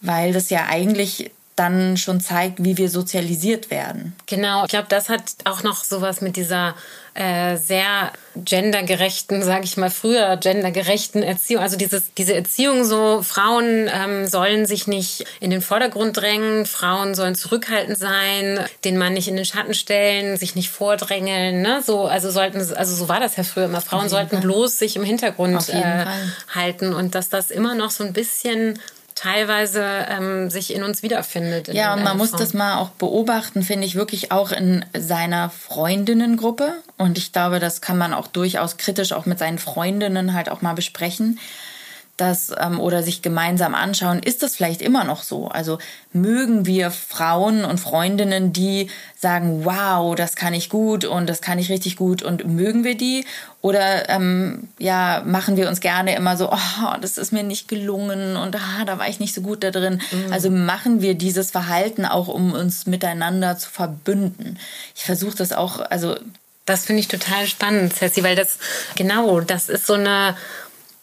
weil 0.00 0.32
das 0.32 0.50
ja 0.50 0.66
eigentlich 0.68 1.30
dann 1.58 1.96
schon 1.96 2.20
zeigt, 2.20 2.62
wie 2.64 2.76
wir 2.76 2.88
sozialisiert 2.88 3.70
werden. 3.70 4.14
Genau, 4.26 4.64
ich 4.64 4.70
glaube, 4.70 4.86
das 4.88 5.08
hat 5.08 5.22
auch 5.44 5.62
noch 5.62 5.84
sowas 5.84 6.20
mit 6.20 6.36
dieser 6.36 6.74
äh, 7.18 7.56
sehr 7.56 8.12
gendergerechten, 8.36 9.42
sage 9.42 9.64
ich 9.64 9.76
mal 9.76 9.90
früher, 9.90 10.36
gendergerechten 10.36 11.24
Erziehung. 11.24 11.62
Also 11.62 11.76
dieses, 11.76 12.14
diese 12.14 12.34
Erziehung 12.34 12.84
so, 12.84 13.22
Frauen 13.24 13.90
ähm, 13.92 14.28
sollen 14.28 14.66
sich 14.66 14.86
nicht 14.86 15.24
in 15.40 15.50
den 15.50 15.60
Vordergrund 15.60 16.16
drängen, 16.16 16.64
Frauen 16.64 17.16
sollen 17.16 17.34
zurückhaltend 17.34 17.98
sein, 17.98 18.60
den 18.84 18.96
Mann 18.96 19.14
nicht 19.14 19.26
in 19.26 19.34
den 19.34 19.44
Schatten 19.44 19.74
stellen, 19.74 20.36
sich 20.36 20.54
nicht 20.54 20.70
vordrängeln. 20.70 21.60
Ne? 21.60 21.82
So, 21.84 22.04
also 22.04 22.30
sollten, 22.30 22.58
also 22.58 22.94
so 22.94 23.08
war 23.08 23.18
das 23.18 23.34
ja 23.34 23.42
früher 23.42 23.64
immer. 23.64 23.80
Frauen 23.80 24.08
sollten 24.08 24.36
Fall. 24.36 24.40
bloß 24.42 24.78
sich 24.78 24.94
im 24.94 25.02
Hintergrund 25.02 25.70
äh, 25.70 26.04
halten 26.54 26.92
und 26.92 27.16
dass 27.16 27.28
das 27.28 27.50
immer 27.50 27.74
noch 27.74 27.90
so 27.90 28.04
ein 28.04 28.12
bisschen 28.12 28.78
teilweise 29.18 29.82
ähm, 29.82 30.48
sich 30.48 30.72
in 30.72 30.84
uns 30.84 31.02
wiederfindet. 31.02 31.68
Ja, 31.68 31.94
und 31.94 32.04
man 32.04 32.16
muss 32.16 32.30
das 32.30 32.54
mal 32.54 32.78
auch 32.78 32.90
beobachten, 32.90 33.64
finde 33.64 33.84
ich, 33.84 33.96
wirklich 33.96 34.30
auch 34.30 34.52
in 34.52 34.84
seiner 34.96 35.50
Freundinnengruppe. 35.50 36.74
Und 36.96 37.18
ich 37.18 37.32
glaube, 37.32 37.58
das 37.58 37.80
kann 37.80 37.98
man 37.98 38.14
auch 38.14 38.28
durchaus 38.28 38.76
kritisch 38.76 39.12
auch 39.12 39.26
mit 39.26 39.40
seinen 39.40 39.58
Freundinnen 39.58 40.34
halt 40.34 40.48
auch 40.48 40.62
mal 40.62 40.74
besprechen 40.74 41.40
das 42.18 42.50
ähm, 42.58 42.80
oder 42.80 43.02
sich 43.02 43.22
gemeinsam 43.22 43.74
anschauen, 43.74 44.18
ist 44.18 44.42
das 44.42 44.56
vielleicht 44.56 44.82
immer 44.82 45.04
noch 45.04 45.22
so? 45.22 45.48
Also 45.48 45.78
mögen 46.12 46.66
wir 46.66 46.90
Frauen 46.90 47.64
und 47.64 47.78
Freundinnen, 47.78 48.52
die 48.52 48.90
sagen, 49.16 49.64
wow, 49.64 50.16
das 50.16 50.34
kann 50.34 50.52
ich 50.52 50.68
gut 50.68 51.04
und 51.04 51.28
das 51.28 51.40
kann 51.40 51.60
ich 51.60 51.70
richtig 51.70 51.96
gut 51.96 52.22
und 52.22 52.44
mögen 52.44 52.82
wir 52.82 52.96
die? 52.96 53.24
Oder 53.62 54.08
ähm, 54.08 54.68
ja, 54.78 55.22
machen 55.24 55.56
wir 55.56 55.68
uns 55.68 55.80
gerne 55.80 56.16
immer 56.16 56.36
so, 56.36 56.50
oh, 56.52 56.96
das 57.00 57.18
ist 57.18 57.32
mir 57.32 57.44
nicht 57.44 57.68
gelungen 57.68 58.36
und 58.36 58.56
ah, 58.56 58.84
da 58.84 58.98
war 58.98 59.08
ich 59.08 59.20
nicht 59.20 59.32
so 59.32 59.40
gut 59.40 59.62
da 59.62 59.70
drin. 59.70 60.02
Mhm. 60.10 60.32
Also 60.32 60.50
machen 60.50 61.00
wir 61.00 61.14
dieses 61.14 61.52
Verhalten 61.52 62.04
auch, 62.04 62.26
um 62.26 62.52
uns 62.52 62.86
miteinander 62.86 63.56
zu 63.58 63.70
verbünden. 63.70 64.58
Ich 64.96 65.04
versuche 65.04 65.36
das 65.36 65.52
auch, 65.52 65.78
also 65.78 66.16
das 66.66 66.84
finde 66.84 67.00
ich 67.00 67.08
total 67.08 67.46
spannend, 67.46 67.94
Ceci, 67.94 68.24
weil 68.24 68.36
das 68.36 68.58
genau, 68.96 69.40
das 69.40 69.68
ist 69.68 69.86
so 69.86 69.94
eine 69.94 70.34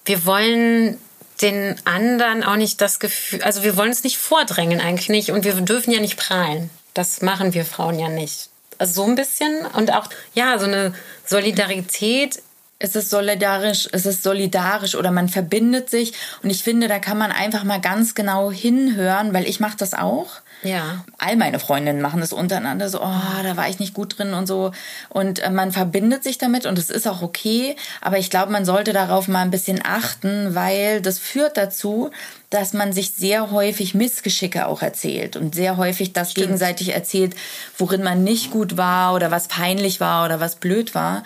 wir 0.06 0.26
wollen 0.26 1.00
den 1.42 1.76
anderen 1.86 2.44
auch 2.44 2.56
nicht 2.56 2.82
das 2.82 3.00
Gefühl, 3.00 3.42
also 3.44 3.64
wir 3.64 3.78
wollen 3.78 3.92
es 3.92 4.04
nicht 4.04 4.18
vordrängen 4.18 4.80
eigentlich 4.80 5.10
nicht 5.10 5.32
und 5.32 5.44
wir 5.44 5.54
dürfen 5.54 5.92
ja 5.92 6.00
nicht 6.00 6.18
prahlen. 6.18 6.70
Das 6.94 7.22
machen 7.22 7.54
wir 7.54 7.66
Frauen 7.66 8.00
ja 8.00 8.10
nicht. 8.10 8.50
Also 8.78 9.04
so 9.04 9.10
ein 9.10 9.16
bisschen 9.16 9.66
und 9.74 9.94
auch, 9.94 10.10
ja, 10.34 10.58
so 10.60 10.66
eine 10.66 10.94
Solidarität. 11.26 12.42
Es 12.78 12.96
ist 12.96 13.10
solidarisch, 13.10 13.88
es 13.92 14.06
ist 14.06 14.24
solidarisch 14.24 14.96
oder 14.96 15.12
man 15.12 15.30
verbindet 15.30 15.90
sich 15.90 16.14
und 16.44 16.50
ich 16.50 16.62
finde, 16.62 16.88
da 16.90 17.00
kann 17.00 17.18
man 17.18 17.32
einfach 17.32 17.64
mal 17.64 17.80
ganz 17.80 18.16
genau 18.16 18.52
hinhören, 18.52 19.34
weil 19.34 19.48
ich 19.48 19.62
mache 19.62 19.78
das 19.78 19.94
auch 19.94 20.42
ja. 20.66 21.06
All 21.18 21.36
meine 21.36 21.60
Freundinnen 21.60 22.02
machen 22.02 22.20
das 22.20 22.34
untereinander 22.34 22.90
so, 22.90 23.02
oh, 23.02 23.44
da 23.44 23.56
war 23.56 23.70
ich 23.70 23.80
nicht 23.80 23.94
gut 23.94 24.18
drin 24.18 24.34
und 24.34 24.48
so. 24.48 24.72
Und 25.10 25.40
äh, 25.40 25.50
man 25.50 25.72
verbindet 25.72 26.24
sich 26.24 26.38
damit 26.38 26.66
und 26.66 26.78
es 26.78 26.90
ist 26.90 27.08
auch 27.08 27.22
okay. 27.22 27.76
Aber 28.02 28.18
ich 28.18 28.30
glaube, 28.30 28.52
man 28.52 28.66
sollte 28.66 28.92
darauf 28.92 29.28
mal 29.28 29.42
ein 29.42 29.52
bisschen 29.52 29.80
achten, 29.84 30.56
weil 30.56 31.02
das 31.02 31.20
führt 31.20 31.58
dazu, 31.58 32.12
dass 32.50 32.74
man 32.74 32.94
sich 32.94 33.12
sehr 33.12 33.52
häufig 33.52 33.96
Missgeschicke 33.96 34.68
auch 34.68 34.82
erzählt 34.82 35.36
und 35.36 35.54
sehr 35.56 35.78
häufig 35.78 36.14
das 36.14 36.32
Stimmt. 36.32 36.48
gegenseitig 36.48 36.94
erzählt, 36.94 37.36
worin 37.78 38.04
man 38.04 38.24
nicht 38.24 38.52
gut 38.52 38.78
war 38.78 39.14
oder 39.14 39.32
was 39.32 39.48
peinlich 39.48 40.00
war 40.00 40.26
oder 40.26 40.40
was 40.40 40.56
blöd 40.56 40.96
war. 40.96 41.24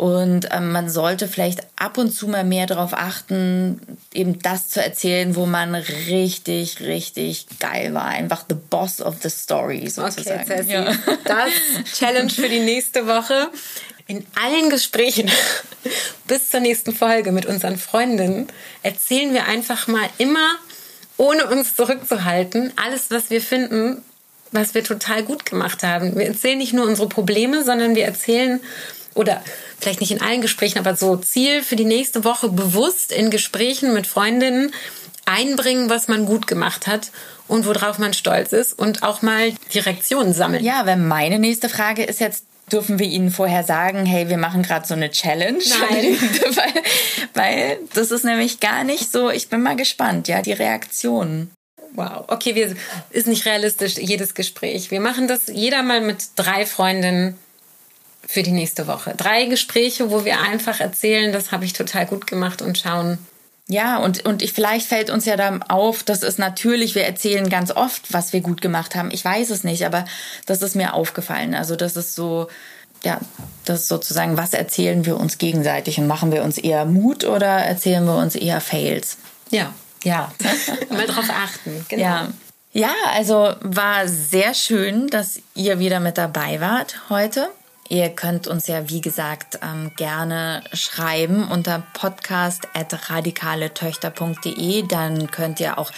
Und 0.00 0.48
ähm, 0.50 0.72
man 0.72 0.88
sollte 0.88 1.28
vielleicht 1.28 1.60
ab 1.76 1.98
und 1.98 2.10
zu 2.10 2.26
mal 2.26 2.42
mehr 2.42 2.64
darauf 2.66 2.94
achten, 2.94 3.98
eben 4.14 4.38
das 4.38 4.70
zu 4.70 4.82
erzählen, 4.82 5.36
wo 5.36 5.44
man 5.44 5.74
richtig, 5.74 6.80
richtig 6.80 7.46
geil 7.58 7.92
war. 7.92 8.06
Einfach 8.06 8.46
the 8.48 8.54
boss 8.54 9.02
of 9.02 9.16
the 9.22 9.28
story 9.28 9.90
sozusagen. 9.90 10.50
Okay, 10.50 10.64
ja. 10.66 10.94
Das 11.24 11.50
Challenge 11.98 12.30
für 12.30 12.48
die 12.48 12.60
nächste 12.60 13.06
Woche. 13.06 13.50
In 14.06 14.24
allen 14.42 14.70
Gesprächen 14.70 15.30
bis 16.26 16.48
zur 16.48 16.60
nächsten 16.60 16.94
Folge 16.94 17.30
mit 17.30 17.44
unseren 17.44 17.76
Freundinnen 17.76 18.46
erzählen 18.82 19.34
wir 19.34 19.48
einfach 19.48 19.86
mal 19.86 20.08
immer, 20.16 20.48
ohne 21.18 21.46
uns 21.48 21.76
zurückzuhalten, 21.76 22.72
alles, 22.76 23.10
was 23.10 23.28
wir 23.28 23.42
finden, 23.42 24.02
was 24.50 24.72
wir 24.72 24.82
total 24.82 25.24
gut 25.24 25.44
gemacht 25.44 25.82
haben. 25.82 26.16
Wir 26.16 26.28
erzählen 26.28 26.56
nicht 26.56 26.72
nur 26.72 26.86
unsere 26.86 27.06
Probleme, 27.06 27.64
sondern 27.64 27.94
wir 27.94 28.06
erzählen 28.06 28.60
oder 29.14 29.42
vielleicht 29.78 30.00
nicht 30.00 30.12
in 30.12 30.20
allen 30.20 30.40
Gesprächen, 30.40 30.78
aber 30.78 30.96
so 30.96 31.16
Ziel 31.16 31.62
für 31.62 31.76
die 31.76 31.84
nächste 31.84 32.24
Woche 32.24 32.48
bewusst 32.48 33.12
in 33.12 33.30
Gesprächen 33.30 33.92
mit 33.92 34.06
Freundinnen 34.06 34.72
einbringen, 35.24 35.90
was 35.90 36.08
man 36.08 36.26
gut 36.26 36.46
gemacht 36.46 36.86
hat 36.86 37.10
und 37.48 37.66
worauf 37.66 37.98
man 37.98 38.14
stolz 38.14 38.52
ist 38.52 38.78
und 38.78 39.02
auch 39.02 39.22
mal 39.22 39.52
Direktionen 39.74 40.32
sammeln. 40.32 40.64
Ja, 40.64 40.86
wenn 40.86 41.06
meine 41.06 41.38
nächste 41.38 41.68
Frage 41.68 42.04
ist 42.04 42.20
jetzt, 42.20 42.44
dürfen 42.72 42.98
wir 42.98 43.06
Ihnen 43.06 43.30
vorher 43.30 43.64
sagen, 43.64 44.06
hey, 44.06 44.28
wir 44.28 44.38
machen 44.38 44.62
gerade 44.62 44.86
so 44.86 44.94
eine 44.94 45.10
Challenge? 45.10 45.58
Nein. 45.58 46.18
weil, 46.54 46.82
weil 47.34 47.78
das 47.94 48.10
ist 48.10 48.24
nämlich 48.24 48.60
gar 48.60 48.84
nicht 48.84 49.10
so, 49.10 49.30
ich 49.30 49.48
bin 49.48 49.62
mal 49.62 49.76
gespannt, 49.76 50.28
ja, 50.28 50.42
die 50.42 50.52
Reaktionen. 50.52 51.50
Wow, 51.94 52.24
okay, 52.28 52.54
wir, 52.54 52.76
ist 53.10 53.26
nicht 53.26 53.46
realistisch, 53.46 53.96
jedes 53.96 54.34
Gespräch. 54.34 54.92
Wir 54.92 55.00
machen 55.00 55.26
das 55.26 55.48
jeder 55.48 55.82
mal 55.82 56.00
mit 56.00 56.18
drei 56.36 56.64
Freundinnen 56.64 57.36
für 58.26 58.42
die 58.42 58.52
nächste 58.52 58.86
Woche. 58.86 59.14
Drei 59.16 59.46
Gespräche, 59.46 60.10
wo 60.10 60.24
wir 60.24 60.40
einfach 60.40 60.80
erzählen, 60.80 61.32
das 61.32 61.52
habe 61.52 61.64
ich 61.64 61.72
total 61.72 62.06
gut 62.06 62.26
gemacht 62.26 62.62
und 62.62 62.78
schauen. 62.78 63.18
Ja, 63.68 63.98
und, 63.98 64.24
und 64.26 64.42
ich, 64.42 64.52
vielleicht 64.52 64.86
fällt 64.86 65.10
uns 65.10 65.26
ja 65.26 65.36
dann 65.36 65.62
auf, 65.62 66.02
das 66.02 66.24
ist 66.24 66.38
natürlich, 66.40 66.96
wir 66.96 67.04
erzählen 67.04 67.48
ganz 67.48 67.70
oft, 67.70 68.12
was 68.12 68.32
wir 68.32 68.40
gut 68.40 68.60
gemacht 68.60 68.96
haben. 68.96 69.10
Ich 69.12 69.24
weiß 69.24 69.50
es 69.50 69.62
nicht, 69.62 69.86
aber 69.86 70.04
das 70.46 70.60
ist 70.60 70.74
mir 70.74 70.94
aufgefallen. 70.94 71.54
Also 71.54 71.76
das 71.76 71.96
ist 71.96 72.16
so, 72.16 72.48
ja, 73.04 73.20
das 73.64 73.82
ist 73.82 73.88
sozusagen, 73.88 74.36
was 74.36 74.54
erzählen 74.54 75.06
wir 75.06 75.18
uns 75.18 75.38
gegenseitig 75.38 75.98
und 75.98 76.08
machen 76.08 76.32
wir 76.32 76.42
uns 76.42 76.58
eher 76.58 76.84
Mut 76.84 77.24
oder 77.24 77.46
erzählen 77.46 78.04
wir 78.04 78.16
uns 78.16 78.34
eher 78.34 78.60
Fails? 78.60 79.18
Ja, 79.50 79.72
ja. 80.02 80.32
Mal 80.90 81.06
drauf 81.06 81.30
achten, 81.30 81.86
genau. 81.88 82.02
Ja. 82.02 82.28
Ja, 82.72 82.94
also 83.14 83.54
war 83.62 84.06
sehr 84.06 84.54
schön, 84.54 85.08
dass 85.08 85.40
ihr 85.56 85.80
wieder 85.80 85.98
mit 85.98 86.18
dabei 86.18 86.60
wart 86.60 87.00
heute. 87.10 87.50
Ihr 87.90 88.08
könnt 88.10 88.46
uns 88.46 88.68
ja, 88.68 88.88
wie 88.88 89.00
gesagt, 89.00 89.58
ähm, 89.62 89.90
gerne 89.96 90.62
schreiben 90.72 91.48
unter 91.48 91.82
podcast.radikaletöchter.de. 91.92 94.86
Dann 94.86 95.28
könnt 95.32 95.58
ihr 95.58 95.76
auch 95.76 95.90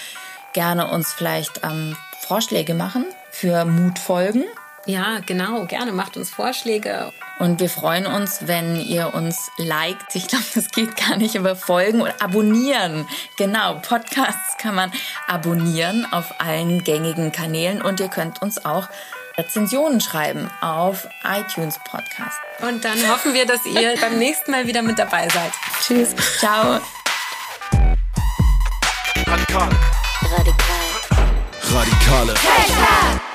gerne 0.55 0.90
uns 0.90 1.12
vielleicht 1.12 1.61
ähm, 1.62 1.95
Vorschläge 2.18 2.72
machen 2.72 3.05
für 3.30 3.66
Mutfolgen. 3.66 4.45
Ja, 4.86 5.18
genau, 5.26 5.66
gerne 5.66 5.93
macht 5.93 6.16
uns 6.16 6.30
Vorschläge. 6.30 7.12
Und 7.38 7.61
wir 7.61 7.68
freuen 7.68 8.07
uns, 8.07 8.47
wenn 8.47 8.80
ihr 8.80 9.12
uns 9.12 9.51
liked. 9.59 10.14
Ich 10.14 10.28
glaube, 10.28 10.47
das 10.55 10.70
geht 10.70 10.97
gar 10.97 11.18
nicht 11.18 11.34
über 11.34 11.55
Folgen 11.55 12.01
oder 12.01 12.14
abonnieren. 12.22 13.07
Genau, 13.36 13.82
Podcasts 13.86 14.57
kann 14.57 14.74
man 14.74 14.90
abonnieren 15.28 16.07
auf 16.11 16.40
allen 16.40 16.84
gängigen 16.84 17.32
Kanälen 17.32 17.82
und 17.82 18.01
ihr 18.01 18.09
könnt 18.09 18.40
uns 18.40 18.64
auch 18.64 18.88
Rezensionen 19.37 20.01
schreiben 20.01 20.51
auf 20.61 21.09
iTunes 21.24 21.78
Podcast. 21.85 22.39
Und 22.61 22.85
dann 22.85 22.99
hoffen 23.11 23.35
wir, 23.35 23.47
dass 23.47 23.64
ihr 23.66 23.95
beim 24.01 24.18
nächsten 24.18 24.51
Mal 24.51 24.66
wieder 24.66 24.83
mit 24.83 24.99
dabei 24.99 25.28
seid. 25.28 25.53
Tschüss. 25.80 26.14
Ciao. 26.39 26.80
Radikal. 29.26 29.68
Radikal. 30.22 30.83
Radikale. 31.72 32.35
Radikale. 32.35 33.32